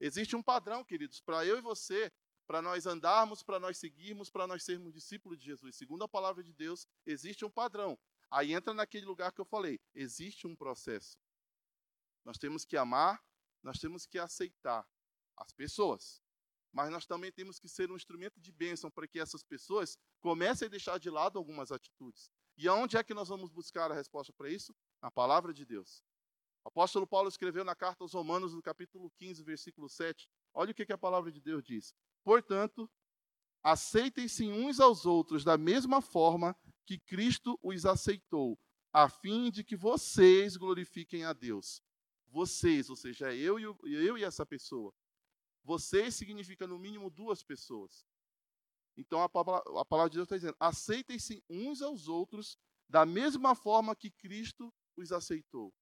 Existe 0.00 0.36
um 0.36 0.42
padrão, 0.42 0.84
queridos, 0.84 1.20
para 1.20 1.44
eu 1.44 1.58
e 1.58 1.60
você, 1.60 2.12
para 2.46 2.62
nós 2.62 2.86
andarmos, 2.86 3.42
para 3.42 3.58
nós 3.58 3.76
seguirmos, 3.76 4.30
para 4.30 4.46
nós 4.46 4.62
sermos 4.64 4.94
discípulos 4.94 5.38
de 5.38 5.44
Jesus. 5.44 5.76
Segundo 5.76 6.04
a 6.04 6.08
palavra 6.08 6.42
de 6.42 6.52
Deus, 6.52 6.86
existe 7.04 7.44
um 7.44 7.50
padrão. 7.50 7.98
Aí 8.30 8.52
entra 8.52 8.74
naquele 8.74 9.06
lugar 9.06 9.32
que 9.32 9.40
eu 9.40 9.44
falei, 9.44 9.80
existe 9.94 10.46
um 10.46 10.54
processo. 10.54 11.18
Nós 12.24 12.36
temos 12.36 12.64
que 12.64 12.76
amar, 12.76 13.22
nós 13.62 13.78
temos 13.78 14.06
que 14.06 14.18
aceitar 14.18 14.86
as 15.36 15.52
pessoas. 15.52 16.22
Mas 16.70 16.90
nós 16.90 17.06
também 17.06 17.32
temos 17.32 17.58
que 17.58 17.68
ser 17.68 17.90
um 17.90 17.96
instrumento 17.96 18.38
de 18.38 18.52
bênção 18.52 18.90
para 18.90 19.08
que 19.08 19.18
essas 19.18 19.42
pessoas 19.42 19.98
comecem 20.20 20.66
a 20.66 20.70
deixar 20.70 20.98
de 20.98 21.08
lado 21.08 21.38
algumas 21.38 21.72
atitudes. 21.72 22.30
E 22.56 22.68
aonde 22.68 22.96
é 22.96 23.02
que 23.02 23.14
nós 23.14 23.28
vamos 23.28 23.50
buscar 23.50 23.90
a 23.90 23.94
resposta 23.94 24.32
para 24.32 24.50
isso? 24.50 24.74
Na 25.00 25.10
palavra 25.10 25.54
de 25.54 25.64
Deus. 25.64 26.04
O 26.64 26.68
apóstolo 26.68 27.06
Paulo 27.06 27.28
escreveu 27.28 27.64
na 27.64 27.74
carta 27.74 28.04
aos 28.04 28.12
Romanos, 28.12 28.52
no 28.52 28.60
capítulo 28.60 29.10
15, 29.12 29.42
versículo 29.42 29.88
7. 29.88 30.28
Olha 30.52 30.72
o 30.72 30.74
que, 30.74 30.84
que 30.84 30.92
a 30.92 30.98
palavra 30.98 31.32
de 31.32 31.40
Deus 31.40 31.64
diz. 31.64 31.94
Portanto, 32.22 32.90
aceitem-se 33.62 34.46
uns 34.48 34.80
aos 34.80 35.06
outros 35.06 35.44
da 35.44 35.56
mesma 35.56 36.02
forma 36.02 36.54
que 36.88 36.98
Cristo 37.00 37.60
os 37.62 37.84
aceitou, 37.84 38.58
a 38.90 39.10
fim 39.10 39.50
de 39.50 39.62
que 39.62 39.76
vocês 39.76 40.56
glorifiquem 40.56 41.22
a 41.22 41.34
Deus. 41.34 41.82
Vocês, 42.28 42.88
ou 42.88 42.96
seja, 42.96 43.34
eu 43.34 43.60
e, 43.60 43.62
eu 43.62 44.16
e 44.16 44.24
essa 44.24 44.46
pessoa. 44.46 44.90
Vocês 45.62 46.14
significa 46.14 46.66
no 46.66 46.78
mínimo 46.78 47.10
duas 47.10 47.42
pessoas. 47.42 48.06
Então 48.96 49.22
a 49.22 49.28
palavra, 49.28 49.62
a 49.78 49.84
palavra 49.84 50.08
de 50.08 50.16
Deus 50.16 50.24
está 50.24 50.36
dizendo: 50.36 50.56
aceitem-se 50.58 51.44
uns 51.46 51.82
aos 51.82 52.08
outros 52.08 52.56
da 52.88 53.04
mesma 53.04 53.54
forma 53.54 53.94
que 53.94 54.10
Cristo 54.10 54.72
os 54.96 55.12
aceitou. 55.12 55.74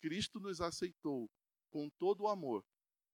Cristo 0.00 0.40
nos 0.40 0.62
aceitou 0.62 1.30
com 1.68 1.90
todo 1.90 2.22
o 2.22 2.28
amor, 2.28 2.64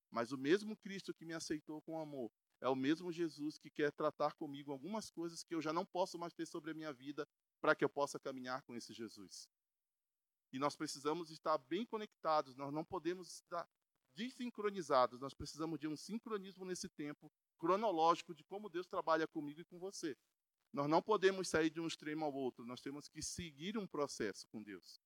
mas 0.09 0.31
o 0.31 0.39
mesmo 0.39 0.77
Cristo 0.77 1.13
que 1.13 1.25
me 1.25 1.33
aceitou 1.33 1.83
com 1.83 1.99
amor 1.99 2.31
é 2.63 2.69
o 2.69 2.77
mesmo 2.77 3.11
Jesus 3.11 3.59
que 3.59 3.69
quer 3.69 3.91
tratar 3.91 4.35
comigo 4.35 4.71
algumas 4.71 5.11
coisas 5.11 5.43
que 5.43 5.53
eu 5.53 5.61
já 5.61 5.73
não 5.73 5.85
posso 5.85 6.17
mais 6.17 6.33
ter 6.33 6.47
sobre 6.47 6.71
a 6.71 6.75
minha 6.75 6.93
vida 6.93 7.27
para 7.61 7.75
que 7.75 7.85
eu 7.85 7.89
possa 7.89 8.21
caminhar 8.21 8.63
com 8.63 8.77
esse 8.77 8.93
Jesus. 8.93 9.49
E 10.53 10.61
nós 10.61 10.77
precisamos 10.77 11.31
estar 11.31 11.59
bem 11.59 11.85
conectados, 11.85 12.55
nós 12.55 12.73
não 12.73 12.85
podemos 12.85 13.29
estar 13.29 13.69
desincronizados, 14.15 15.19
nós 15.19 15.35
precisamos 15.35 15.77
de 15.81 15.89
um 15.89 15.97
sincronismo 15.97 16.65
nesse 16.65 16.89
tempo 16.89 17.33
cronológico 17.59 18.33
de 18.33 18.45
como 18.45 18.71
Deus 18.71 18.87
trabalha 18.87 19.27
comigo 19.27 19.61
e 19.61 19.65
com 19.65 19.81
você. 19.81 20.17
Nós 20.73 20.89
não 20.89 21.03
podemos 21.03 21.49
sair 21.49 21.69
de 21.69 21.81
um 21.81 21.87
extremo 21.89 22.25
ao 22.25 22.33
outro, 22.33 22.65
nós 22.65 22.81
temos 22.81 23.09
que 23.09 23.21
seguir 23.21 23.77
um 23.77 23.89
processo 23.89 24.47
com 24.47 24.63
Deus. 24.63 25.01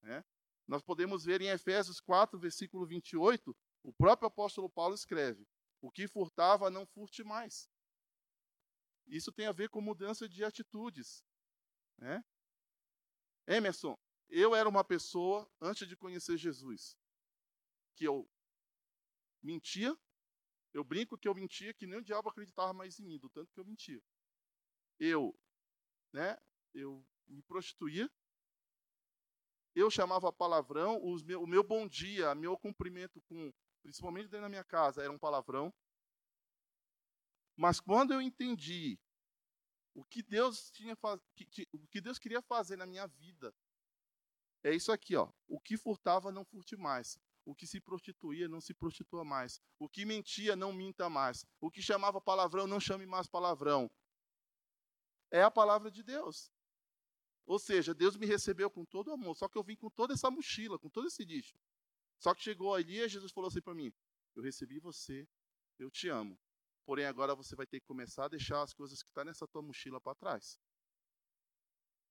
Né? 0.00 0.24
Nós 0.64 0.80
podemos 0.80 1.24
ver 1.24 1.40
em 1.40 1.48
Efésios 1.48 2.00
4, 2.00 2.38
versículo 2.38 2.86
28, 2.86 3.56
o 3.82 3.92
próprio 3.92 4.28
apóstolo 4.28 4.70
Paulo 4.70 4.94
escreve: 4.94 5.44
O 5.84 5.90
que 5.90 6.08
furtava, 6.08 6.70
não 6.70 6.86
furte 6.86 7.22
mais. 7.22 7.70
Isso 9.06 9.30
tem 9.30 9.46
a 9.46 9.52
ver 9.52 9.68
com 9.68 9.82
mudança 9.82 10.26
de 10.26 10.42
atitudes. 10.42 11.22
Né? 11.98 12.24
Emerson, 13.46 13.94
eu 14.30 14.54
era 14.54 14.66
uma 14.66 14.82
pessoa, 14.82 15.46
antes 15.60 15.86
de 15.86 15.94
conhecer 15.94 16.38
Jesus, 16.38 16.96
que 17.94 18.04
eu 18.04 18.26
mentia, 19.42 19.94
eu 20.72 20.82
brinco 20.82 21.18
que 21.18 21.28
eu 21.28 21.34
mentia 21.34 21.74
que 21.74 21.86
nem 21.86 21.98
o 21.98 22.02
diabo 22.02 22.30
acreditava 22.30 22.72
mais 22.72 22.98
em 22.98 23.04
mim, 23.04 23.18
do 23.18 23.28
tanto 23.28 23.52
que 23.52 23.60
eu 23.60 23.64
mentia. 23.66 24.02
Eu, 24.98 25.38
né, 26.14 26.40
eu 26.72 27.06
me 27.26 27.42
prostituía, 27.42 28.10
eu 29.74 29.90
chamava 29.90 30.32
palavrão, 30.32 30.98
meu, 31.26 31.42
o 31.42 31.46
meu 31.46 31.62
bom 31.62 31.86
dia, 31.86 32.34
meu 32.34 32.56
cumprimento 32.56 33.20
com, 33.22 33.52
principalmente 33.84 34.24
dentro 34.24 34.40
da 34.40 34.48
minha 34.48 34.64
casa, 34.64 35.02
era 35.02 35.12
um 35.12 35.18
palavrão. 35.18 35.72
Mas 37.54 37.78
quando 37.78 38.14
eu 38.14 38.20
entendi 38.20 38.98
o 39.94 40.02
que 40.02 40.22
Deus 40.22 40.70
tinha 40.70 40.96
o 41.72 41.86
que 41.86 42.00
Deus 42.00 42.18
queria 42.18 42.40
fazer 42.40 42.76
na 42.76 42.86
minha 42.86 43.06
vida, 43.06 43.54
é 44.64 44.74
isso 44.74 44.90
aqui, 44.90 45.14
ó. 45.14 45.30
O 45.46 45.60
que 45.60 45.76
furtava 45.76 46.32
não 46.32 46.44
furte 46.44 46.76
mais. 46.76 47.18
O 47.44 47.54
que 47.54 47.66
se 47.66 47.78
prostituía, 47.78 48.48
não 48.48 48.60
se 48.60 48.72
prostitua 48.72 49.22
mais. 49.22 49.60
O 49.78 49.86
que 49.86 50.06
mentia, 50.06 50.56
não 50.56 50.72
minta 50.72 51.10
mais. 51.10 51.44
O 51.60 51.70
que 51.70 51.82
chamava 51.82 52.18
palavrão, 52.22 52.66
não 52.66 52.80
chame 52.80 53.04
mais 53.04 53.28
palavrão. 53.28 53.90
É 55.30 55.42
a 55.42 55.50
palavra 55.50 55.90
de 55.90 56.02
Deus. 56.02 56.50
Ou 57.44 57.58
seja, 57.58 57.92
Deus 57.92 58.16
me 58.16 58.24
recebeu 58.24 58.70
com 58.70 58.86
todo 58.86 59.12
amor, 59.12 59.36
só 59.36 59.46
que 59.46 59.58
eu 59.58 59.62
vim 59.62 59.76
com 59.76 59.90
toda 59.90 60.14
essa 60.14 60.30
mochila, 60.30 60.78
com 60.78 60.88
todo 60.88 61.06
esse 61.06 61.22
lixo. 61.22 61.54
Só 62.18 62.34
que 62.34 62.42
chegou 62.42 62.74
ali 62.74 63.00
e 63.00 63.08
Jesus 63.08 63.32
falou 63.32 63.48
assim 63.48 63.60
para 63.60 63.74
mim: 63.74 63.92
Eu 64.34 64.42
recebi 64.42 64.78
você, 64.78 65.28
eu 65.78 65.90
te 65.90 66.08
amo. 66.08 66.38
Porém, 66.86 67.06
agora 67.06 67.34
você 67.34 67.56
vai 67.56 67.66
ter 67.66 67.80
que 67.80 67.86
começar 67.86 68.26
a 68.26 68.28
deixar 68.28 68.62
as 68.62 68.74
coisas 68.74 69.02
que 69.02 69.08
estão 69.08 69.24
tá 69.24 69.30
nessa 69.30 69.46
tua 69.48 69.62
mochila 69.62 70.00
para 70.00 70.14
trás. 70.14 70.60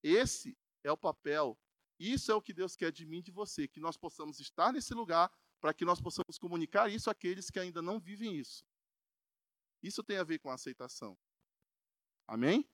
Esse 0.01 0.58
é 0.84 0.91
o 0.91 0.97
papel 0.97 1.58
isso 1.99 2.32
é 2.32 2.36
o 2.36 2.41
que 2.41 2.54
Deus 2.54 2.76
quer 2.76 2.91
de 2.91 3.06
mim 3.06 3.20
e 3.20 3.24
de 3.24 3.32
você, 3.32 3.68
que 3.68 3.80
nós 3.80 3.97
possamos 3.97 4.39
estar 4.39 4.72
nesse 4.74 4.93
lugar 4.93 5.32
para 5.62 5.74
que 5.74 5.86
nós 5.86 6.01
possamos 6.01 6.38
comunicar 6.38 6.91
isso 6.91 7.10
àqueles 7.10 7.49
que 7.49 7.60
ainda 7.60 7.82
não 7.82 7.99
vivem 7.99 8.36
isso. 8.38 8.66
Isso 9.82 10.04
tem 10.04 10.18
a 10.18 10.24
ver 10.24 10.39
com 10.39 10.49
a 10.49 10.56
aceitação. 10.56 11.18
Amém? 12.28 12.70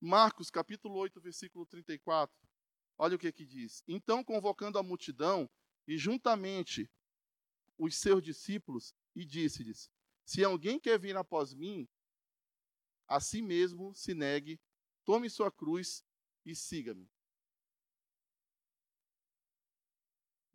Marcos 0.00 0.50
capítulo 0.50 0.94
8, 0.94 1.20
versículo 1.20 1.66
34. 1.66 2.34
Olha 2.98 3.16
o 3.16 3.18
que 3.18 3.28
aqui 3.28 3.44
diz. 3.44 3.82
Então, 3.86 4.24
convocando 4.24 4.78
a 4.78 4.82
multidão 4.82 5.48
e 5.86 5.96
juntamente 5.98 6.90
os 7.78 7.96
seus 7.96 8.22
discípulos, 8.22 8.94
e 9.14 9.24
disse-lhes: 9.24 9.90
Se 10.24 10.42
alguém 10.42 10.78
quer 10.78 10.98
vir 10.98 11.16
após 11.16 11.52
mim, 11.52 11.88
a 13.06 13.20
si 13.20 13.42
mesmo 13.42 13.94
se 13.94 14.14
negue, 14.14 14.60
tome 15.04 15.28
sua 15.28 15.50
cruz 15.50 16.04
e 16.44 16.54
siga-me. 16.54 17.08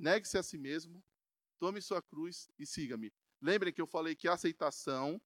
negue-se 0.02 0.38
a 0.38 0.44
si 0.44 0.58
mesmo, 0.58 1.02
tome 1.60 1.80
sua 1.80 2.02
cruz 2.02 2.50
e 2.58 2.66
siga-me. 2.66 3.14
Lembrem 3.40 3.72
que 3.72 3.80
eu 3.80 3.88
falei 3.88 4.16
que 4.16 4.28
a 4.28 4.34
aceitação, 4.34 5.22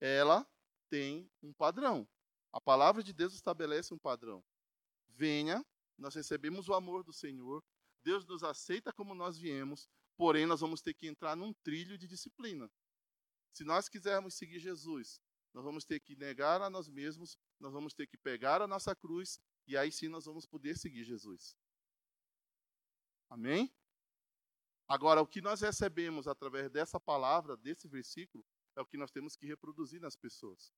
ela 0.00 0.48
tem 0.88 1.28
um 1.42 1.52
padrão. 1.52 2.08
A 2.52 2.60
palavra 2.60 3.02
de 3.02 3.12
Deus 3.12 3.34
estabelece 3.34 3.92
um 3.92 3.98
padrão. 3.98 4.44
Venha, 5.08 5.64
nós 5.98 6.14
recebemos 6.14 6.68
o 6.68 6.74
amor 6.74 7.02
do 7.02 7.12
Senhor, 7.12 7.64
Deus 8.02 8.24
nos 8.26 8.42
aceita 8.42 8.92
como 8.92 9.14
nós 9.14 9.36
viemos, 9.38 9.88
porém 10.16 10.46
nós 10.46 10.60
vamos 10.60 10.80
ter 10.80 10.94
que 10.94 11.06
entrar 11.06 11.36
num 11.36 11.52
trilho 11.52 11.98
de 11.98 12.06
disciplina. 12.06 12.70
Se 13.52 13.64
nós 13.64 13.88
quisermos 13.88 14.34
seguir 14.34 14.58
Jesus, 14.58 15.20
nós 15.52 15.64
vamos 15.64 15.84
ter 15.84 16.00
que 16.00 16.14
negar 16.14 16.60
a 16.60 16.68
nós 16.68 16.88
mesmos, 16.88 17.38
nós 17.58 17.72
vamos 17.72 17.94
ter 17.94 18.06
que 18.06 18.16
pegar 18.16 18.60
a 18.60 18.66
nossa 18.66 18.94
cruz 18.94 19.40
e 19.66 19.76
aí 19.76 19.90
sim 19.90 20.08
nós 20.08 20.26
vamos 20.26 20.46
poder 20.46 20.76
seguir 20.76 21.04
Jesus. 21.04 21.56
Amém? 23.28 23.72
Agora, 24.86 25.20
o 25.20 25.26
que 25.26 25.40
nós 25.40 25.60
recebemos 25.60 26.28
através 26.28 26.70
dessa 26.70 27.00
palavra, 27.00 27.56
desse 27.56 27.88
versículo, 27.88 28.44
é 28.76 28.80
o 28.80 28.86
que 28.86 28.96
nós 28.96 29.10
temos 29.10 29.34
que 29.34 29.46
reproduzir 29.46 30.00
nas 30.00 30.14
pessoas. 30.14 30.72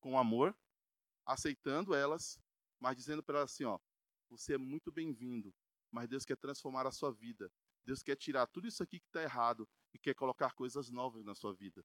Com 0.00 0.18
amor, 0.18 0.56
aceitando 1.24 1.94
elas, 1.94 2.40
mas 2.80 2.96
dizendo 2.96 3.22
para 3.22 3.38
elas 3.38 3.52
assim, 3.52 3.64
ó, 3.64 3.78
você 4.28 4.54
é 4.54 4.58
muito 4.58 4.90
bem-vindo, 4.90 5.54
mas 5.90 6.08
Deus 6.08 6.24
quer 6.24 6.36
transformar 6.36 6.86
a 6.86 6.92
sua 6.92 7.12
vida. 7.12 7.50
Deus 7.84 8.02
quer 8.02 8.16
tirar 8.16 8.46
tudo 8.46 8.66
isso 8.66 8.82
aqui 8.82 8.98
que 8.98 9.06
está 9.06 9.22
errado 9.22 9.68
e 9.92 9.98
quer 9.98 10.14
colocar 10.14 10.52
coisas 10.54 10.90
novas 10.90 11.24
na 11.24 11.34
sua 11.34 11.54
vida. 11.54 11.84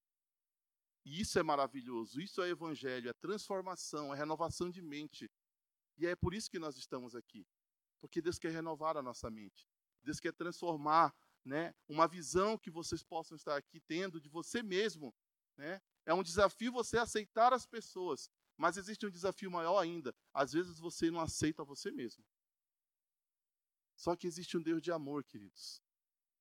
E 1.05 1.21
isso 1.21 1.37
é 1.39 1.43
maravilhoso, 1.43 2.19
isso 2.19 2.41
é 2.41 2.49
evangelho, 2.49 3.09
é 3.09 3.13
transformação, 3.13 4.13
é 4.13 4.17
renovação 4.17 4.69
de 4.69 4.81
mente. 4.81 5.29
E 5.97 6.07
é 6.07 6.15
por 6.15 6.33
isso 6.33 6.49
que 6.49 6.59
nós 6.59 6.77
estamos 6.77 7.15
aqui. 7.15 7.45
Porque 7.99 8.21
Deus 8.21 8.39
quer 8.39 8.51
renovar 8.51 8.95
a 8.97 9.01
nossa 9.01 9.29
mente. 9.29 9.67
Deus 10.03 10.19
quer 10.19 10.33
transformar 10.33 11.13
né, 11.43 11.73
uma 11.87 12.07
visão 12.07 12.57
que 12.57 12.71
vocês 12.71 13.03
possam 13.03 13.35
estar 13.35 13.57
aqui 13.57 13.79
tendo 13.81 14.19
de 14.19 14.29
você 14.29 14.63
mesmo. 14.63 15.13
Né? 15.57 15.81
É 16.05 16.13
um 16.13 16.23
desafio 16.23 16.71
você 16.71 16.97
aceitar 16.97 17.53
as 17.53 17.65
pessoas, 17.65 18.29
mas 18.60 18.76
existe 18.76 19.05
um 19.05 19.10
desafio 19.10 19.49
maior 19.49 19.80
ainda. 19.80 20.14
Às 20.34 20.51
vezes 20.51 20.80
você 20.80 21.10
não 21.10 21.22
aceita 21.22 21.64
você 21.64 21.89
mesmo. 21.91 22.22
Só 23.95 24.18
que 24.18 24.28
existe 24.28 24.57
um 24.57 24.62
Deus 24.62 24.82
de 24.82 24.91
amor, 24.91 25.24
queridos, 25.24 25.82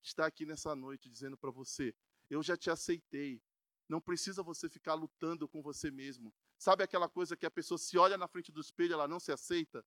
que 0.03 0.09
está 0.09 0.27
aqui 0.27 0.45
nessa 0.45 0.75
noite 0.75 1.09
dizendo 1.09 1.39
para 1.39 1.53
você: 1.53 1.95
Eu 2.29 2.43
já 2.43 2.57
te 2.57 2.71
aceitei. 2.71 3.41
Não 3.89 4.01
precisa 4.01 4.43
você 4.43 4.69
ficar 4.69 4.95
lutando 4.95 5.49
com 5.49 5.62
você 5.62 5.93
mesmo. 5.93 6.35
Sabe 6.59 6.83
aquela 6.83 7.09
coisa 7.09 7.37
que 7.37 7.47
a 7.47 7.51
pessoa 7.51 7.79
se 7.79 7.97
olha 7.97 8.19
na 8.19 8.27
frente 8.27 8.51
do 8.51 8.61
espelho, 8.61 8.95
ela 8.95 9.07
não 9.07 9.21
se 9.21 9.31
aceita? 9.31 9.87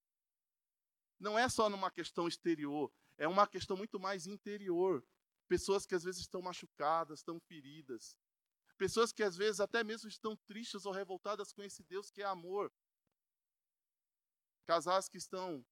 Não 1.19 1.37
é 1.37 1.49
só 1.49 1.69
numa 1.69 1.91
questão 1.91 2.29
exterior, 2.29 2.89
é 3.17 3.27
uma 3.27 3.45
questão 3.45 3.75
muito 3.75 3.99
mais 3.99 4.25
interior. 4.25 5.05
Pessoas 5.49 5.85
que 5.85 5.95
às 5.95 6.03
vezes 6.05 6.21
estão 6.21 6.41
machucadas, 6.41 7.19
estão 7.19 7.41
feridas. 7.41 8.17
Pessoas 8.81 9.13
que 9.13 9.21
às 9.21 9.37
vezes 9.37 9.59
até 9.59 9.83
mesmo 9.83 10.09
estão 10.09 10.35
tristes 10.35 10.87
ou 10.87 10.91
revoltadas 10.91 11.53
com 11.53 11.61
esse 11.61 11.83
Deus 11.83 12.09
que 12.09 12.23
é 12.23 12.25
amor. 12.25 12.73
Casais 14.65 15.07
que 15.07 15.19
estão 15.19 15.63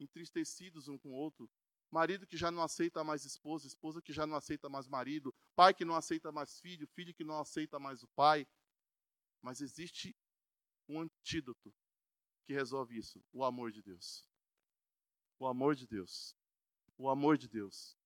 entristecidos 0.00 0.88
um 0.88 0.96
com 0.96 1.10
o 1.10 1.16
outro. 1.16 1.50
Marido 1.90 2.26
que 2.26 2.38
já 2.38 2.50
não 2.50 2.62
aceita 2.62 3.04
mais 3.04 3.26
esposa, 3.26 3.66
esposa 3.66 4.00
que 4.00 4.10
já 4.10 4.26
não 4.26 4.36
aceita 4.36 4.70
mais 4.70 4.88
marido, 4.88 5.34
pai 5.54 5.74
que 5.74 5.84
não 5.84 5.94
aceita 5.94 6.32
mais 6.32 6.58
filho, 6.60 6.88
filho 6.94 7.12
que 7.12 7.24
não 7.24 7.38
aceita 7.38 7.78
mais 7.78 8.02
o 8.02 8.08
pai. 8.16 8.48
Mas 9.42 9.60
existe 9.60 10.16
um 10.88 11.02
antídoto 11.02 11.74
que 12.46 12.54
resolve 12.54 12.96
isso: 12.96 13.22
o 13.34 13.44
amor 13.44 13.70
de 13.70 13.82
Deus. 13.82 14.26
O 15.38 15.46
amor 15.46 15.74
de 15.74 15.86
Deus. 15.86 16.34
O 16.96 17.10
amor 17.10 17.36
de 17.36 17.48
Deus. 17.48 17.98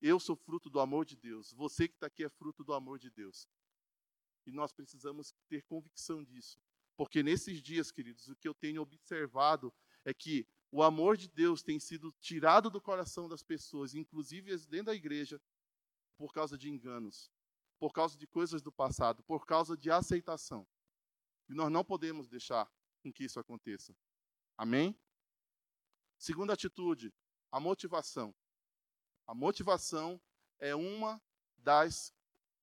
Eu 0.00 0.18
sou 0.18 0.34
fruto 0.34 0.70
do 0.70 0.80
amor 0.80 1.04
de 1.04 1.16
Deus. 1.16 1.52
Você 1.52 1.86
que 1.86 1.94
está 1.94 2.06
aqui 2.06 2.24
é 2.24 2.28
fruto 2.28 2.64
do 2.64 2.72
amor 2.72 2.98
de 2.98 3.10
Deus. 3.10 3.48
E 4.46 4.50
nós 4.50 4.72
precisamos 4.72 5.34
ter 5.48 5.62
convicção 5.62 6.24
disso. 6.24 6.58
Porque 6.96 7.22
nesses 7.22 7.62
dias, 7.62 7.90
queridos, 7.90 8.28
o 8.28 8.36
que 8.36 8.48
eu 8.48 8.54
tenho 8.54 8.82
observado 8.82 9.72
é 10.04 10.14
que 10.14 10.46
o 10.72 10.82
amor 10.82 11.16
de 11.16 11.28
Deus 11.28 11.62
tem 11.62 11.78
sido 11.78 12.12
tirado 12.20 12.70
do 12.70 12.80
coração 12.80 13.28
das 13.28 13.42
pessoas, 13.42 13.94
inclusive 13.94 14.56
dentro 14.66 14.86
da 14.86 14.94
igreja, 14.94 15.40
por 16.16 16.32
causa 16.32 16.56
de 16.56 16.68
enganos, 16.68 17.30
por 17.78 17.92
causa 17.92 18.16
de 18.16 18.26
coisas 18.26 18.62
do 18.62 18.70
passado, 18.70 19.22
por 19.24 19.44
causa 19.46 19.76
de 19.76 19.90
aceitação. 19.90 20.66
E 21.48 21.54
nós 21.54 21.70
não 21.70 21.84
podemos 21.84 22.28
deixar 22.28 22.70
com 23.02 23.12
que 23.12 23.24
isso 23.24 23.40
aconteça. 23.40 23.96
Amém? 24.56 24.96
Segunda 26.16 26.52
atitude, 26.52 27.12
a 27.50 27.58
motivação. 27.58 28.34
A 29.30 29.34
motivação 29.34 30.20
é 30.58 30.74
uma 30.74 31.22
das 31.58 32.12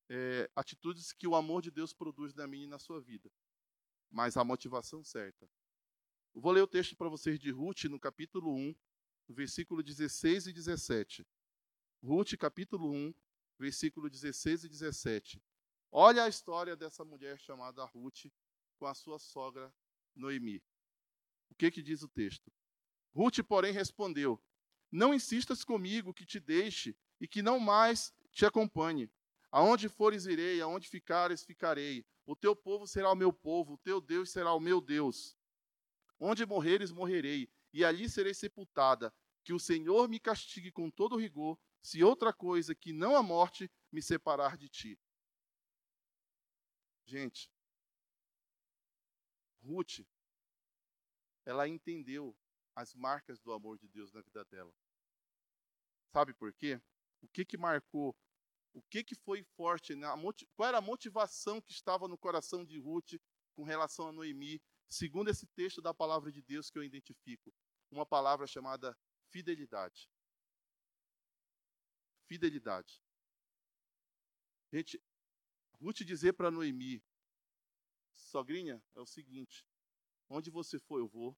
é, 0.09 0.51
atitudes 0.53 1.13
que 1.13 1.25
o 1.25 1.33
amor 1.33 1.61
de 1.61 1.71
Deus 1.71 1.93
produz 1.93 2.33
na 2.33 2.45
minha 2.45 2.65
e 2.65 2.67
na 2.67 2.77
sua 2.77 2.99
vida. 2.99 3.31
Mas 4.11 4.35
a 4.35 4.43
motivação 4.43 5.01
certa. 5.01 5.49
Eu 6.35 6.41
vou 6.41 6.51
ler 6.51 6.61
o 6.61 6.67
texto 6.67 6.93
para 6.97 7.07
vocês 7.07 7.39
de 7.39 7.51
Ruth, 7.51 7.85
no 7.85 7.97
capítulo 7.97 8.53
1, 8.53 8.75
versículo 9.29 9.81
16 9.81 10.47
e 10.47 10.51
17. 10.51 11.25
Ruth, 12.03 12.35
capítulo 12.37 12.91
1, 12.91 13.13
versículo 13.57 14.09
16 14.09 14.65
e 14.65 14.67
17. 14.67 15.41
Olha 15.89 16.25
a 16.25 16.27
história 16.27 16.75
dessa 16.75 17.05
mulher 17.05 17.39
chamada 17.39 17.85
Ruth 17.85 18.25
com 18.77 18.87
a 18.87 18.93
sua 18.93 19.17
sogra 19.19 19.73
Noemi. 20.13 20.61
O 21.49 21.55
que, 21.55 21.71
que 21.71 21.81
diz 21.81 22.03
o 22.03 22.09
texto? 22.09 22.51
Ruth, 23.15 23.41
porém, 23.47 23.71
respondeu: 23.71 24.37
Não 24.91 25.13
insistas 25.13 25.63
comigo 25.63 26.13
que 26.13 26.25
te 26.25 26.39
deixe 26.39 26.95
e 27.19 27.27
que 27.27 27.41
não 27.41 27.59
mais 27.59 28.13
te 28.31 28.45
acompanhe. 28.45 29.09
Aonde 29.51 29.89
fores, 29.89 30.25
irei, 30.25 30.61
aonde 30.61 30.87
ficares, 30.87 31.43
ficarei. 31.43 32.05
O 32.25 32.35
teu 32.35 32.55
povo 32.55 32.85
será 32.85 33.11
o 33.11 33.15
meu 33.15 33.31
povo, 33.31 33.73
o 33.73 33.77
teu 33.77 34.01
Deus 34.01 34.29
será 34.29 34.53
o 34.53 34.59
meu 34.59 34.81
Deus. 34.81 35.35
Onde 36.19 36.45
morreres, 36.45 36.91
morrerei, 36.91 37.49
e 37.73 37.85
ali 37.85 38.09
serei 38.09 38.33
sepultada. 38.33 39.13
Que 39.43 39.53
o 39.53 39.59
Senhor 39.59 40.09
me 40.09 40.19
castigue 40.19 40.71
com 40.71 40.89
todo 40.89 41.15
rigor, 41.15 41.57
se 41.81 42.03
outra 42.03 42.33
coisa 42.33 42.75
que 42.75 42.91
não 42.91 43.15
a 43.15 43.23
morte 43.23 43.71
me 43.91 44.01
separar 44.01 44.57
de 44.57 44.67
ti. 44.67 44.99
Gente, 47.05 47.49
Ruth, 49.63 50.05
ela 51.45 51.67
entendeu 51.67 52.35
as 52.77 52.93
marcas 52.93 53.39
do 53.39 53.51
amor 53.51 53.79
de 53.79 53.87
Deus 53.87 54.11
na 54.13 54.21
vida 54.21 54.45
dela. 54.45 54.71
Sabe 56.13 56.31
por 56.31 56.53
quê? 56.53 56.79
O 57.23 57.27
que 57.27 57.43
que 57.43 57.57
marcou? 57.57 58.15
O 58.71 58.83
que 58.83 59.03
que 59.03 59.15
foi 59.15 59.43
forte? 59.43 59.95
Na, 59.95 60.15
qual 60.55 60.69
era 60.69 60.77
a 60.77 60.81
motivação 60.81 61.59
que 61.59 61.71
estava 61.71 62.07
no 62.07 62.19
coração 62.19 62.63
de 62.63 62.77
Ruth 62.77 63.13
com 63.55 63.63
relação 63.63 64.07
a 64.07 64.11
Noemi, 64.11 64.61
segundo 64.87 65.31
esse 65.31 65.47
texto 65.47 65.81
da 65.81 65.91
palavra 65.91 66.31
de 66.31 66.39
Deus 66.43 66.69
que 66.69 66.77
eu 66.77 66.83
identifico? 66.83 67.51
Uma 67.89 68.05
palavra 68.05 68.45
chamada 68.45 68.95
fidelidade. 69.31 70.07
Fidelidade. 72.27 73.01
Gente, 74.71 75.01
Ruth 75.81 76.03
dizer 76.03 76.33
para 76.33 76.51
Noemi, 76.51 77.03
sogrinha, 78.13 78.79
é 78.93 78.99
o 79.01 79.05
seguinte: 79.07 79.65
onde 80.29 80.51
você 80.51 80.77
for, 80.77 80.99
eu 80.99 81.07
vou. 81.07 81.35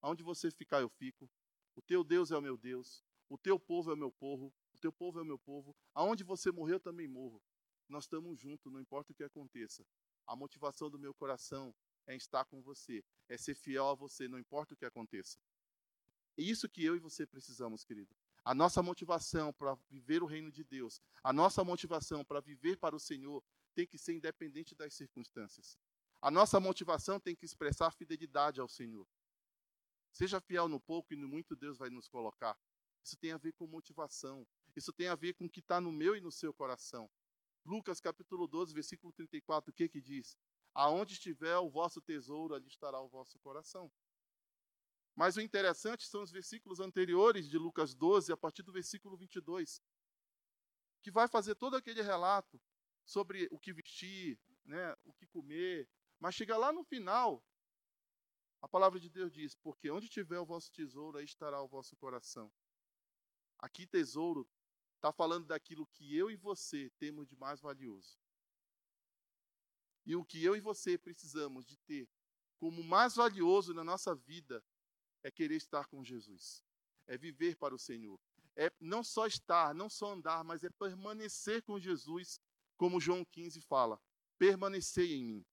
Aonde 0.00 0.22
você 0.22 0.50
ficar, 0.50 0.80
eu 0.80 0.88
fico. 0.88 1.30
O 1.74 1.82
teu 1.82 2.02
Deus 2.04 2.30
é 2.30 2.36
o 2.36 2.42
meu 2.42 2.56
Deus. 2.56 3.04
O 3.28 3.36
teu 3.36 3.58
povo 3.58 3.90
é 3.90 3.94
o 3.94 3.96
meu 3.96 4.10
povo. 4.10 4.52
O 4.74 4.78
teu 4.78 4.92
povo 4.92 5.18
é 5.18 5.22
o 5.22 5.26
meu 5.26 5.38
povo. 5.38 5.76
Aonde 5.94 6.24
você 6.24 6.50
morrer, 6.50 6.74
eu 6.74 6.80
também 6.80 7.08
morro. 7.08 7.42
Nós 7.88 8.04
estamos 8.04 8.38
juntos, 8.38 8.70
não 8.72 8.80
importa 8.80 9.12
o 9.12 9.14
que 9.14 9.24
aconteça. 9.24 9.84
A 10.26 10.36
motivação 10.36 10.90
do 10.90 10.98
meu 10.98 11.14
coração 11.14 11.74
é 12.06 12.14
estar 12.14 12.44
com 12.44 12.62
você, 12.62 13.04
é 13.28 13.36
ser 13.36 13.54
fiel 13.54 13.88
a 13.88 13.94
você, 13.94 14.28
não 14.28 14.38
importa 14.38 14.74
o 14.74 14.76
que 14.76 14.84
aconteça. 14.84 15.38
É 16.36 16.42
isso 16.42 16.68
que 16.68 16.84
eu 16.84 16.94
e 16.94 16.98
você 16.98 17.26
precisamos, 17.26 17.84
querido. 17.84 18.14
A 18.44 18.54
nossa 18.54 18.82
motivação 18.82 19.52
para 19.52 19.74
viver 19.90 20.22
o 20.22 20.26
reino 20.26 20.50
de 20.50 20.64
Deus, 20.64 21.02
a 21.22 21.32
nossa 21.32 21.64
motivação 21.64 22.24
para 22.24 22.40
viver 22.40 22.76
para 22.76 22.94
o 22.94 23.00
Senhor, 23.00 23.42
tem 23.74 23.86
que 23.86 23.98
ser 23.98 24.14
independente 24.14 24.74
das 24.74 24.94
circunstâncias. 24.94 25.78
A 26.20 26.30
nossa 26.30 26.58
motivação 26.58 27.20
tem 27.20 27.34
que 27.34 27.44
expressar 27.44 27.90
fidelidade 27.90 28.60
ao 28.60 28.68
Senhor. 28.68 29.06
Seja 30.12 30.40
fiel 30.40 30.68
no 30.68 30.80
pouco 30.80 31.12
e 31.12 31.16
no 31.16 31.28
muito 31.28 31.54
Deus 31.54 31.78
vai 31.78 31.90
nos 31.90 32.08
colocar. 32.08 32.58
Isso 33.04 33.16
tem 33.16 33.32
a 33.32 33.38
ver 33.38 33.52
com 33.52 33.66
motivação. 33.66 34.46
Isso 34.74 34.92
tem 34.92 35.08
a 35.08 35.14
ver 35.14 35.34
com 35.34 35.46
o 35.46 35.50
que 35.50 35.60
está 35.60 35.80
no 35.80 35.92
meu 35.92 36.16
e 36.16 36.20
no 36.20 36.30
seu 36.30 36.52
coração. 36.52 37.10
Lucas 37.64 38.00
capítulo 38.00 38.46
12, 38.46 38.72
versículo 38.72 39.12
34, 39.12 39.70
o 39.70 39.74
que 39.74 39.88
que 39.88 40.00
diz? 40.00 40.36
Aonde 40.74 41.14
estiver 41.14 41.56
o 41.58 41.68
vosso 41.68 42.00
tesouro, 42.00 42.54
ali 42.54 42.66
estará 42.66 43.00
o 43.00 43.08
vosso 43.08 43.38
coração. 43.40 43.90
Mas 45.14 45.36
o 45.36 45.40
interessante 45.40 46.06
são 46.06 46.22
os 46.22 46.30
versículos 46.30 46.78
anteriores 46.78 47.48
de 47.48 47.58
Lucas 47.58 47.94
12, 47.94 48.32
a 48.32 48.36
partir 48.36 48.62
do 48.62 48.72
versículo 48.72 49.16
22, 49.16 49.82
que 51.02 51.10
vai 51.10 51.26
fazer 51.26 51.56
todo 51.56 51.76
aquele 51.76 52.02
relato 52.02 52.60
sobre 53.04 53.48
o 53.50 53.58
que 53.58 53.72
vestir, 53.72 54.38
né, 54.64 54.94
o 55.04 55.12
que 55.12 55.26
comer, 55.26 55.88
mas 56.20 56.34
chega 56.34 56.56
lá 56.56 56.72
no 56.72 56.84
final, 56.84 57.44
a 58.60 58.68
palavra 58.68 58.98
de 58.98 59.08
Deus 59.08 59.32
diz: 59.32 59.54
Porque 59.54 59.90
onde 59.90 60.08
tiver 60.08 60.38
o 60.38 60.46
vosso 60.46 60.70
tesouro, 60.72 61.18
aí 61.18 61.24
estará 61.24 61.62
o 61.62 61.68
vosso 61.68 61.96
coração. 61.96 62.52
Aqui, 63.58 63.86
tesouro, 63.86 64.48
está 64.96 65.12
falando 65.12 65.46
daquilo 65.46 65.86
que 65.86 66.16
eu 66.16 66.30
e 66.30 66.36
você 66.36 66.90
temos 66.98 67.26
de 67.26 67.36
mais 67.36 67.60
valioso. 67.60 68.18
E 70.04 70.16
o 70.16 70.24
que 70.24 70.42
eu 70.42 70.56
e 70.56 70.60
você 70.60 70.96
precisamos 70.96 71.66
de 71.66 71.76
ter 71.78 72.08
como 72.58 72.82
mais 72.82 73.14
valioso 73.14 73.72
na 73.72 73.84
nossa 73.84 74.14
vida 74.14 74.64
é 75.22 75.30
querer 75.30 75.56
estar 75.56 75.86
com 75.86 76.04
Jesus, 76.04 76.64
é 77.06 77.16
viver 77.16 77.56
para 77.56 77.74
o 77.74 77.78
Senhor, 77.78 78.18
é 78.56 78.72
não 78.80 79.04
só 79.04 79.26
estar, 79.26 79.74
não 79.74 79.88
só 79.88 80.12
andar, 80.12 80.42
mas 80.42 80.64
é 80.64 80.70
permanecer 80.70 81.62
com 81.62 81.78
Jesus, 81.78 82.40
como 82.76 83.00
João 83.00 83.24
15 83.24 83.60
fala: 83.60 84.00
permanecer 84.36 85.10
em 85.10 85.24
mim. 85.24 85.46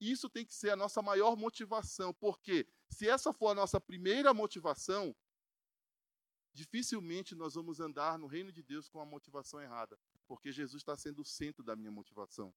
Isso 0.00 0.28
tem 0.28 0.44
que 0.44 0.54
ser 0.54 0.70
a 0.70 0.76
nossa 0.76 1.00
maior 1.00 1.36
motivação, 1.36 2.12
porque 2.14 2.68
se 2.90 3.08
essa 3.08 3.32
for 3.32 3.48
a 3.48 3.54
nossa 3.54 3.80
primeira 3.80 4.34
motivação, 4.34 5.14
dificilmente 6.52 7.34
nós 7.34 7.54
vamos 7.54 7.80
andar 7.80 8.18
no 8.18 8.26
reino 8.26 8.52
de 8.52 8.62
Deus 8.62 8.88
com 8.88 9.00
a 9.00 9.06
motivação 9.06 9.60
errada, 9.60 9.98
porque 10.26 10.52
Jesus 10.52 10.82
está 10.82 10.96
sendo 10.96 11.22
o 11.22 11.24
centro 11.24 11.62
da 11.62 11.74
minha 11.74 11.90
motivação. 11.90 12.54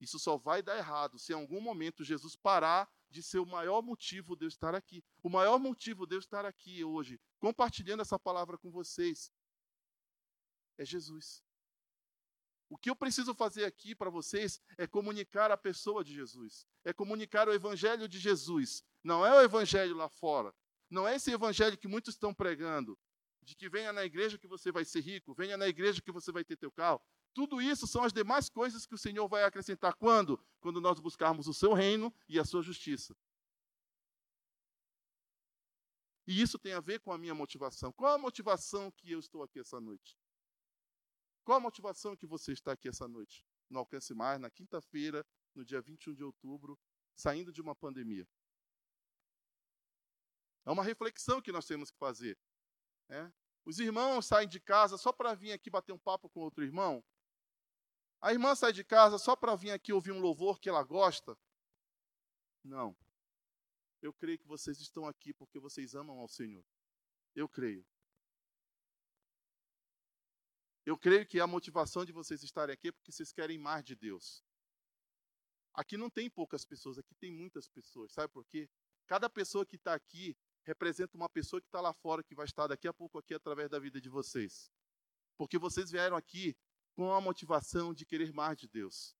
Isso 0.00 0.18
só 0.18 0.36
vai 0.36 0.62
dar 0.62 0.76
errado 0.76 1.18
se 1.18 1.32
em 1.32 1.34
algum 1.34 1.60
momento 1.60 2.04
Jesus 2.04 2.36
parar 2.36 2.88
de 3.10 3.22
ser 3.22 3.38
o 3.38 3.46
maior 3.46 3.82
motivo 3.82 4.36
de 4.36 4.44
eu 4.44 4.48
estar 4.48 4.74
aqui. 4.74 5.02
O 5.22 5.28
maior 5.28 5.58
motivo 5.58 6.06
de 6.06 6.14
eu 6.14 6.18
estar 6.18 6.44
aqui 6.44 6.84
hoje, 6.84 7.20
compartilhando 7.38 8.00
essa 8.00 8.18
palavra 8.18 8.56
com 8.56 8.70
vocês, 8.70 9.32
é 10.76 10.84
Jesus. 10.84 11.42
O 12.68 12.76
que 12.76 12.90
eu 12.90 12.96
preciso 12.96 13.34
fazer 13.34 13.64
aqui 13.64 13.94
para 13.94 14.10
vocês 14.10 14.60
é 14.76 14.86
comunicar 14.86 15.50
a 15.50 15.56
pessoa 15.56 16.04
de 16.04 16.12
Jesus, 16.12 16.66
é 16.84 16.92
comunicar 16.92 17.48
o 17.48 17.52
evangelho 17.52 18.06
de 18.06 18.18
Jesus. 18.18 18.84
Não 19.02 19.24
é 19.24 19.34
o 19.34 19.42
evangelho 19.42 19.96
lá 19.96 20.08
fora. 20.08 20.54
Não 20.90 21.08
é 21.08 21.16
esse 21.16 21.30
evangelho 21.30 21.78
que 21.78 21.88
muitos 21.88 22.14
estão 22.14 22.34
pregando, 22.34 22.98
de 23.42 23.54
que 23.56 23.68
venha 23.68 23.92
na 23.92 24.04
igreja 24.04 24.38
que 24.38 24.46
você 24.46 24.70
vai 24.70 24.84
ser 24.84 25.00
rico, 25.00 25.34
venha 25.34 25.56
na 25.56 25.66
igreja 25.66 26.02
que 26.02 26.12
você 26.12 26.30
vai 26.30 26.44
ter 26.44 26.56
teu 26.56 26.70
carro. 26.70 27.00
Tudo 27.34 27.60
isso 27.62 27.86
são 27.86 28.02
as 28.02 28.12
demais 28.12 28.48
coisas 28.48 28.84
que 28.84 28.94
o 28.94 28.98
Senhor 28.98 29.28
vai 29.28 29.44
acrescentar 29.44 29.94
quando? 29.94 30.42
Quando 30.60 30.80
nós 30.80 30.98
buscarmos 30.98 31.46
o 31.46 31.54
seu 31.54 31.72
reino 31.72 32.14
e 32.28 32.38
a 32.38 32.44
sua 32.44 32.62
justiça. 32.62 33.16
E 36.26 36.42
isso 36.42 36.58
tem 36.58 36.74
a 36.74 36.80
ver 36.80 37.00
com 37.00 37.10
a 37.10 37.16
minha 37.16 37.34
motivação. 37.34 37.90
Qual 37.92 38.14
a 38.14 38.18
motivação 38.18 38.90
que 38.90 39.10
eu 39.10 39.18
estou 39.18 39.42
aqui 39.42 39.60
essa 39.60 39.80
noite? 39.80 40.14
Qual 41.48 41.56
a 41.56 41.60
motivação 41.60 42.14
que 42.14 42.26
você 42.26 42.52
está 42.52 42.72
aqui 42.72 42.90
essa 42.90 43.08
noite? 43.08 43.42
No 43.70 43.78
Alcance 43.78 44.12
Mais, 44.12 44.38
na 44.38 44.50
quinta-feira, 44.50 45.24
no 45.54 45.64
dia 45.64 45.80
21 45.80 46.14
de 46.14 46.22
outubro, 46.22 46.78
saindo 47.14 47.50
de 47.50 47.62
uma 47.62 47.74
pandemia. 47.74 48.28
É 50.66 50.70
uma 50.70 50.84
reflexão 50.84 51.40
que 51.40 51.50
nós 51.50 51.64
temos 51.64 51.90
que 51.90 51.96
fazer. 51.96 52.38
Né? 53.08 53.32
Os 53.64 53.78
irmãos 53.78 54.26
saem 54.26 54.46
de 54.46 54.60
casa 54.60 54.98
só 54.98 55.10
para 55.10 55.32
vir 55.32 55.52
aqui 55.52 55.70
bater 55.70 55.90
um 55.90 55.98
papo 55.98 56.28
com 56.28 56.40
outro 56.40 56.62
irmão? 56.62 57.02
A 58.20 58.30
irmã 58.30 58.54
sai 58.54 58.74
de 58.74 58.84
casa 58.84 59.16
só 59.16 59.34
para 59.34 59.56
vir 59.56 59.70
aqui 59.70 59.90
ouvir 59.90 60.12
um 60.12 60.20
louvor 60.20 60.60
que 60.60 60.68
ela 60.68 60.82
gosta? 60.82 61.34
Não. 62.62 62.94
Eu 64.02 64.12
creio 64.12 64.38
que 64.38 64.46
vocês 64.46 64.78
estão 64.80 65.06
aqui 65.06 65.32
porque 65.32 65.58
vocês 65.58 65.94
amam 65.94 66.18
ao 66.18 66.28
Senhor. 66.28 66.62
Eu 67.34 67.48
creio. 67.48 67.86
Eu 70.88 70.96
creio 70.96 71.26
que 71.26 71.38
a 71.38 71.46
motivação 71.46 72.02
de 72.02 72.12
vocês 72.12 72.42
estarem 72.42 72.72
aqui 72.72 72.88
é 72.88 72.92
porque 72.92 73.12
vocês 73.12 73.30
querem 73.30 73.58
mais 73.58 73.84
de 73.84 73.94
Deus. 73.94 74.42
Aqui 75.74 75.98
não 75.98 76.08
tem 76.08 76.30
poucas 76.30 76.64
pessoas, 76.64 76.96
aqui 76.96 77.14
tem 77.16 77.30
muitas 77.30 77.68
pessoas. 77.68 78.10
Sabe 78.10 78.32
por 78.32 78.42
quê? 78.46 78.70
Cada 79.06 79.28
pessoa 79.28 79.66
que 79.66 79.76
está 79.76 79.92
aqui 79.92 80.34
representa 80.64 81.14
uma 81.14 81.28
pessoa 81.28 81.60
que 81.60 81.68
está 81.68 81.82
lá 81.82 81.92
fora, 81.92 82.22
que 82.22 82.34
vai 82.34 82.46
estar 82.46 82.66
daqui 82.66 82.88
a 82.88 82.94
pouco 82.94 83.18
aqui 83.18 83.34
através 83.34 83.68
da 83.68 83.78
vida 83.78 84.00
de 84.00 84.08
vocês. 84.08 84.72
Porque 85.36 85.58
vocês 85.58 85.90
vieram 85.90 86.16
aqui 86.16 86.56
com 86.94 87.12
a 87.12 87.20
motivação 87.20 87.92
de 87.92 88.06
querer 88.06 88.32
mais 88.32 88.56
de 88.56 88.66
Deus. 88.66 89.14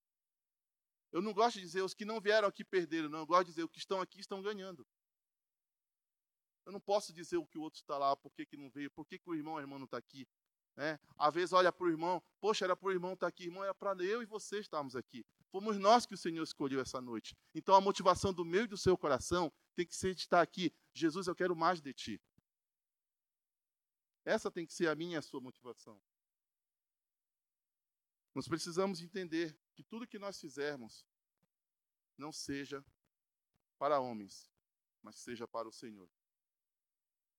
Eu 1.13 1.21
não 1.21 1.35
gosto 1.35 1.57
de 1.57 1.67
dizer 1.67 1.83
os 1.83 1.93
que 1.93 2.07
não 2.07 2.19
vieram 2.19 2.49
aqui 2.49 2.65
perderam, 2.65 3.11
não. 3.11 3.19
Eu 3.19 3.27
gosto 3.27 3.45
de 3.45 3.51
dizer 3.51 3.65
os 3.65 3.71
que 3.71 3.79
estão 3.79 4.01
aqui 4.01 4.21
estão 4.21 4.41
ganhando. 4.41 4.87
Eu 6.65 6.73
não 6.73 6.81
posso 6.81 7.13
dizer 7.13 7.37
o 7.37 7.47
que 7.47 7.59
o 7.59 7.61
outro 7.61 7.79
está 7.79 7.99
lá, 7.99 8.17
por 8.17 8.33
que, 8.33 8.47
que 8.47 8.57
não 8.57 8.71
veio, 8.71 8.91
por 8.91 9.07
que, 9.07 9.19
que 9.19 9.29
o 9.29 9.35
irmão 9.35 9.53
ou 9.53 9.59
a 9.59 9.61
irmã 9.61 9.77
não 9.77 9.85
está 9.85 9.99
aqui. 9.99 10.27
Né? 10.79 10.97
Às 11.19 11.35
vezes 11.35 11.53
olha 11.53 11.73
para 11.73 11.87
o 11.87 11.91
irmão, 11.91 12.23
poxa, 12.41 12.65
era 12.65 12.77
para 12.77 12.87
o 12.87 12.93
irmão 12.93 13.15
estar 13.15 13.27
tá 13.27 13.29
aqui, 13.29 13.47
irmão, 13.47 13.65
era 13.65 13.75
para 13.75 14.01
eu 14.01 14.23
e 14.23 14.27
você 14.27 14.61
estarmos 14.61 14.95
aqui. 14.95 15.27
Fomos 15.51 15.77
nós 15.77 16.07
que 16.07 16.15
o 16.15 16.17
Senhor 16.17 16.45
escolheu 16.45 16.81
essa 16.81 17.01
noite. 17.01 17.37
Então 17.53 17.75
a 17.75 17.81
motivação 17.81 18.33
do 18.33 18.45
meu 18.45 18.63
e 18.63 18.69
do 18.69 18.79
seu 18.79 18.97
coração 18.97 19.53
tem 19.75 19.85
que 19.85 19.97
ser 19.97 20.15
de 20.15 20.21
estar 20.21 20.41
aqui. 20.41 20.73
Jesus, 20.93 21.27
eu 21.27 21.35
quero 21.35 21.57
mais 21.57 21.81
de 21.81 21.93
ti. 21.93 22.23
Essa 24.25 24.53
tem 24.53 24.65
que 24.65 24.73
ser 24.73 24.89
a 24.89 24.95
minha 24.95 25.17
e 25.17 25.19
a 25.19 25.23
sua 25.23 25.41
motivação. 25.41 26.01
Nós 28.33 28.47
precisamos 28.47 29.03
entender 29.03 29.59
que 29.75 29.83
tudo 29.83 30.07
que 30.07 30.17
nós 30.17 30.39
fizermos 30.39 31.05
não 32.17 32.31
seja 32.31 32.85
para 33.81 33.99
homens, 33.99 34.49
mas 35.03 35.17
seja 35.17 35.49
para 35.49 35.67
o 35.67 35.73
Senhor. 35.73 36.09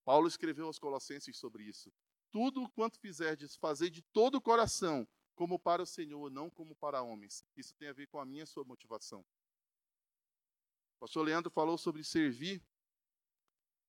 Paulo 0.04 0.28
escreveu 0.28 0.66
aos 0.66 0.78
Colossenses 0.78 1.38
sobre 1.38 1.62
isso. 1.62 1.90
Tudo 2.30 2.68
quanto 2.70 2.98
fizerdes, 3.00 3.56
fazer 3.56 3.90
de 3.90 4.02
todo 4.02 4.36
o 4.36 4.40
coração, 4.40 5.06
como 5.34 5.58
para 5.58 5.82
o 5.82 5.86
Senhor, 5.86 6.30
não 6.30 6.48
como 6.48 6.76
para 6.76 7.02
homens. 7.02 7.44
Isso 7.56 7.74
tem 7.74 7.88
a 7.88 7.92
ver 7.92 8.06
com 8.06 8.20
a 8.20 8.26
minha 8.26 8.46
sua 8.46 8.64
motivação. 8.64 9.20
O 10.96 11.00
pastor 11.00 11.24
Leandro 11.24 11.50
falou 11.50 11.76
sobre 11.76 12.04
servir, 12.04 12.62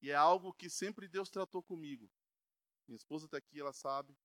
e 0.01 0.09
é 0.09 0.15
algo 0.15 0.53
que 0.53 0.69
sempre 0.69 1.07
Deus 1.07 1.29
tratou 1.29 1.61
comigo. 1.61 2.09
Minha 2.87 2.95
esposa 2.95 3.25
está 3.25 3.37
aqui, 3.37 3.59
ela 3.59 3.73
sabe. 3.73 4.17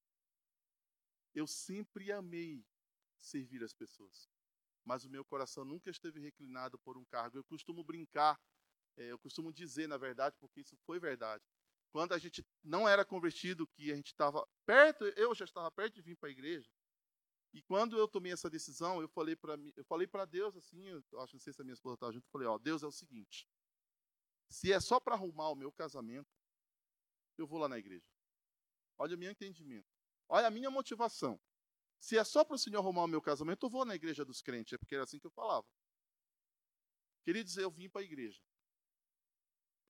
Eu 1.34 1.46
sempre 1.46 2.10
amei 2.10 2.64
servir 3.18 3.62
as 3.62 3.74
pessoas, 3.74 4.30
mas 4.84 5.04
o 5.04 5.10
meu 5.10 5.24
coração 5.24 5.64
nunca 5.64 5.90
esteve 5.90 6.20
reclinado 6.20 6.78
por 6.78 6.96
um 6.96 7.04
cargo. 7.04 7.36
Eu 7.36 7.44
costumo 7.44 7.84
brincar, 7.84 8.40
é, 8.96 9.12
eu 9.12 9.18
costumo 9.18 9.52
dizer, 9.52 9.86
na 9.86 9.98
verdade, 9.98 10.34
porque 10.38 10.60
isso 10.60 10.76
foi 10.86 10.98
verdade 10.98 11.44
quando 11.92 12.12
a 12.12 12.18
gente 12.18 12.44
não 12.62 12.88
era 12.88 13.04
convertido, 13.04 13.66
que 13.66 13.92
a 13.92 13.96
gente 13.96 14.08
estava 14.08 14.46
perto, 14.64 15.04
eu 15.16 15.34
já 15.34 15.44
estava 15.44 15.70
perto 15.70 15.94
de 15.94 16.02
vir 16.02 16.16
para 16.16 16.28
a 16.28 16.32
igreja. 16.32 16.68
E 17.52 17.62
quando 17.62 17.96
eu 17.96 18.06
tomei 18.06 18.32
essa 18.32 18.50
decisão, 18.50 19.00
eu 19.00 19.08
falei 19.08 19.34
para 19.34 19.54
eu 19.76 19.84
falei 19.84 20.06
para 20.06 20.24
Deus 20.24 20.56
assim, 20.56 20.86
eu 20.88 21.20
acho 21.20 21.34
não 21.34 21.40
sei 21.40 21.52
se 21.52 21.62
a 21.62 21.64
minha 21.64 21.74
esposa 21.74 21.94
estava 21.94 22.12
junto, 22.12 22.26
eu 22.26 22.30
falei, 22.30 22.46
ó, 22.46 22.58
Deus 22.58 22.82
é 22.82 22.86
o 22.86 22.92
seguinte, 22.92 23.48
se 24.50 24.72
é 24.72 24.80
só 24.80 25.00
para 25.00 25.14
arrumar 25.14 25.50
o 25.50 25.54
meu 25.54 25.72
casamento, 25.72 26.28
eu 27.38 27.46
vou 27.46 27.58
lá 27.58 27.68
na 27.68 27.78
igreja. 27.78 28.06
Olha 28.98 29.16
o 29.16 29.18
meu 29.18 29.30
entendimento. 29.30 29.88
Olha 30.28 30.46
a 30.46 30.50
minha 30.50 30.70
motivação. 30.70 31.40
Se 31.98 32.16
é 32.16 32.24
só 32.24 32.44
para 32.44 32.56
o 32.56 32.58
Senhor 32.58 32.78
arrumar 32.78 33.04
o 33.04 33.08
meu 33.08 33.20
casamento, 33.20 33.66
eu 33.66 33.70
vou 33.70 33.84
na 33.84 33.94
igreja 33.94 34.24
dos 34.24 34.40
crentes, 34.42 34.74
é 34.74 34.78
porque 34.78 34.94
era 34.94 35.04
assim 35.04 35.18
que 35.18 35.26
eu 35.26 35.30
falava. 35.30 35.66
Queridos, 37.24 37.56
eu 37.56 37.70
vim 37.70 37.88
para 37.88 38.02
a 38.02 38.04
igreja. 38.04 38.40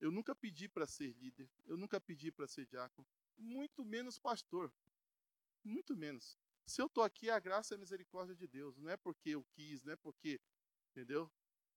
Eu 0.00 0.10
nunca 0.10 0.34
pedi 0.34 0.68
para 0.68 0.86
ser 0.86 1.12
líder, 1.14 1.48
eu 1.64 1.76
nunca 1.76 2.00
pedi 2.00 2.30
para 2.30 2.46
ser 2.46 2.66
diácono, 2.66 3.06
muito 3.36 3.84
menos 3.84 4.18
pastor. 4.18 4.72
Muito 5.64 5.96
menos. 5.96 6.38
Se 6.64 6.80
eu 6.80 6.86
estou 6.86 7.02
aqui, 7.02 7.28
é 7.28 7.32
a 7.32 7.40
graça 7.40 7.74
e 7.74 7.76
a 7.76 7.78
misericórdia 7.78 8.34
de 8.34 8.46
Deus. 8.46 8.76
Não 8.76 8.88
é 8.88 8.96
porque 8.96 9.30
eu 9.30 9.44
quis, 9.52 9.82
não 9.82 9.92
é 9.92 9.96
porque. 9.96 10.40
Entendeu? 10.90 11.30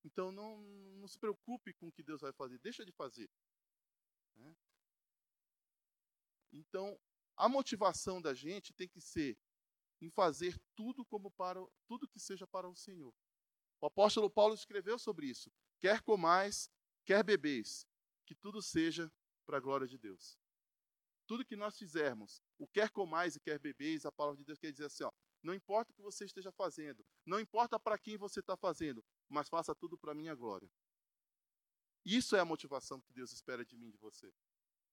Então 0.04 0.32
não, 0.32 0.58
não 0.98 1.08
se 1.08 1.18
preocupe 1.18 1.74
com 1.74 1.88
o 1.88 1.92
que 1.92 2.04
Deus 2.04 2.22
vai 2.22 2.32
fazer, 2.32 2.58
deixa 2.60 2.86
de 2.86 2.92
fazer. 2.92 3.30
Né? 4.36 4.56
Então, 6.52 7.00
a 7.36 7.50
motivação 7.50 8.22
da 8.22 8.34
gente 8.34 8.74
tem 8.74 8.88
que 8.88 9.02
ser 9.02 9.38
em 10.02 10.10
fazer 10.10 10.58
tudo 10.76 11.06
como 11.06 11.30
para 11.32 11.60
tudo 11.88 12.08
que 12.08 12.20
seja 12.20 12.48
para 12.48 12.70
o 12.70 12.76
Senhor. 12.76 13.14
O 13.82 13.86
apóstolo 13.86 14.30
Paulo 14.30 14.54
escreveu 14.54 14.98
sobre 14.98 15.28
isso. 15.28 15.52
Quer 15.80 16.02
comais, 16.02 16.72
quer 17.06 17.24
bebeis, 17.24 17.86
que 18.30 18.36
tudo 18.36 18.62
seja 18.62 19.12
para 19.44 19.58
a 19.58 19.60
glória 19.60 19.88
de 19.88 19.98
Deus. 19.98 20.38
Tudo 21.26 21.44
que 21.44 21.56
nós 21.56 21.76
fizermos, 21.80 22.44
o 22.60 22.68
quer 22.68 22.92
comais 22.92 23.36
e 23.36 23.40
quer 23.40 23.58
bebeis, 23.58 24.06
a 24.06 24.12
palavra 24.12 24.38
de 24.38 24.46
Deus 24.46 24.60
quer 24.60 24.72
dizer 24.72 24.86
assim, 24.86 25.04
ó, 25.04 25.12
não 25.42 25.52
importa 25.52 25.92
o 25.92 25.96
que 25.96 26.02
você 26.04 26.26
esteja 26.26 26.52
fazendo, 26.52 27.04
não 27.26 27.40
importa 27.40 27.80
para 27.80 27.98
quem 27.98 28.18
você 28.18 28.40
está 28.40 28.56
fazendo, 28.56 29.04
mas 29.28 29.50
faça 29.50 29.74
tudo 29.74 29.98
para 29.98 30.12
a 30.12 30.16
minha 30.16 30.36
glória. 30.36 30.70
Isso 32.06 32.36
é 32.36 32.40
a 32.40 32.46
motivação 32.46 33.02
que 33.02 33.12
Deus 33.12 33.32
espera 33.32 33.66
de 33.66 33.76
mim 33.76 33.90
de 33.90 33.98
você. 33.98 34.32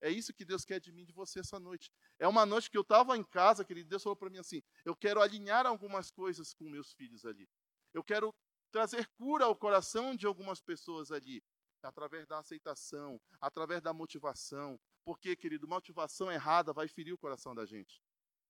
É 0.00 0.10
isso 0.10 0.32
que 0.32 0.44
Deus 0.44 0.64
quer 0.64 0.80
de 0.80 0.90
mim 0.90 1.04
de 1.04 1.12
você 1.12 1.40
essa 1.40 1.60
noite. 1.60 1.92
É 2.18 2.26
uma 2.26 2.46
noite 2.46 2.70
que 2.70 2.78
eu 2.78 2.82
estava 2.82 3.18
em 3.18 3.24
casa, 3.24 3.66
querido, 3.66 3.90
Deus 3.90 4.02
falou 4.02 4.16
para 4.16 4.30
mim 4.30 4.38
assim: 4.38 4.62
eu 4.84 4.96
quero 4.96 5.20
alinhar 5.20 5.66
algumas 5.66 6.10
coisas 6.10 6.54
com 6.54 6.64
meus 6.64 6.94
filhos 6.94 7.26
ali. 7.26 7.46
Eu 7.92 8.02
quero 8.02 8.34
trazer 8.70 9.06
cura 9.08 9.44
ao 9.44 9.56
coração 9.56 10.16
de 10.16 10.26
algumas 10.26 10.60
pessoas 10.60 11.10
ali 11.10 11.42
através 11.82 12.26
da 12.26 12.38
aceitação, 12.38 13.20
através 13.40 13.82
da 13.82 13.92
motivação. 13.92 14.78
Porque, 15.04 15.36
querido, 15.36 15.68
motivação 15.68 16.30
errada 16.30 16.72
vai 16.72 16.88
ferir 16.88 17.12
o 17.12 17.18
coração 17.18 17.54
da 17.54 17.64
gente. 17.64 18.02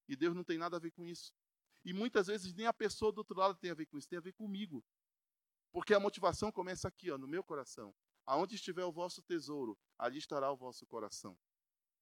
E 0.09 0.17
Deus 0.17 0.35
não 0.35 0.45
tem 0.45 0.59
nada 0.59 0.77
a 0.77 0.81
ver 0.81 0.91
com 0.91 1.05
isso. 1.07 1.33
E 1.85 1.93
muitas 1.93 2.27
vezes 2.27 2.55
nem 2.55 2.67
a 2.67 2.73
pessoa 2.73 3.13
do 3.13 3.19
outro 3.19 3.37
lado 3.37 3.57
tem 3.59 3.71
a 3.71 3.75
ver 3.75 3.87
com 3.87 3.99
isso, 3.99 4.09
tem 4.09 4.19
a 4.19 4.23
ver 4.23 4.33
comigo. 4.33 4.85
Porque 5.71 5.95
a 5.95 6.01
motivação 6.01 6.51
começa 6.51 6.89
aqui, 6.89 7.11
ó, 7.11 7.19
no 7.19 7.29
meu 7.29 7.45
coração. 7.45 7.95
Aonde 8.25 8.55
estiver 8.57 8.85
o 8.85 8.93
vosso 8.93 9.23
tesouro, 9.23 9.79
ali 9.99 10.19
estará 10.19 10.51
o 10.51 10.57
vosso 10.57 10.87
coração. 10.87 11.39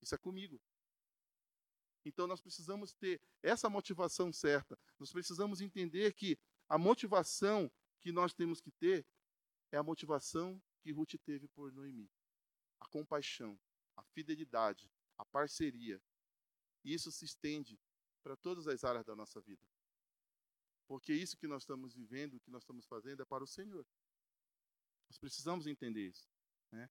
Isso 0.01 0.15
é 0.15 0.19
comigo. 0.19 0.61
Então 2.05 2.27
nós 2.27 2.41
precisamos 2.41 2.93
ter 2.93 3.21
essa 3.43 3.69
motivação 3.69 4.33
certa. 4.33 4.79
Nós 4.99 5.11
precisamos 5.11 5.61
entender 5.61 6.13
que 6.13 6.39
a 6.69 6.79
motivação 6.79 7.71
que 8.01 8.13
nós 8.13 8.35
temos 8.35 8.61
que 8.61 8.71
ter 8.71 9.07
é 9.73 9.77
a 9.77 9.83
motivação 9.83 10.63
que 10.85 10.93
Ruth 10.93 11.15
teve 11.25 11.49
por 11.49 11.73
Noemi. 11.73 12.11
A 12.79 12.87
compaixão, 12.87 13.59
a 13.97 14.03
fidelidade, 14.03 14.93
a 15.17 15.25
parceria. 15.25 15.99
E 16.85 16.93
isso 16.93 17.11
se 17.11 17.25
estende 17.25 17.81
para 18.23 18.37
todas 18.37 18.69
as 18.69 18.85
áreas 18.85 19.07
da 19.07 19.17
nossa 19.17 19.41
vida. 19.41 19.67
Porque 20.87 21.15
isso 21.15 21.39
que 21.39 21.47
nós 21.47 21.63
estamos 21.63 21.95
vivendo, 21.95 22.35
o 22.35 22.41
que 22.41 22.51
nós 22.51 22.63
estamos 22.63 22.85
fazendo 22.85 23.23
é 23.23 23.25
para 23.25 23.43
o 23.43 23.47
Senhor. 23.47 23.87
Nós 25.09 25.17
precisamos 25.17 25.67
entender 25.67 26.07
isso. 26.07 26.29
Né? 26.71 26.91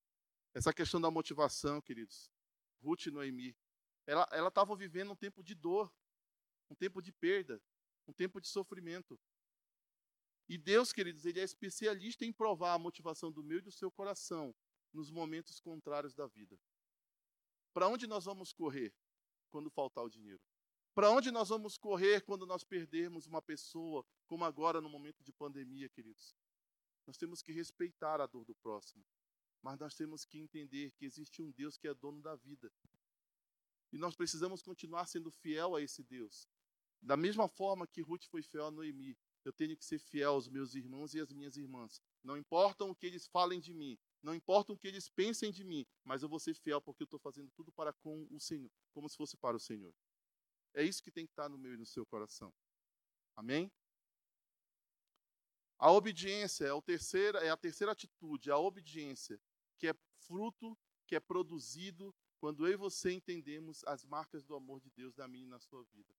Essa 0.56 0.74
questão 0.74 1.00
da 1.00 1.12
motivação, 1.12 1.80
queridos. 1.80 2.32
Ruth 2.82 3.06
e 3.06 3.12
Noemi. 3.12 3.56
Ela 4.08 4.48
estava 4.48 4.76
vivendo 4.76 5.12
um 5.12 5.16
tempo 5.16 5.44
de 5.44 5.54
dor, 5.54 5.94
um 6.68 6.74
tempo 6.74 7.00
de 7.00 7.12
perda, 7.12 7.62
um 8.08 8.12
tempo 8.12 8.42
de 8.42 8.48
sofrimento. 8.48 9.20
E 10.48 10.58
Deus, 10.58 10.92
queridos, 10.92 11.26
Ele 11.26 11.40
é 11.40 11.44
especialista 11.44 12.26
em 12.26 12.34
provar 12.34 12.74
a 12.74 12.80
motivação 12.80 13.32
do 13.32 13.44
meu 13.44 13.60
e 13.60 13.62
do 13.62 13.72
seu 13.72 13.92
coração 13.92 14.54
nos 14.92 15.10
momentos 15.10 15.60
contrários 15.60 16.14
da 16.14 16.28
vida. 16.28 16.60
Para 17.74 17.88
onde 17.88 18.06
nós 18.06 18.26
vamos 18.26 18.54
correr 18.54 18.94
quando 19.50 19.70
faltar 19.70 20.04
o 20.04 20.10
dinheiro? 20.10 20.42
Para 20.94 21.10
onde 21.10 21.32
nós 21.32 21.50
vamos 21.50 21.78
correr 21.78 22.22
quando 22.22 22.46
nós 22.46 22.64
perdermos 22.64 23.26
uma 23.26 23.42
pessoa, 23.42 24.06
como 24.28 24.46
agora 24.46 24.80
no 24.80 24.90
momento 24.90 25.24
de 25.24 25.34
pandemia, 25.34 25.90
queridos? 25.90 26.36
Nós 27.08 27.18
temos 27.18 27.42
que 27.42 27.52
respeitar 27.52 28.22
a 28.22 28.28
dor 28.28 28.46
do 28.46 28.54
próximo, 28.56 29.04
mas 29.62 29.80
nós 29.80 29.96
temos 29.96 30.24
que 30.24 30.38
entender 30.38 30.92
que 30.92 31.06
existe 31.06 31.42
um 31.42 31.52
Deus 31.52 31.78
que 31.78 31.88
é 31.88 31.94
dono 31.94 32.22
da 32.22 32.36
vida. 32.36 32.72
E 33.92 33.98
nós 33.98 34.16
precisamos 34.16 34.62
continuar 34.62 35.08
sendo 35.08 35.32
fiel 35.32 35.76
a 35.76 35.82
esse 35.82 36.04
Deus. 36.04 36.48
Da 37.02 37.18
mesma 37.18 37.48
forma 37.48 37.88
que 37.88 38.02
Ruth 38.02 38.26
foi 38.26 38.44
fiel 38.44 38.68
a 38.68 38.72
Noemi, 38.72 39.18
eu 39.44 39.54
tenho 39.54 39.76
que 39.76 39.86
ser 39.86 40.00
fiel 40.00 40.32
aos 40.32 40.48
meus 40.48 40.76
irmãos 40.76 41.14
e 41.14 41.20
às 41.20 41.32
minhas 41.32 41.58
irmãs. 41.58 42.02
Não 42.24 42.38
importa 42.38 42.84
o 42.86 42.96
que 42.96 43.06
eles 43.06 43.28
falem 43.28 43.60
de 43.60 43.74
mim, 43.74 43.98
não 44.22 44.34
importa 44.34 44.72
o 44.72 44.78
que 44.78 44.88
eles 44.88 45.10
pensem 45.10 45.52
de 45.52 45.64
mim, 45.64 45.86
mas 46.04 46.24
eu 46.24 46.30
vou 46.30 46.40
ser 46.40 46.54
fiel 46.54 46.82
porque 46.82 47.04
eu 47.04 47.06
estou 47.06 47.20
fazendo 47.20 47.52
tudo 47.52 47.72
para 47.72 47.92
com 47.92 48.28
o 48.32 48.40
Senhor, 48.40 48.72
como 48.94 49.10
se 49.10 49.18
fosse 49.18 49.36
para 49.38 49.58
o 49.58 49.60
Senhor. 49.60 49.94
É 50.74 50.84
isso 50.84 51.04
que 51.04 51.12
tem 51.12 51.26
que 51.26 51.32
estar 51.32 51.50
no 51.50 51.58
meu 51.58 51.74
e 51.74 51.78
no 51.78 51.86
seu 51.86 52.06
coração. 52.06 52.54
Amém? 53.36 53.72
A 55.78 55.92
obediência 55.92 56.66
é, 56.66 56.74
o 56.74 56.82
terceira, 56.82 57.40
é 57.40 57.50
a 57.50 57.58
terceira 57.58 57.92
atitude, 57.92 58.50
a 58.50 58.58
obediência, 58.58 59.40
que 59.78 59.88
é 59.88 59.94
fruto, 60.20 60.78
que 61.06 61.16
é 61.16 61.20
produzido 61.20 62.16
quando 62.40 62.66
eu 62.66 62.74
e 62.74 62.78
você 62.78 63.12
entendemos 63.12 63.84
as 63.86 64.06
marcas 64.06 64.44
do 64.46 64.56
amor 64.56 64.80
de 64.80 64.90
Deus 64.92 65.16
na 65.16 65.28
minha 65.28 65.46
e 65.46 65.50
na 65.50 65.60
sua 65.60 65.84
vida. 65.86 66.14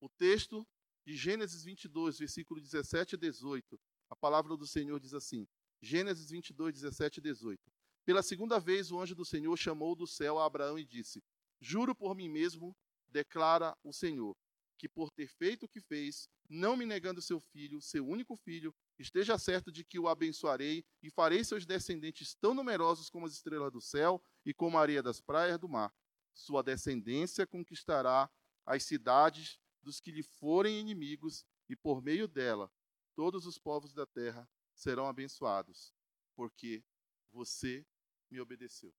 O 0.00 0.08
texto 0.08 0.66
de 1.06 1.16
Gênesis 1.16 1.62
22, 1.62 2.18
versículo 2.18 2.60
17 2.60 3.14
e 3.14 3.18
18, 3.18 3.80
a 4.10 4.16
palavra 4.16 4.56
do 4.56 4.66
Senhor 4.66 4.98
diz 4.98 5.14
assim: 5.14 5.46
Gênesis 5.80 6.30
22, 6.30 6.74
17 6.74 7.18
e 7.18 7.22
18. 7.22 7.60
Pela 8.04 8.24
segunda 8.24 8.58
vez 8.58 8.90
o 8.90 9.00
anjo 9.00 9.14
do 9.14 9.24
Senhor 9.24 9.56
chamou 9.56 9.94
do 9.94 10.04
céu 10.04 10.36
a 10.36 10.44
Abraão 10.44 10.76
e 10.76 10.84
disse: 10.84 11.22
Juro 11.60 11.94
por 11.94 12.16
mim 12.16 12.28
mesmo 12.28 12.76
declara 13.06 13.76
o 13.84 13.92
Senhor, 13.92 14.36
que 14.76 14.88
por 14.88 15.12
ter 15.12 15.28
feito 15.28 15.66
o 15.66 15.68
que 15.68 15.80
fez, 15.80 16.28
não 16.48 16.76
me 16.76 16.84
negando 16.84 17.22
seu 17.22 17.38
filho, 17.38 17.80
seu 17.80 18.04
único 18.04 18.34
filho, 18.34 18.74
esteja 18.98 19.38
certo 19.38 19.70
de 19.70 19.84
que 19.84 20.00
o 20.00 20.08
abençoarei 20.08 20.84
e 21.00 21.08
farei 21.08 21.44
seus 21.44 21.64
descendentes 21.64 22.34
tão 22.34 22.52
numerosos 22.52 23.08
como 23.08 23.26
as 23.26 23.32
estrelas 23.32 23.72
do 23.72 23.80
céu 23.80 24.20
e 24.44 24.52
como 24.52 24.76
a 24.76 24.80
areia 24.80 25.04
das 25.04 25.20
praias 25.20 25.58
do 25.58 25.68
mar. 25.68 25.94
Sua 26.34 26.64
descendência 26.64 27.46
conquistará 27.46 28.28
as 28.66 28.82
cidades 28.82 29.60
dos 29.86 30.00
que 30.00 30.10
lhe 30.10 30.22
forem 30.24 30.80
inimigos, 30.80 31.46
e 31.68 31.76
por 31.76 32.02
meio 32.02 32.26
dela 32.26 32.70
todos 33.14 33.46
os 33.46 33.56
povos 33.56 33.94
da 33.94 34.04
terra 34.04 34.48
serão 34.74 35.06
abençoados, 35.06 35.94
porque 36.34 36.84
você 37.30 37.86
me 38.28 38.40
obedeceu. 38.40 38.92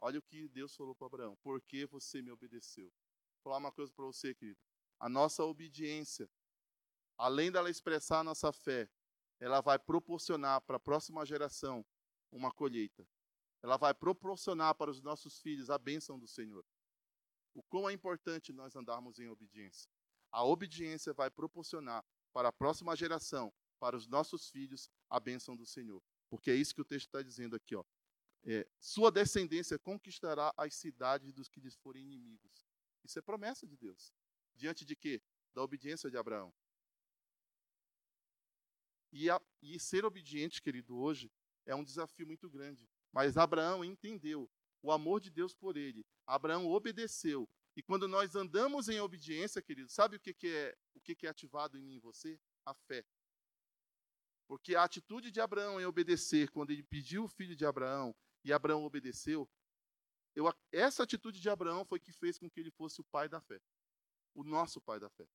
Olha 0.00 0.20
o 0.20 0.22
que 0.22 0.48
Deus 0.48 0.76
falou 0.76 0.94
para 0.94 1.08
Abraão: 1.08 1.36
porque 1.42 1.86
você 1.86 2.22
me 2.22 2.30
obedeceu. 2.30 2.84
Vou 2.84 3.42
falar 3.42 3.58
uma 3.58 3.72
coisa 3.72 3.92
para 3.92 4.04
você, 4.04 4.32
querido. 4.32 4.60
A 5.00 5.08
nossa 5.08 5.44
obediência, 5.44 6.30
além 7.18 7.50
dela 7.50 7.68
expressar 7.68 8.20
a 8.20 8.24
nossa 8.24 8.52
fé, 8.52 8.88
ela 9.40 9.60
vai 9.60 9.76
proporcionar 9.76 10.60
para 10.60 10.76
a 10.76 10.80
próxima 10.80 11.26
geração 11.26 11.84
uma 12.30 12.52
colheita. 12.52 13.06
Ela 13.60 13.76
vai 13.76 13.92
proporcionar 13.92 14.76
para 14.76 14.90
os 14.90 15.02
nossos 15.02 15.40
filhos 15.40 15.68
a 15.68 15.78
bênção 15.78 16.16
do 16.16 16.28
Senhor. 16.28 16.64
O 17.56 17.62
quão 17.62 17.88
é 17.88 17.92
importante 17.92 18.52
nós 18.52 18.76
andarmos 18.76 19.18
em 19.18 19.28
obediência. 19.28 19.90
A 20.30 20.44
obediência 20.44 21.14
vai 21.14 21.30
proporcionar 21.30 22.04
para 22.32 22.48
a 22.48 22.52
próxima 22.52 22.94
geração, 22.94 23.50
para 23.80 23.96
os 23.96 24.06
nossos 24.06 24.50
filhos, 24.50 24.90
a 25.08 25.18
bênção 25.18 25.56
do 25.56 25.64
Senhor. 25.64 26.02
Porque 26.28 26.50
é 26.50 26.54
isso 26.54 26.74
que 26.74 26.82
o 26.82 26.84
texto 26.84 27.06
está 27.06 27.22
dizendo 27.22 27.56
aqui. 27.56 27.74
Ó 27.74 27.84
é, 28.46 28.64
sua 28.78 29.10
descendência 29.10 29.76
conquistará 29.76 30.54
as 30.56 30.74
cidades 30.74 31.32
dos 31.32 31.48
que 31.48 31.60
lhes 31.60 31.74
forem 31.76 32.04
inimigos. 32.04 32.64
Isso 33.04 33.18
é 33.18 33.22
promessa 33.22 33.66
de 33.66 33.76
Deus. 33.76 34.12
Diante 34.54 34.84
de 34.84 34.94
quê? 34.94 35.20
Da 35.52 35.62
obediência 35.62 36.08
de 36.08 36.16
Abraão. 36.16 36.54
E, 39.10 39.28
a, 39.28 39.40
e 39.60 39.80
ser 39.80 40.04
obediente, 40.04 40.62
querido, 40.62 40.96
hoje 40.96 41.30
é 41.64 41.74
um 41.74 41.82
desafio 41.82 42.26
muito 42.26 42.48
grande. 42.48 42.88
Mas 43.12 43.36
Abraão 43.36 43.84
entendeu 43.84 44.48
o 44.86 44.92
amor 44.92 45.20
de 45.20 45.30
Deus 45.30 45.52
por 45.52 45.76
ele. 45.76 46.06
Abraão 46.24 46.68
obedeceu. 46.68 47.48
E 47.74 47.82
quando 47.82 48.06
nós 48.06 48.36
andamos 48.36 48.88
em 48.88 49.00
obediência, 49.00 49.60
querido, 49.60 49.90
sabe 49.90 50.16
o 50.16 50.20
que, 50.20 50.32
que 50.32 50.48
é 50.48 50.76
o 50.94 51.00
que, 51.00 51.14
que 51.14 51.26
é 51.26 51.30
ativado 51.30 51.76
em 51.76 51.82
mim 51.82 51.96
e 51.96 52.00
você? 52.00 52.38
A 52.64 52.72
fé. 52.72 53.04
Porque 54.46 54.76
a 54.76 54.84
atitude 54.84 55.32
de 55.32 55.40
Abraão 55.40 55.80
em 55.80 55.84
obedecer, 55.84 56.50
quando 56.50 56.70
ele 56.70 56.84
pediu 56.84 57.24
o 57.24 57.28
filho 57.28 57.56
de 57.56 57.66
Abraão, 57.66 58.14
e 58.44 58.52
Abraão 58.52 58.84
obedeceu, 58.84 59.50
eu, 60.36 60.44
essa 60.70 61.02
atitude 61.02 61.40
de 61.40 61.50
Abraão 61.50 61.84
foi 61.84 61.98
que 61.98 62.12
fez 62.12 62.38
com 62.38 62.48
que 62.48 62.60
ele 62.60 62.70
fosse 62.70 63.00
o 63.00 63.04
pai 63.04 63.28
da 63.28 63.40
fé, 63.40 63.60
o 64.34 64.44
nosso 64.44 64.80
pai 64.80 65.00
da 65.00 65.10
fé. 65.10 65.26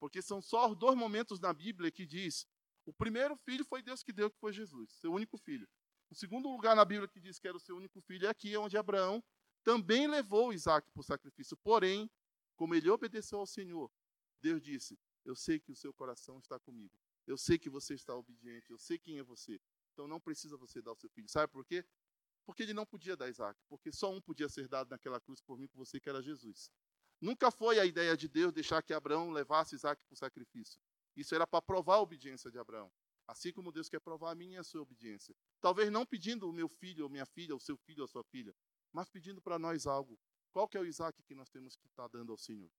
Porque 0.00 0.20
são 0.20 0.42
só 0.42 0.74
dois 0.74 0.98
momentos 0.98 1.38
na 1.38 1.54
Bíblia 1.54 1.92
que 1.92 2.04
diz: 2.04 2.48
o 2.84 2.92
primeiro 2.92 3.36
filho 3.36 3.64
foi 3.64 3.80
Deus 3.80 4.02
que 4.02 4.12
deu, 4.12 4.28
que 4.28 4.38
foi 4.40 4.52
Jesus, 4.52 4.92
seu 4.94 5.12
único 5.12 5.38
filho. 5.38 5.68
O 6.10 6.14
segundo 6.14 6.48
lugar 6.48 6.76
na 6.76 6.84
Bíblia 6.84 7.08
que 7.08 7.20
diz 7.20 7.38
que 7.38 7.48
era 7.48 7.56
o 7.56 7.60
seu 7.60 7.76
único 7.76 8.00
filho 8.00 8.26
é 8.26 8.30
aqui, 8.30 8.56
onde 8.56 8.76
Abraão 8.76 9.22
também 9.64 10.06
levou 10.06 10.52
Isaac 10.52 10.88
para 10.90 11.00
o 11.00 11.04
sacrifício. 11.04 11.56
Porém, 11.56 12.10
como 12.54 12.74
ele 12.74 12.88
obedeceu 12.88 13.40
ao 13.40 13.46
Senhor, 13.46 13.90
Deus 14.40 14.62
disse: 14.62 14.98
Eu 15.24 15.34
sei 15.34 15.58
que 15.58 15.72
o 15.72 15.76
seu 15.76 15.92
coração 15.92 16.38
está 16.38 16.58
comigo. 16.58 16.96
Eu 17.26 17.36
sei 17.36 17.58
que 17.58 17.68
você 17.68 17.94
está 17.94 18.14
obediente. 18.14 18.70
Eu 18.70 18.78
sei 18.78 18.98
quem 18.98 19.18
é 19.18 19.22
você. 19.22 19.60
Então 19.92 20.06
não 20.06 20.20
precisa 20.20 20.56
você 20.56 20.80
dar 20.80 20.92
o 20.92 20.96
seu 20.96 21.10
filho. 21.10 21.28
Sabe 21.28 21.52
por 21.52 21.64
quê? 21.64 21.84
Porque 22.44 22.62
ele 22.62 22.72
não 22.72 22.86
podia 22.86 23.16
dar 23.16 23.28
Isaac. 23.28 23.58
Porque 23.68 23.90
só 23.92 24.12
um 24.12 24.20
podia 24.20 24.48
ser 24.48 24.68
dado 24.68 24.90
naquela 24.90 25.20
cruz 25.20 25.40
por 25.40 25.58
mim 25.58 25.66
por 25.66 25.78
você, 25.78 25.98
que 25.98 26.08
era 26.08 26.22
Jesus. 26.22 26.70
Nunca 27.20 27.50
foi 27.50 27.80
a 27.80 27.84
ideia 27.84 28.16
de 28.16 28.28
Deus 28.28 28.52
deixar 28.52 28.82
que 28.82 28.94
Abraão 28.94 29.30
levasse 29.30 29.74
Isaac 29.74 30.04
para 30.04 30.14
o 30.14 30.16
sacrifício. 30.16 30.78
Isso 31.16 31.34
era 31.34 31.46
para 31.46 31.62
provar 31.62 31.96
a 31.96 32.00
obediência 32.00 32.50
de 32.50 32.58
Abraão. 32.58 32.92
Assim 33.26 33.52
como 33.52 33.72
Deus 33.72 33.88
quer 33.88 34.00
provar 34.00 34.32
a 34.32 34.34
minha 34.34 34.56
e 34.56 34.58
a 34.58 34.64
sua 34.64 34.82
obediência. 34.82 35.34
Talvez 35.60 35.90
não 35.90 36.06
pedindo 36.06 36.48
o 36.48 36.52
meu 36.52 36.68
filho 36.68 37.04
ou 37.04 37.10
minha 37.10 37.26
filha, 37.26 37.56
o 37.56 37.60
seu 37.60 37.76
filho 37.76 38.02
ou 38.02 38.04
a 38.04 38.08
sua 38.08 38.22
filha, 38.24 38.54
mas 38.92 39.08
pedindo 39.08 39.42
para 39.42 39.58
nós 39.58 39.86
algo. 39.86 40.18
Qual 40.52 40.68
que 40.68 40.76
é 40.76 40.80
o 40.80 40.86
Isaac 40.86 41.22
que 41.24 41.34
nós 41.34 41.50
temos 41.50 41.76
que 41.76 41.86
estar 41.86 42.08
tá 42.08 42.18
dando 42.18 42.32
ao 42.32 42.38
Senhor? 42.38 42.70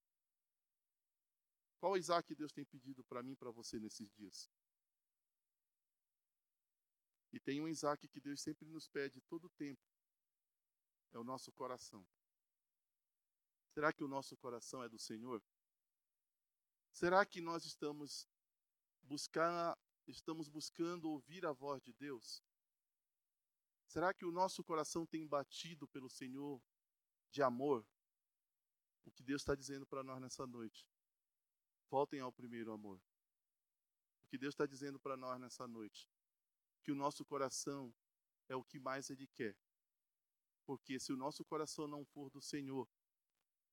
Qual 1.80 1.98
Isaac 1.98 2.34
Deus 2.34 2.52
tem 2.52 2.66
pedido 2.66 3.04
para 3.04 3.22
mim 3.22 3.34
e 3.34 3.36
para 3.36 3.52
você 3.52 3.80
nesses 3.80 4.10
dias? 4.12 4.50
E 7.32 7.40
tem 7.40 7.62
um 7.62 7.68
Isaac 7.68 8.08
que 8.08 8.20
Deus 8.20 8.42
sempre 8.42 8.68
nos 8.68 8.88
pede 8.88 9.22
todo 9.22 9.46
o 9.46 9.50
tempo. 9.50 9.82
É 11.12 11.20
o 11.20 11.24
nosso 11.24 11.52
coração. 11.52 12.08
Será 13.74 13.94
que 13.94 14.04
o 14.04 14.08
nosso 14.08 14.36
coração 14.38 14.82
é 14.82 14.90
do 14.90 14.98
Senhor? 14.98 15.44
Será 16.92 17.24
que 17.26 17.40
nós 17.42 17.64
estamos 17.64 18.28
buscar, 19.04 19.78
estamos 20.08 20.48
buscando 20.48 21.10
ouvir 21.10 21.46
a 21.46 21.52
voz 21.52 21.82
de 21.82 21.94
Deus? 21.94 22.44
Será 23.88 24.14
que 24.14 24.26
o 24.26 24.32
nosso 24.32 24.64
coração 24.64 25.06
tem 25.06 25.26
batido 25.28 25.88
pelo 25.88 26.10
Senhor 26.10 26.62
de 27.32 27.42
amor? 27.42 27.86
O 29.06 29.12
que 29.12 29.24
Deus 29.24 29.42
está 29.42 29.56
dizendo 29.56 29.86
para 29.86 30.04
nós 30.04 30.20
nessa 30.20 30.46
noite. 30.46 30.86
Voltem 31.90 32.20
ao 32.20 32.32
primeiro 32.32 32.72
amor. 32.74 33.02
O 34.24 34.28
que 34.28 34.38
Deus 34.38 34.54
está 34.54 34.66
dizendo 34.66 35.00
para 35.00 35.16
nós 35.16 35.40
nessa 35.40 35.68
noite 35.68 36.10
que 36.84 36.92
o 36.92 36.96
nosso 36.96 37.26
coração 37.26 37.94
é 38.48 38.56
o 38.56 38.64
que 38.64 38.80
mais 38.80 39.10
Ele 39.10 39.28
quer. 39.28 39.58
Porque 40.66 41.00
se 41.00 41.12
o 41.12 41.18
nosso 41.18 41.44
coração 41.46 41.88
não 41.88 42.06
for 42.06 42.30
do 42.30 42.42
Senhor, 42.42 42.90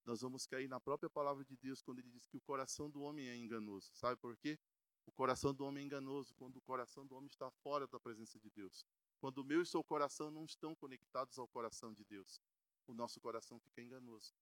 nós 0.04 0.20
vamos 0.20 0.46
cair 0.46 0.68
na 0.68 0.80
própria 0.80 1.08
palavra 1.08 1.44
de 1.44 1.56
Deus 1.56 1.80
quando 1.80 2.00
Ele 2.00 2.10
diz 2.10 2.26
que 2.26 2.36
o 2.36 2.40
coração 2.40 2.90
do 2.90 3.02
homem 3.02 3.28
é 3.28 3.36
enganoso. 3.36 3.90
Sabe 3.94 4.20
por 4.20 4.36
quê? 4.36 4.58
O 5.06 5.12
coração 5.12 5.54
do 5.54 5.64
homem 5.64 5.82
é 5.82 5.86
enganoso 5.86 6.34
quando 6.34 6.56
o 6.56 6.62
coração 6.62 7.06
do 7.06 7.14
homem 7.14 7.28
está 7.28 7.50
fora 7.50 7.86
da 7.86 8.00
presença 8.00 8.38
de 8.38 8.50
Deus. 8.50 8.84
Quando 9.18 9.38
o 9.38 9.44
meu 9.44 9.60
e 9.60 9.62
o 9.62 9.66
seu 9.66 9.82
coração 9.82 10.30
não 10.30 10.44
estão 10.44 10.74
conectados 10.74 11.38
ao 11.38 11.48
coração 11.48 11.92
de 11.92 12.04
Deus, 12.04 12.40
o 12.86 12.94
nosso 12.94 13.20
coração 13.20 13.58
fica 13.60 13.82
enganoso. 13.82 14.34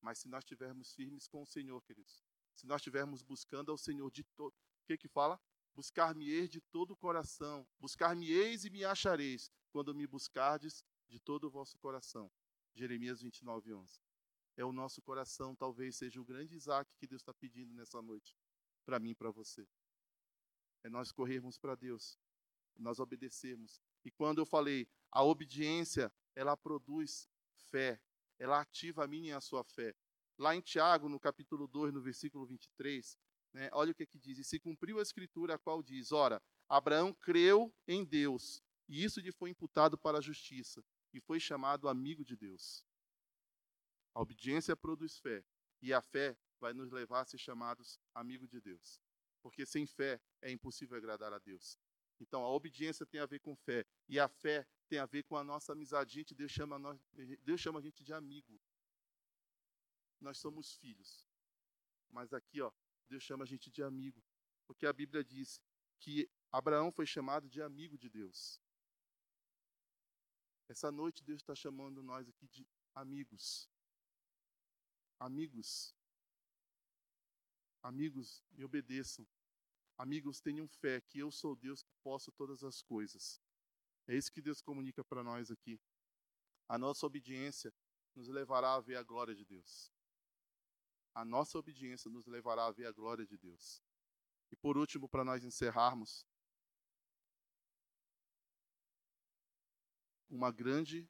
Mas 0.00 0.18
se 0.18 0.28
nós 0.28 0.44
estivermos 0.44 0.94
firmes 0.94 1.26
com 1.26 1.42
o 1.42 1.46
Senhor, 1.46 1.82
queridos, 1.82 2.24
se 2.54 2.66
nós 2.66 2.80
estivermos 2.80 3.22
buscando 3.22 3.70
ao 3.70 3.78
Senhor 3.78 4.10
de 4.10 4.24
todo. 4.36 4.54
O 4.54 4.86
que 4.86 4.96
que 4.96 5.08
fala? 5.08 5.40
Buscar-me-eis 5.74 6.48
de 6.48 6.60
todo 6.60 6.92
o 6.92 6.96
coração. 6.96 7.66
Buscar-me-eis 7.78 8.64
e 8.64 8.70
me 8.70 8.84
achareis, 8.84 9.50
quando 9.70 9.94
me 9.94 10.06
buscardes 10.06 10.84
de 11.08 11.18
todo 11.18 11.44
o 11.44 11.50
vosso 11.50 11.78
coração. 11.78 12.30
Jeremias 12.74 13.20
29, 13.20 13.74
11. 13.74 14.00
É 14.56 14.64
o 14.64 14.72
nosso 14.72 15.00
coração, 15.00 15.54
talvez 15.54 15.96
seja 15.96 16.20
o 16.20 16.24
grande 16.24 16.54
Isaac 16.54 16.90
que 16.96 17.06
Deus 17.06 17.22
está 17.22 17.32
pedindo 17.32 17.72
nessa 17.72 18.02
noite, 18.02 18.36
para 18.84 18.98
mim 18.98 19.10
e 19.10 19.14
para 19.14 19.30
você. 19.30 19.66
É 20.82 20.88
nós 20.88 21.12
corrermos 21.12 21.58
para 21.58 21.74
Deus, 21.74 22.18
nós 22.76 22.98
obedecermos. 22.98 23.80
E 24.04 24.10
quando 24.10 24.38
eu 24.38 24.46
falei, 24.46 24.88
a 25.10 25.22
obediência, 25.22 26.12
ela 26.34 26.56
produz 26.56 27.28
fé, 27.70 28.00
ela 28.38 28.60
ativa 28.60 29.04
a 29.04 29.08
minha 29.08 29.32
e 29.32 29.36
a 29.36 29.40
sua 29.40 29.62
fé. 29.62 29.94
Lá 30.38 30.56
em 30.56 30.60
Tiago, 30.60 31.08
no 31.08 31.20
capítulo 31.20 31.68
2, 31.68 31.92
no 31.92 32.00
versículo 32.00 32.46
23, 32.46 33.18
né, 33.52 33.68
olha 33.72 33.92
o 33.92 33.94
que, 33.94 34.04
é 34.04 34.06
que 34.06 34.18
diz: 34.18 34.38
E 34.38 34.44
se 34.44 34.58
cumpriu 34.58 34.98
a 34.98 35.02
escritura, 35.02 35.54
a 35.54 35.58
qual 35.58 35.82
diz: 35.82 36.12
Ora, 36.12 36.42
Abraão 36.68 37.12
creu 37.12 37.74
em 37.86 38.04
Deus, 38.04 38.62
e 38.88 39.04
isso 39.04 39.20
lhe 39.20 39.32
foi 39.32 39.50
imputado 39.50 39.98
para 39.98 40.18
a 40.18 40.22
justiça, 40.22 40.82
e 41.12 41.20
foi 41.20 41.38
chamado 41.38 41.88
amigo 41.88 42.24
de 42.24 42.36
Deus. 42.36 42.86
A 44.14 44.22
obediência 44.22 44.74
produz 44.76 45.18
fé, 45.18 45.44
e 45.82 45.92
a 45.92 46.00
fé 46.00 46.36
vai 46.58 46.72
nos 46.72 46.90
levar 46.90 47.22
a 47.22 47.24
ser 47.24 47.38
chamados 47.38 47.98
amigos 48.14 48.48
de 48.48 48.60
Deus. 48.60 49.00
Porque 49.42 49.64
sem 49.66 49.86
fé 49.86 50.20
é 50.42 50.50
impossível 50.50 50.96
agradar 50.96 51.32
a 51.32 51.38
Deus. 51.38 51.78
Então, 52.20 52.42
a 52.44 52.50
obediência 52.50 53.06
tem 53.06 53.20
a 53.20 53.26
ver 53.26 53.40
com 53.40 53.56
fé, 53.56 53.86
e 54.06 54.20
a 54.20 54.28
fé 54.28 54.66
tem 54.88 54.98
a 54.98 55.06
ver 55.06 55.22
com 55.22 55.36
a 55.36 55.44
nossa 55.44 55.72
amizade. 55.72 56.12
Gente, 56.12 56.34
Deus 56.34 56.52
chama, 56.52 56.78
nós, 56.78 56.98
Deus 57.42 57.60
chama 57.60 57.78
a 57.78 57.82
gente 57.82 58.04
de 58.04 58.12
amigo 58.12 58.60
nós 60.20 60.38
somos 60.38 60.76
filhos. 60.76 61.26
Mas 62.10 62.32
aqui, 62.32 62.60
ó, 62.60 62.70
Deus 63.08 63.22
chama 63.22 63.44
a 63.44 63.46
gente 63.46 63.70
de 63.70 63.82
amigo, 63.82 64.22
porque 64.66 64.86
a 64.86 64.92
Bíblia 64.92 65.24
diz 65.24 65.60
que 65.98 66.30
Abraão 66.52 66.92
foi 66.92 67.06
chamado 67.06 67.48
de 67.48 67.62
amigo 67.62 67.96
de 67.96 68.08
Deus. 68.08 68.60
Essa 70.68 70.90
noite 70.90 71.24
Deus 71.24 71.40
está 71.40 71.54
chamando 71.54 72.02
nós 72.02 72.28
aqui 72.28 72.46
de 72.46 72.66
amigos. 72.94 73.68
Amigos. 75.18 75.94
Amigos, 77.82 78.42
me 78.52 78.64
obedeçam. 78.64 79.26
Amigos, 79.96 80.40
tenham 80.40 80.66
fé 80.68 81.00
que 81.00 81.18
eu 81.18 81.30
sou 81.30 81.54
Deus 81.56 81.82
que 81.82 81.92
posso 82.02 82.32
todas 82.32 82.62
as 82.62 82.82
coisas. 82.82 83.40
É 84.06 84.16
isso 84.16 84.32
que 84.32 84.40
Deus 84.40 84.60
comunica 84.60 85.04
para 85.04 85.22
nós 85.22 85.50
aqui. 85.50 85.80
A 86.68 86.78
nossa 86.78 87.06
obediência 87.06 87.72
nos 88.14 88.28
levará 88.28 88.74
a 88.74 88.80
ver 88.80 88.96
a 88.96 89.02
glória 89.02 89.34
de 89.34 89.44
Deus 89.44 89.92
a 91.14 91.24
nossa 91.24 91.58
obediência 91.58 92.10
nos 92.10 92.26
levará 92.26 92.66
a 92.66 92.70
ver 92.70 92.86
a 92.86 92.92
glória 92.92 93.26
de 93.26 93.36
Deus. 93.36 93.82
E 94.50 94.56
por 94.56 94.76
último, 94.76 95.08
para 95.08 95.24
nós 95.24 95.44
encerrarmos, 95.44 96.26
uma 100.28 100.50
grande 100.50 101.08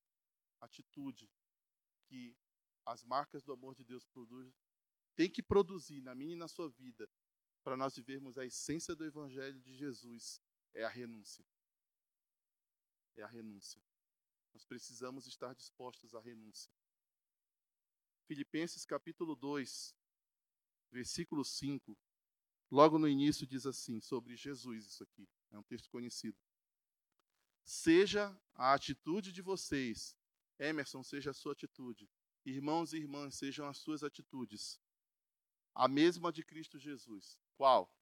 atitude 0.61 1.31
que 2.07 2.37
as 2.87 3.05
marcas 3.05 3.43
do 3.43 3.53
amor 3.53 3.75
de 3.75 3.85
Deus 3.85 4.05
produzem, 4.07 4.55
tem 5.15 5.31
que 5.31 5.43
produzir 5.43 6.01
na 6.01 6.15
minha 6.15 6.33
e 6.33 6.37
na 6.37 6.49
sua 6.49 6.69
vida, 6.69 7.09
para 7.63 7.77
nós 7.77 7.97
vivermos 7.97 8.39
a 8.39 8.47
essência 8.47 8.95
do 8.95 9.05
Evangelho 9.05 9.61
de 9.61 9.75
Jesus, 9.75 10.41
é 10.73 10.85
a 10.85 10.89
renúncia. 10.89 11.45
É 13.17 13.23
a 13.23 13.27
renúncia. 13.27 13.83
Nós 14.53 14.65
precisamos 14.65 15.27
estar 15.27 15.55
dispostos 15.55 16.15
à 16.15 16.21
renúncia. 16.21 16.73
Filipenses 18.27 18.85
capítulo 18.85 19.35
2, 19.35 19.95
versículo 20.91 21.45
5, 21.45 21.99
logo 22.71 22.99
no 22.99 23.09
início 23.09 23.47
diz 23.47 23.67
assim, 23.67 24.01
sobre 24.01 24.37
Jesus, 24.37 24.87
isso 24.87 25.03
aqui, 25.03 25.29
é 25.51 25.59
um 25.59 25.63
texto 25.63 25.91
conhecido. 25.91 26.39
Seja 27.65 28.37
a 28.55 28.73
atitude 28.73 29.33
de 29.33 29.43
vocês, 29.43 30.17
Emerson, 30.59 31.03
seja 31.03 31.31
a 31.31 31.35
sua 31.35 31.53
atitude, 31.53 32.09
irmãos 32.45 32.93
e 32.93 32.99
irmãs, 32.99 33.35
sejam 33.35 33.69
as 33.69 33.79
suas 33.79 34.03
atitudes, 34.03 34.81
a 35.75 35.89
mesma 35.89 36.33
de 36.33 36.45
Cristo 36.45 36.79
Jesus. 36.79 37.39
Qual? 37.57 37.93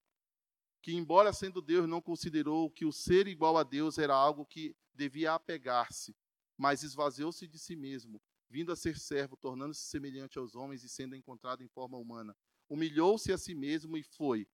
Que, 0.81 0.93
embora 0.93 1.33
sendo 1.33 1.61
Deus, 1.61 1.89
não 1.89 2.01
considerou 2.01 2.71
que 2.71 2.85
o 2.85 2.93
ser 2.93 3.27
igual 3.27 3.57
a 3.57 3.63
Deus 3.63 3.99
era 3.99 4.15
algo 4.15 4.47
que 4.47 4.77
devia 4.95 5.35
apegar-se, 5.35 6.17
mas 6.57 6.83
esvaziou-se 6.83 7.47
de 7.47 7.59
si 7.59 7.77
mesmo, 7.77 8.21
vindo 8.49 8.73
a 8.73 8.77
ser 8.77 8.99
servo, 8.99 9.37
tornando-se 9.37 9.83
semelhante 9.83 10.39
aos 10.39 10.55
homens 10.55 10.83
e 10.83 10.89
sendo 10.89 11.15
encontrado 11.15 11.63
em 11.63 11.69
forma 11.69 11.97
humana. 11.99 12.37
Humilhou-se 12.69 13.33
a 13.33 13.39
si 13.39 13.55
mesmo 13.55 13.97
e 13.97 14.03
foi 14.03 14.49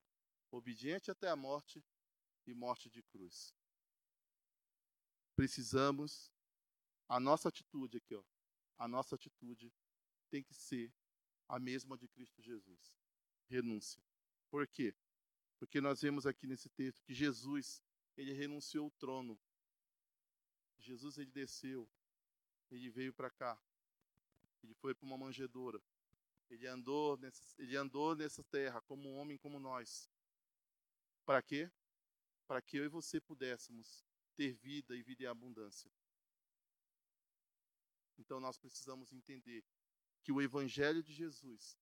obediente 0.51 1.11
até 1.11 1.29
a 1.29 1.37
morte 1.37 1.85
e 2.47 2.55
morte 2.55 2.89
de 2.89 3.03
cruz. 3.03 3.55
Precisamos, 5.35 6.31
a 7.09 7.19
nossa 7.19 7.49
atitude 7.49 7.97
aqui, 7.97 8.15
ó, 8.15 8.23
a 8.79 8.87
nossa 8.87 9.15
atitude 9.15 9.73
tem 10.31 10.43
que 10.43 10.55
ser 10.55 10.93
a 11.49 11.59
mesma 11.59 11.97
de 11.97 12.09
Cristo 12.09 12.43
Jesus. 12.43 12.95
Renúncia. 13.47 14.03
Por 14.51 14.67
quê? 14.67 14.95
Porque 15.59 15.81
nós 15.81 16.01
vemos 16.01 16.27
aqui 16.27 16.47
nesse 16.47 16.69
texto 16.69 17.03
que 17.03 17.15
Jesus, 17.15 17.83
ele 18.17 18.33
renunciou 18.33 18.89
o 18.89 18.91
trono. 18.93 19.39
Jesus 20.79 21.17
ele 21.17 21.31
desceu, 21.31 21.89
ele 22.71 22.91
veio 22.91 23.13
para 23.13 23.31
cá, 23.31 23.59
ele 24.63 24.75
foi 24.75 24.95
para 24.95 25.07
uma 25.07 25.17
manjedoura. 25.17 25.81
Ele 26.51 26.67
andou, 26.67 27.17
nessa, 27.17 27.63
ele 27.63 27.77
andou 27.77 28.15
nessa 28.15 28.45
terra 28.45 28.81
como 28.83 29.09
um 29.09 29.17
homem 29.17 29.39
como 29.39 29.59
nós. 29.59 30.11
Para 31.25 31.43
quê? 31.43 31.71
Para 32.47 32.61
que 32.61 32.77
eu 32.77 32.85
e 32.85 32.89
você 32.89 33.21
pudéssemos 33.21 34.05
ter 34.37 34.53
vida 34.53 34.95
e 34.95 35.03
vida 35.03 35.25
em 35.25 35.27
abundância. 35.27 35.91
Então 38.19 38.39
nós 38.41 38.59
precisamos 38.59 39.13
entender 39.13 39.65
que 40.23 40.33
o 40.33 40.41
evangelho 40.41 41.03
de 41.03 41.13
Jesus, 41.13 41.79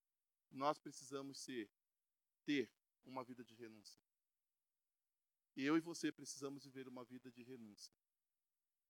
nós 0.52 0.78
precisamos 0.78 1.38
ser 1.38 1.70
ter 2.44 2.70
uma 3.04 3.24
vida 3.24 3.44
de 3.44 3.54
renúncia. 3.54 4.00
Eu 5.56 5.76
e 5.76 5.80
você 5.80 6.10
precisamos 6.10 6.64
viver 6.64 6.88
uma 6.88 7.04
vida 7.04 7.30
de 7.30 7.42
renúncia. 7.42 7.94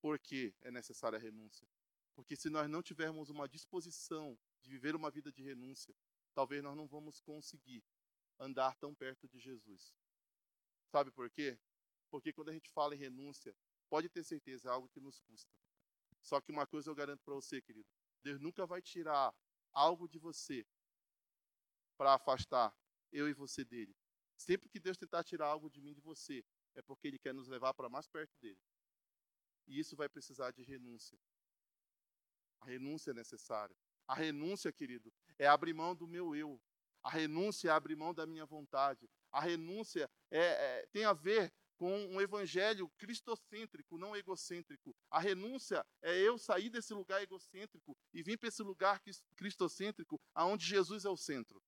Por 0.00 0.18
que 0.18 0.54
é 0.60 0.70
necessária 0.70 1.18
a 1.18 1.20
renúncia? 1.20 1.66
Porque 2.14 2.36
se 2.36 2.50
nós 2.50 2.68
não 2.68 2.82
tivermos 2.82 3.30
uma 3.30 3.48
disposição 3.48 4.38
de 4.60 4.70
viver 4.70 4.94
uma 4.94 5.10
vida 5.10 5.32
de 5.32 5.42
renúncia, 5.42 5.94
talvez 6.34 6.62
nós 6.62 6.76
não 6.76 6.86
vamos 6.86 7.20
conseguir 7.20 7.82
andar 8.38 8.76
tão 8.76 8.94
perto 8.94 9.28
de 9.28 9.38
Jesus. 9.38 9.94
Sabe 10.90 11.10
por 11.10 11.30
quê? 11.30 11.58
Porque 12.10 12.32
quando 12.32 12.50
a 12.50 12.52
gente 12.52 12.68
fala 12.70 12.94
em 12.94 12.98
renúncia, 12.98 13.56
pode 13.88 14.08
ter 14.08 14.24
certeza, 14.24 14.68
é 14.68 14.72
algo 14.72 14.88
que 14.88 15.00
nos 15.00 15.18
custa. 15.20 15.56
Só 16.20 16.40
que 16.40 16.52
uma 16.52 16.66
coisa 16.66 16.90
eu 16.90 16.94
garanto 16.94 17.22
para 17.24 17.34
você, 17.34 17.60
querido: 17.60 17.88
Deus 18.22 18.40
nunca 18.40 18.66
vai 18.66 18.82
tirar 18.82 19.34
algo 19.72 20.06
de 20.08 20.18
você 20.18 20.66
para 21.96 22.14
afastar 22.14 22.74
eu 23.12 23.28
e 23.28 23.32
você 23.32 23.64
dele. 23.64 23.94
Sempre 24.36 24.68
que 24.68 24.80
Deus 24.80 24.96
tentar 24.96 25.22
tirar 25.22 25.46
algo 25.46 25.70
de 25.70 25.80
mim 25.80 25.92
de 25.92 26.00
você, 26.00 26.44
é 26.74 26.82
porque 26.82 27.08
Ele 27.08 27.18
quer 27.18 27.34
nos 27.34 27.48
levar 27.48 27.74
para 27.74 27.88
mais 27.88 28.06
perto 28.08 28.34
dele. 28.40 28.58
E 29.66 29.78
isso 29.78 29.94
vai 29.94 30.08
precisar 30.08 30.50
de 30.50 30.62
renúncia. 30.62 31.18
A 32.60 32.66
renúncia 32.66 33.10
é 33.10 33.14
necessária. 33.14 33.76
A 34.06 34.14
renúncia, 34.14 34.72
querido, 34.72 35.12
é 35.38 35.46
abrir 35.46 35.74
mão 35.74 35.94
do 35.94 36.06
meu 36.06 36.34
eu. 36.34 36.60
A 37.02 37.10
renúncia 37.10 37.68
é 37.68 37.72
abrir 37.72 37.96
mão 37.96 38.14
da 38.14 38.26
minha 38.26 38.46
vontade. 38.46 39.08
A 39.30 39.40
renúncia 39.40 40.10
é, 40.30 40.40
é, 40.40 40.86
tem 40.92 41.04
a 41.04 41.12
ver 41.12 41.52
com 41.76 42.06
um 42.06 42.20
evangelho 42.20 42.88
cristocêntrico, 42.90 43.98
não 43.98 44.14
egocêntrico. 44.14 44.94
A 45.10 45.18
renúncia 45.18 45.84
é 46.00 46.16
eu 46.16 46.38
sair 46.38 46.70
desse 46.70 46.94
lugar 46.94 47.20
egocêntrico 47.22 47.96
e 48.14 48.22
vir 48.22 48.38
para 48.38 48.48
esse 48.48 48.62
lugar 48.62 49.02
cristocêntrico, 49.34 50.20
aonde 50.32 50.64
Jesus 50.64 51.04
é 51.04 51.08
o 51.08 51.16
centro. 51.16 51.60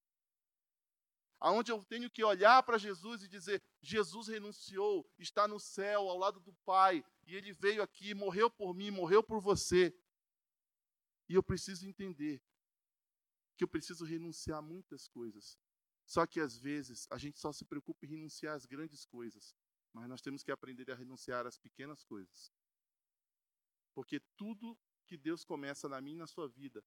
Aonde 1.44 1.70
eu 1.70 1.84
tenho 1.84 2.08
que 2.10 2.24
olhar 2.24 2.62
para 2.62 2.78
Jesus 2.78 3.22
e 3.22 3.28
dizer: 3.28 3.62
Jesus 3.82 4.28
renunciou, 4.28 5.06
está 5.18 5.46
no 5.46 5.60
céu, 5.60 6.08
ao 6.08 6.16
lado 6.16 6.40
do 6.40 6.54
Pai, 6.64 7.04
e 7.26 7.36
ele 7.36 7.52
veio 7.52 7.82
aqui, 7.82 8.14
morreu 8.14 8.50
por 8.50 8.72
mim, 8.74 8.90
morreu 8.90 9.22
por 9.22 9.42
você. 9.42 9.94
E 11.28 11.34
eu 11.34 11.42
preciso 11.42 11.86
entender 11.86 12.42
que 13.58 13.62
eu 13.62 13.68
preciso 13.68 14.06
renunciar 14.06 14.60
a 14.60 14.62
muitas 14.62 15.06
coisas. 15.06 15.58
Só 16.06 16.26
que 16.26 16.40
às 16.40 16.56
vezes 16.56 17.06
a 17.10 17.18
gente 17.18 17.38
só 17.38 17.52
se 17.52 17.66
preocupa 17.66 18.06
em 18.06 18.08
renunciar 18.08 18.56
às 18.56 18.64
grandes 18.64 19.04
coisas, 19.04 19.54
mas 19.92 20.08
nós 20.08 20.22
temos 20.22 20.42
que 20.42 20.50
aprender 20.50 20.90
a 20.90 20.94
renunciar 20.94 21.46
às 21.46 21.58
pequenas 21.58 22.02
coisas. 22.04 22.50
Porque 23.92 24.18
tudo 24.34 24.78
que 25.04 25.18
Deus 25.18 25.44
começa 25.44 25.90
na 25.90 26.00
minha 26.00 26.16
e 26.16 26.20
na 26.20 26.26
sua 26.26 26.48
vida 26.48 26.82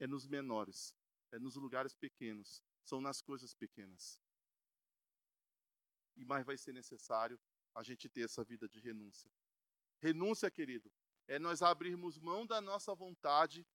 é 0.00 0.06
nos 0.06 0.26
menores, 0.26 0.94
é 1.30 1.38
nos 1.38 1.54
lugares 1.56 1.94
pequenos, 1.94 2.64
são 2.88 3.00
nas 3.00 3.20
coisas 3.20 3.54
pequenas. 3.54 4.18
E 6.16 6.24
mais 6.24 6.44
vai 6.44 6.56
ser 6.56 6.72
necessário 6.72 7.38
a 7.74 7.82
gente 7.82 8.08
ter 8.08 8.22
essa 8.22 8.42
vida 8.42 8.68
de 8.68 8.80
renúncia. 8.80 9.30
Renúncia, 10.00 10.50
querido, 10.50 10.90
é 11.26 11.38
nós 11.38 11.60
abrirmos 11.62 12.18
mão 12.18 12.46
da 12.46 12.60
nossa 12.60 12.94
vontade 12.94 13.66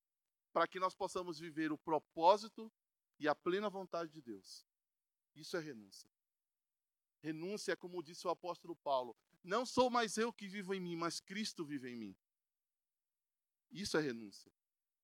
para 0.51 0.67
que 0.67 0.79
nós 0.79 0.95
possamos 0.95 1.39
viver 1.39 1.71
o 1.71 1.77
propósito 1.77 2.71
e 3.19 3.27
a 3.27 3.35
plena 3.35 3.69
vontade 3.69 4.11
de 4.11 4.21
Deus. 4.21 4.65
Isso 5.35 5.55
é 5.55 5.59
renúncia. 5.59 6.09
Renúncia 7.21 7.73
é 7.73 7.75
como 7.75 8.03
disse 8.03 8.27
o 8.27 8.31
apóstolo 8.31 8.75
Paulo: 8.75 9.15
não 9.43 9.65
sou 9.65 9.89
mais 9.89 10.17
eu 10.17 10.33
que 10.33 10.47
vivo 10.47 10.73
em 10.73 10.79
mim, 10.79 10.95
mas 10.95 11.19
Cristo 11.19 11.63
vive 11.63 11.89
em 11.89 11.95
mim. 11.95 12.15
Isso 13.71 13.97
é 13.97 14.01
renúncia. 14.01 14.51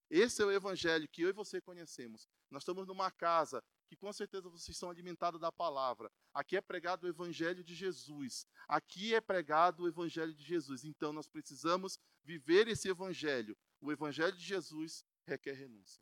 Esse 0.09 0.41
é 0.41 0.45
o 0.45 0.51
evangelho 0.51 1.07
que 1.07 1.21
eu 1.21 1.29
e 1.29 1.33
você 1.33 1.61
conhecemos. 1.61 2.27
Nós 2.49 2.63
estamos 2.63 2.87
numa 2.87 3.11
casa 3.11 3.63
que 3.89 3.95
com 3.95 4.13
certeza 4.13 4.47
vocês 4.47 4.77
são 4.77 4.91
alimentados 4.91 5.41
da 5.41 5.51
palavra. 5.51 6.11
Aqui 6.31 6.55
é 6.55 6.61
pregado 6.61 7.05
o 7.05 7.09
evangelho 7.09 7.63
de 7.63 7.73
Jesus. 7.73 8.45
Aqui 8.67 9.15
é 9.15 9.19
pregado 9.19 9.83
o 9.83 9.87
evangelho 9.87 10.31
de 10.31 10.43
Jesus. 10.43 10.85
Então 10.85 11.11
nós 11.11 11.27
precisamos 11.27 11.99
viver 12.23 12.67
esse 12.67 12.87
evangelho. 12.87 13.57
O 13.81 13.91
evangelho 13.91 14.37
de 14.37 14.43
Jesus 14.43 15.03
requer 15.25 15.53
renúncia. 15.53 15.99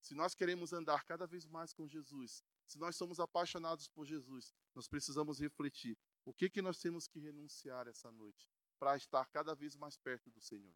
Se 0.00 0.14
nós 0.14 0.34
queremos 0.34 0.72
andar 0.72 1.04
cada 1.04 1.26
vez 1.26 1.44
mais 1.44 1.74
com 1.74 1.86
Jesus, 1.86 2.42
se 2.66 2.78
nós 2.78 2.96
somos 2.96 3.20
apaixonados 3.20 3.86
por 3.88 4.06
Jesus, 4.06 4.54
nós 4.74 4.88
precisamos 4.88 5.38
refletir 5.38 5.98
o 6.24 6.32
que 6.32 6.48
que 6.48 6.62
nós 6.62 6.78
temos 6.80 7.06
que 7.06 7.18
renunciar 7.18 7.86
essa 7.86 8.10
noite 8.10 8.48
para 8.78 8.96
estar 8.96 9.26
cada 9.26 9.54
vez 9.54 9.76
mais 9.76 9.98
perto 9.98 10.30
do 10.30 10.40
Senhor. 10.40 10.74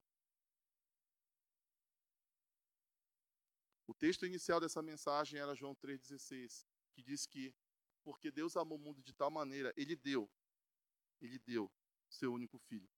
O 3.93 3.95
texto 3.95 4.24
inicial 4.24 4.59
dessa 4.59 4.80
mensagem 4.80 5.38
era 5.38 5.55
João 5.55 5.76
3,16, 5.76 6.64
que 6.95 7.03
diz 7.03 7.26
que, 7.26 7.55
porque 8.03 8.30
Deus 8.30 8.57
amou 8.57 8.78
o 8.78 8.80
mundo 8.80 9.03
de 9.03 9.12
tal 9.12 9.30
maneira, 9.30 9.70
Ele 9.76 9.95
deu, 9.95 10.30
Ele 11.20 11.38
deu 11.38 11.70
seu 12.09 12.32
único 12.32 12.59
filho. 12.59 12.88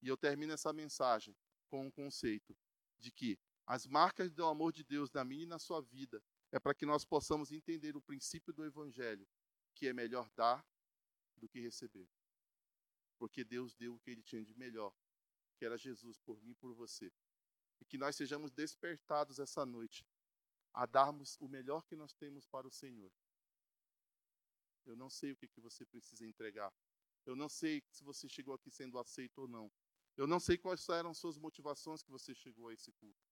E 0.00 0.08
eu 0.08 0.16
termino 0.16 0.54
essa 0.54 0.72
mensagem 0.72 1.36
com 1.68 1.84
um 1.84 1.90
conceito 1.90 2.56
de 2.98 3.12
que 3.12 3.38
as 3.66 3.86
marcas 3.86 4.32
do 4.32 4.46
amor 4.46 4.72
de 4.72 4.82
Deus 4.82 5.12
na 5.12 5.22
minha 5.26 5.42
e 5.42 5.46
na 5.46 5.58
sua 5.58 5.82
vida 5.82 6.24
é 6.50 6.58
para 6.58 6.74
que 6.74 6.86
nós 6.86 7.04
possamos 7.04 7.52
entender 7.52 7.94
o 7.94 8.00
princípio 8.00 8.50
do 8.50 8.64
Evangelho, 8.64 9.28
que 9.74 9.88
é 9.88 9.92
melhor 9.92 10.30
dar 10.30 10.66
do 11.36 11.50
que 11.50 11.60
receber. 11.60 12.08
Porque 13.18 13.44
Deus 13.44 13.74
deu 13.74 13.94
o 13.94 14.00
que 14.00 14.10
Ele 14.10 14.22
tinha 14.22 14.42
de 14.42 14.54
melhor, 14.54 14.96
que 15.58 15.66
era 15.66 15.76
Jesus 15.76 16.18
por 16.18 16.40
mim 16.40 16.52
e 16.52 16.54
por 16.54 16.72
você. 16.72 17.12
E 17.78 17.84
que 17.84 17.98
nós 17.98 18.16
sejamos 18.16 18.50
despertados 18.50 19.38
essa 19.38 19.66
noite 19.66 20.02
a 20.72 20.86
darmos 20.86 21.36
o 21.40 21.48
melhor 21.48 21.84
que 21.84 21.96
nós 21.96 22.12
temos 22.14 22.46
para 22.46 22.66
o 22.66 22.70
Senhor. 22.70 23.12
Eu 24.86 24.96
não 24.96 25.10
sei 25.10 25.32
o 25.32 25.36
que, 25.36 25.48
que 25.48 25.60
você 25.60 25.84
precisa 25.84 26.26
entregar. 26.26 26.72
Eu 27.26 27.36
não 27.36 27.48
sei 27.48 27.82
se 27.90 28.02
você 28.02 28.28
chegou 28.28 28.54
aqui 28.54 28.70
sendo 28.70 28.98
aceito 28.98 29.38
ou 29.38 29.48
não. 29.48 29.70
Eu 30.16 30.26
não 30.26 30.40
sei 30.40 30.58
quais 30.58 30.88
eram 30.88 31.14
suas 31.14 31.38
motivações 31.38 32.02
que 32.02 32.10
você 32.10 32.34
chegou 32.34 32.68
a 32.68 32.74
esse 32.74 32.92
culto. 32.92 33.30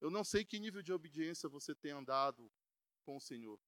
Eu 0.00 0.10
não 0.10 0.24
sei 0.24 0.44
que 0.44 0.58
nível 0.58 0.82
de 0.82 0.92
obediência 0.92 1.48
você 1.48 1.74
tem 1.74 1.92
andado 1.92 2.50
com 3.02 3.16
o 3.16 3.20
Senhor. 3.20 3.58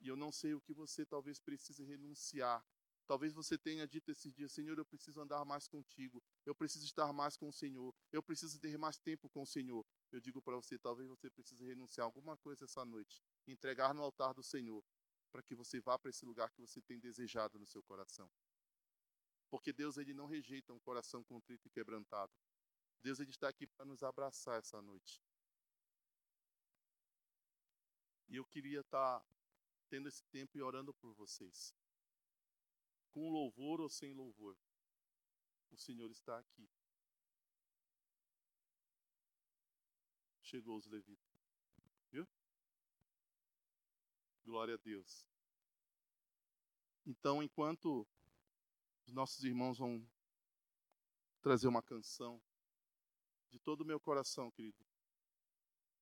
E 0.00 0.08
eu 0.08 0.16
não 0.16 0.32
sei 0.32 0.54
o 0.54 0.60
que 0.60 0.72
você 0.72 1.04
talvez 1.04 1.38
precise 1.38 1.84
renunciar. 1.84 2.64
Talvez 3.10 3.32
você 3.32 3.58
tenha 3.58 3.88
dito 3.88 4.12
esses 4.12 4.32
dias, 4.32 4.52
Senhor, 4.52 4.78
eu 4.78 4.84
preciso 4.84 5.20
andar 5.20 5.44
mais 5.44 5.66
contigo. 5.66 6.22
Eu 6.46 6.54
preciso 6.54 6.84
estar 6.84 7.12
mais 7.12 7.36
com 7.36 7.48
o 7.48 7.52
Senhor. 7.52 7.92
Eu 8.12 8.22
preciso 8.22 8.60
ter 8.60 8.78
mais 8.78 8.98
tempo 8.98 9.28
com 9.28 9.42
o 9.42 9.46
Senhor 9.46 9.84
eu 10.12 10.20
digo 10.20 10.42
para 10.42 10.56
você, 10.56 10.78
talvez 10.78 11.08
você 11.08 11.30
precise 11.30 11.64
renunciar 11.64 12.04
a 12.04 12.08
alguma 12.08 12.36
coisa 12.36 12.64
essa 12.64 12.84
noite, 12.84 13.22
entregar 13.46 13.94
no 13.94 14.02
altar 14.02 14.34
do 14.34 14.42
Senhor, 14.42 14.84
para 15.30 15.42
que 15.42 15.54
você 15.54 15.80
vá 15.80 15.98
para 15.98 16.10
esse 16.10 16.24
lugar 16.24 16.50
que 16.50 16.60
você 16.60 16.82
tem 16.82 16.98
desejado 16.98 17.58
no 17.58 17.66
seu 17.66 17.82
coração. 17.82 18.28
Porque 19.48 19.72
Deus 19.72 19.96
ele 19.98 20.12
não 20.12 20.26
rejeita 20.26 20.72
um 20.72 20.80
coração 20.80 21.22
contrito 21.22 21.66
e 21.66 21.70
quebrantado. 21.70 22.32
Deus 23.02 23.20
ele 23.20 23.30
está 23.30 23.48
aqui 23.48 23.66
para 23.66 23.84
nos 23.84 24.02
abraçar 24.02 24.58
essa 24.58 24.82
noite. 24.82 25.22
E 28.28 28.36
eu 28.36 28.44
queria 28.44 28.80
estar 28.80 29.24
tendo 29.88 30.08
esse 30.08 30.24
tempo 30.26 30.56
e 30.56 30.62
orando 30.62 30.92
por 30.94 31.12
vocês. 31.14 31.74
Com 33.12 33.30
louvor 33.30 33.80
ou 33.80 33.88
sem 33.88 34.12
louvor, 34.12 34.56
o 35.70 35.76
Senhor 35.76 36.10
está 36.10 36.38
aqui. 36.38 36.68
chegou 40.50 40.76
os 40.76 40.86
levitas. 40.86 41.32
Viu? 42.10 42.26
Glória 44.44 44.74
a 44.74 44.78
Deus. 44.78 45.24
Então, 47.06 47.40
enquanto 47.40 48.06
os 49.06 49.12
nossos 49.12 49.44
irmãos 49.44 49.78
vão 49.78 50.04
trazer 51.40 51.68
uma 51.68 51.82
canção, 51.82 52.42
de 53.48 53.60
todo 53.60 53.82
o 53.82 53.84
meu 53.84 54.00
coração, 54.00 54.50
querido, 54.50 54.84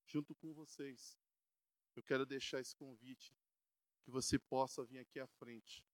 junto 0.07 0.35
com 0.35 0.55
vocês, 0.55 1.19
eu 1.95 2.03
quero 2.03 2.25
deixar 2.25 2.61
esse 2.61 2.75
convite 2.75 3.35
que 4.03 4.11
você 4.11 4.39
possa 4.39 4.83
vir 4.85 4.99
aqui 4.99 5.21
à 5.21 5.27
frente. 5.27 5.85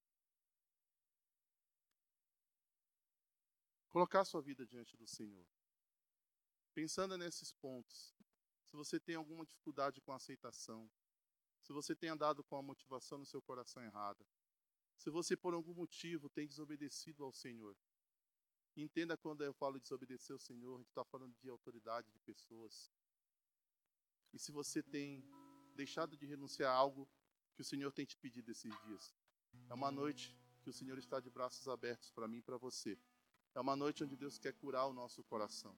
Colocar 3.94 4.24
sua 4.24 4.42
vida 4.42 4.66
diante 4.66 4.96
do 4.96 5.06
Senhor. 5.06 5.46
Pensando 6.74 7.16
nesses 7.16 7.52
pontos, 7.52 8.12
se 8.64 8.74
você 8.74 8.98
tem 8.98 9.14
alguma 9.14 9.46
dificuldade 9.46 10.00
com 10.00 10.10
a 10.10 10.16
aceitação, 10.16 10.90
se 11.62 11.72
você 11.72 11.94
tem 11.94 12.10
andado 12.10 12.42
com 12.42 12.56
a 12.56 12.62
motivação 12.62 13.18
no 13.18 13.24
seu 13.24 13.40
coração 13.40 13.84
errada, 13.84 14.26
se 14.96 15.10
você 15.10 15.36
por 15.36 15.54
algum 15.54 15.72
motivo 15.72 16.28
tem 16.28 16.44
desobedecido 16.44 17.22
ao 17.22 17.32
Senhor. 17.32 17.76
Entenda 18.76 19.16
quando 19.16 19.44
eu 19.44 19.54
falo 19.54 19.78
desobedecer 19.78 20.34
ao 20.34 20.40
Senhor, 20.40 20.74
a 20.74 20.78
gente 20.78 20.88
está 20.88 21.04
falando 21.04 21.36
de 21.36 21.48
autoridade 21.48 22.10
de 22.10 22.18
pessoas. 22.18 22.90
E 24.32 24.40
se 24.40 24.50
você 24.50 24.82
tem 24.82 25.22
deixado 25.76 26.16
de 26.16 26.26
renunciar 26.26 26.72
a 26.72 26.76
algo 26.76 27.08
que 27.54 27.62
o 27.62 27.64
Senhor 27.64 27.92
tem 27.92 28.04
te 28.04 28.16
pedido 28.16 28.50
esses 28.50 28.76
dias, 28.86 29.14
é 29.70 29.74
uma 29.74 29.92
noite 29.92 30.36
que 30.64 30.70
o 30.70 30.72
Senhor 30.72 30.98
está 30.98 31.20
de 31.20 31.30
braços 31.30 31.68
abertos 31.68 32.10
para 32.10 32.26
mim 32.26 32.38
e 32.38 32.42
para 32.42 32.58
você. 32.58 32.98
É 33.54 33.60
uma 33.60 33.76
noite 33.76 34.02
onde 34.02 34.16
Deus 34.16 34.38
quer 34.38 34.52
curar 34.52 34.86
o 34.86 34.92
nosso 34.92 35.22
coração. 35.24 35.74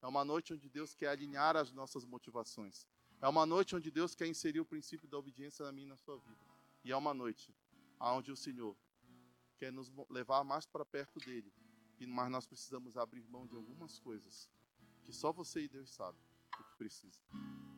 É 0.00 0.06
uma 0.06 0.24
noite 0.24 0.54
onde 0.54 0.68
Deus 0.68 0.94
quer 0.94 1.08
alinhar 1.08 1.56
as 1.56 1.72
nossas 1.72 2.04
motivações. 2.04 2.86
É 3.20 3.28
uma 3.28 3.44
noite 3.44 3.74
onde 3.76 3.90
Deus 3.90 4.14
quer 4.14 4.26
inserir 4.26 4.60
o 4.60 4.64
princípio 4.64 5.08
da 5.08 5.18
obediência 5.18 5.64
na 5.64 5.72
minha 5.72 5.86
e 5.86 5.90
na 5.90 5.96
sua 5.96 6.16
vida. 6.18 6.40
E 6.84 6.92
é 6.92 6.96
uma 6.96 7.12
noite 7.12 7.54
onde 8.00 8.30
o 8.30 8.36
Senhor 8.36 8.76
quer 9.58 9.72
nos 9.72 9.92
levar 10.08 10.44
mais 10.44 10.64
para 10.64 10.84
perto 10.84 11.18
dele. 11.18 11.52
Mas 12.00 12.30
nós 12.30 12.46
precisamos 12.46 12.96
abrir 12.96 13.26
mão 13.28 13.46
de 13.46 13.56
algumas 13.56 13.98
coisas 13.98 14.48
que 15.02 15.12
só 15.12 15.32
você 15.32 15.62
e 15.62 15.68
Deus 15.68 15.90
sabem 15.90 16.20
o 16.60 16.64
que 16.64 16.76
precisa. 16.76 17.20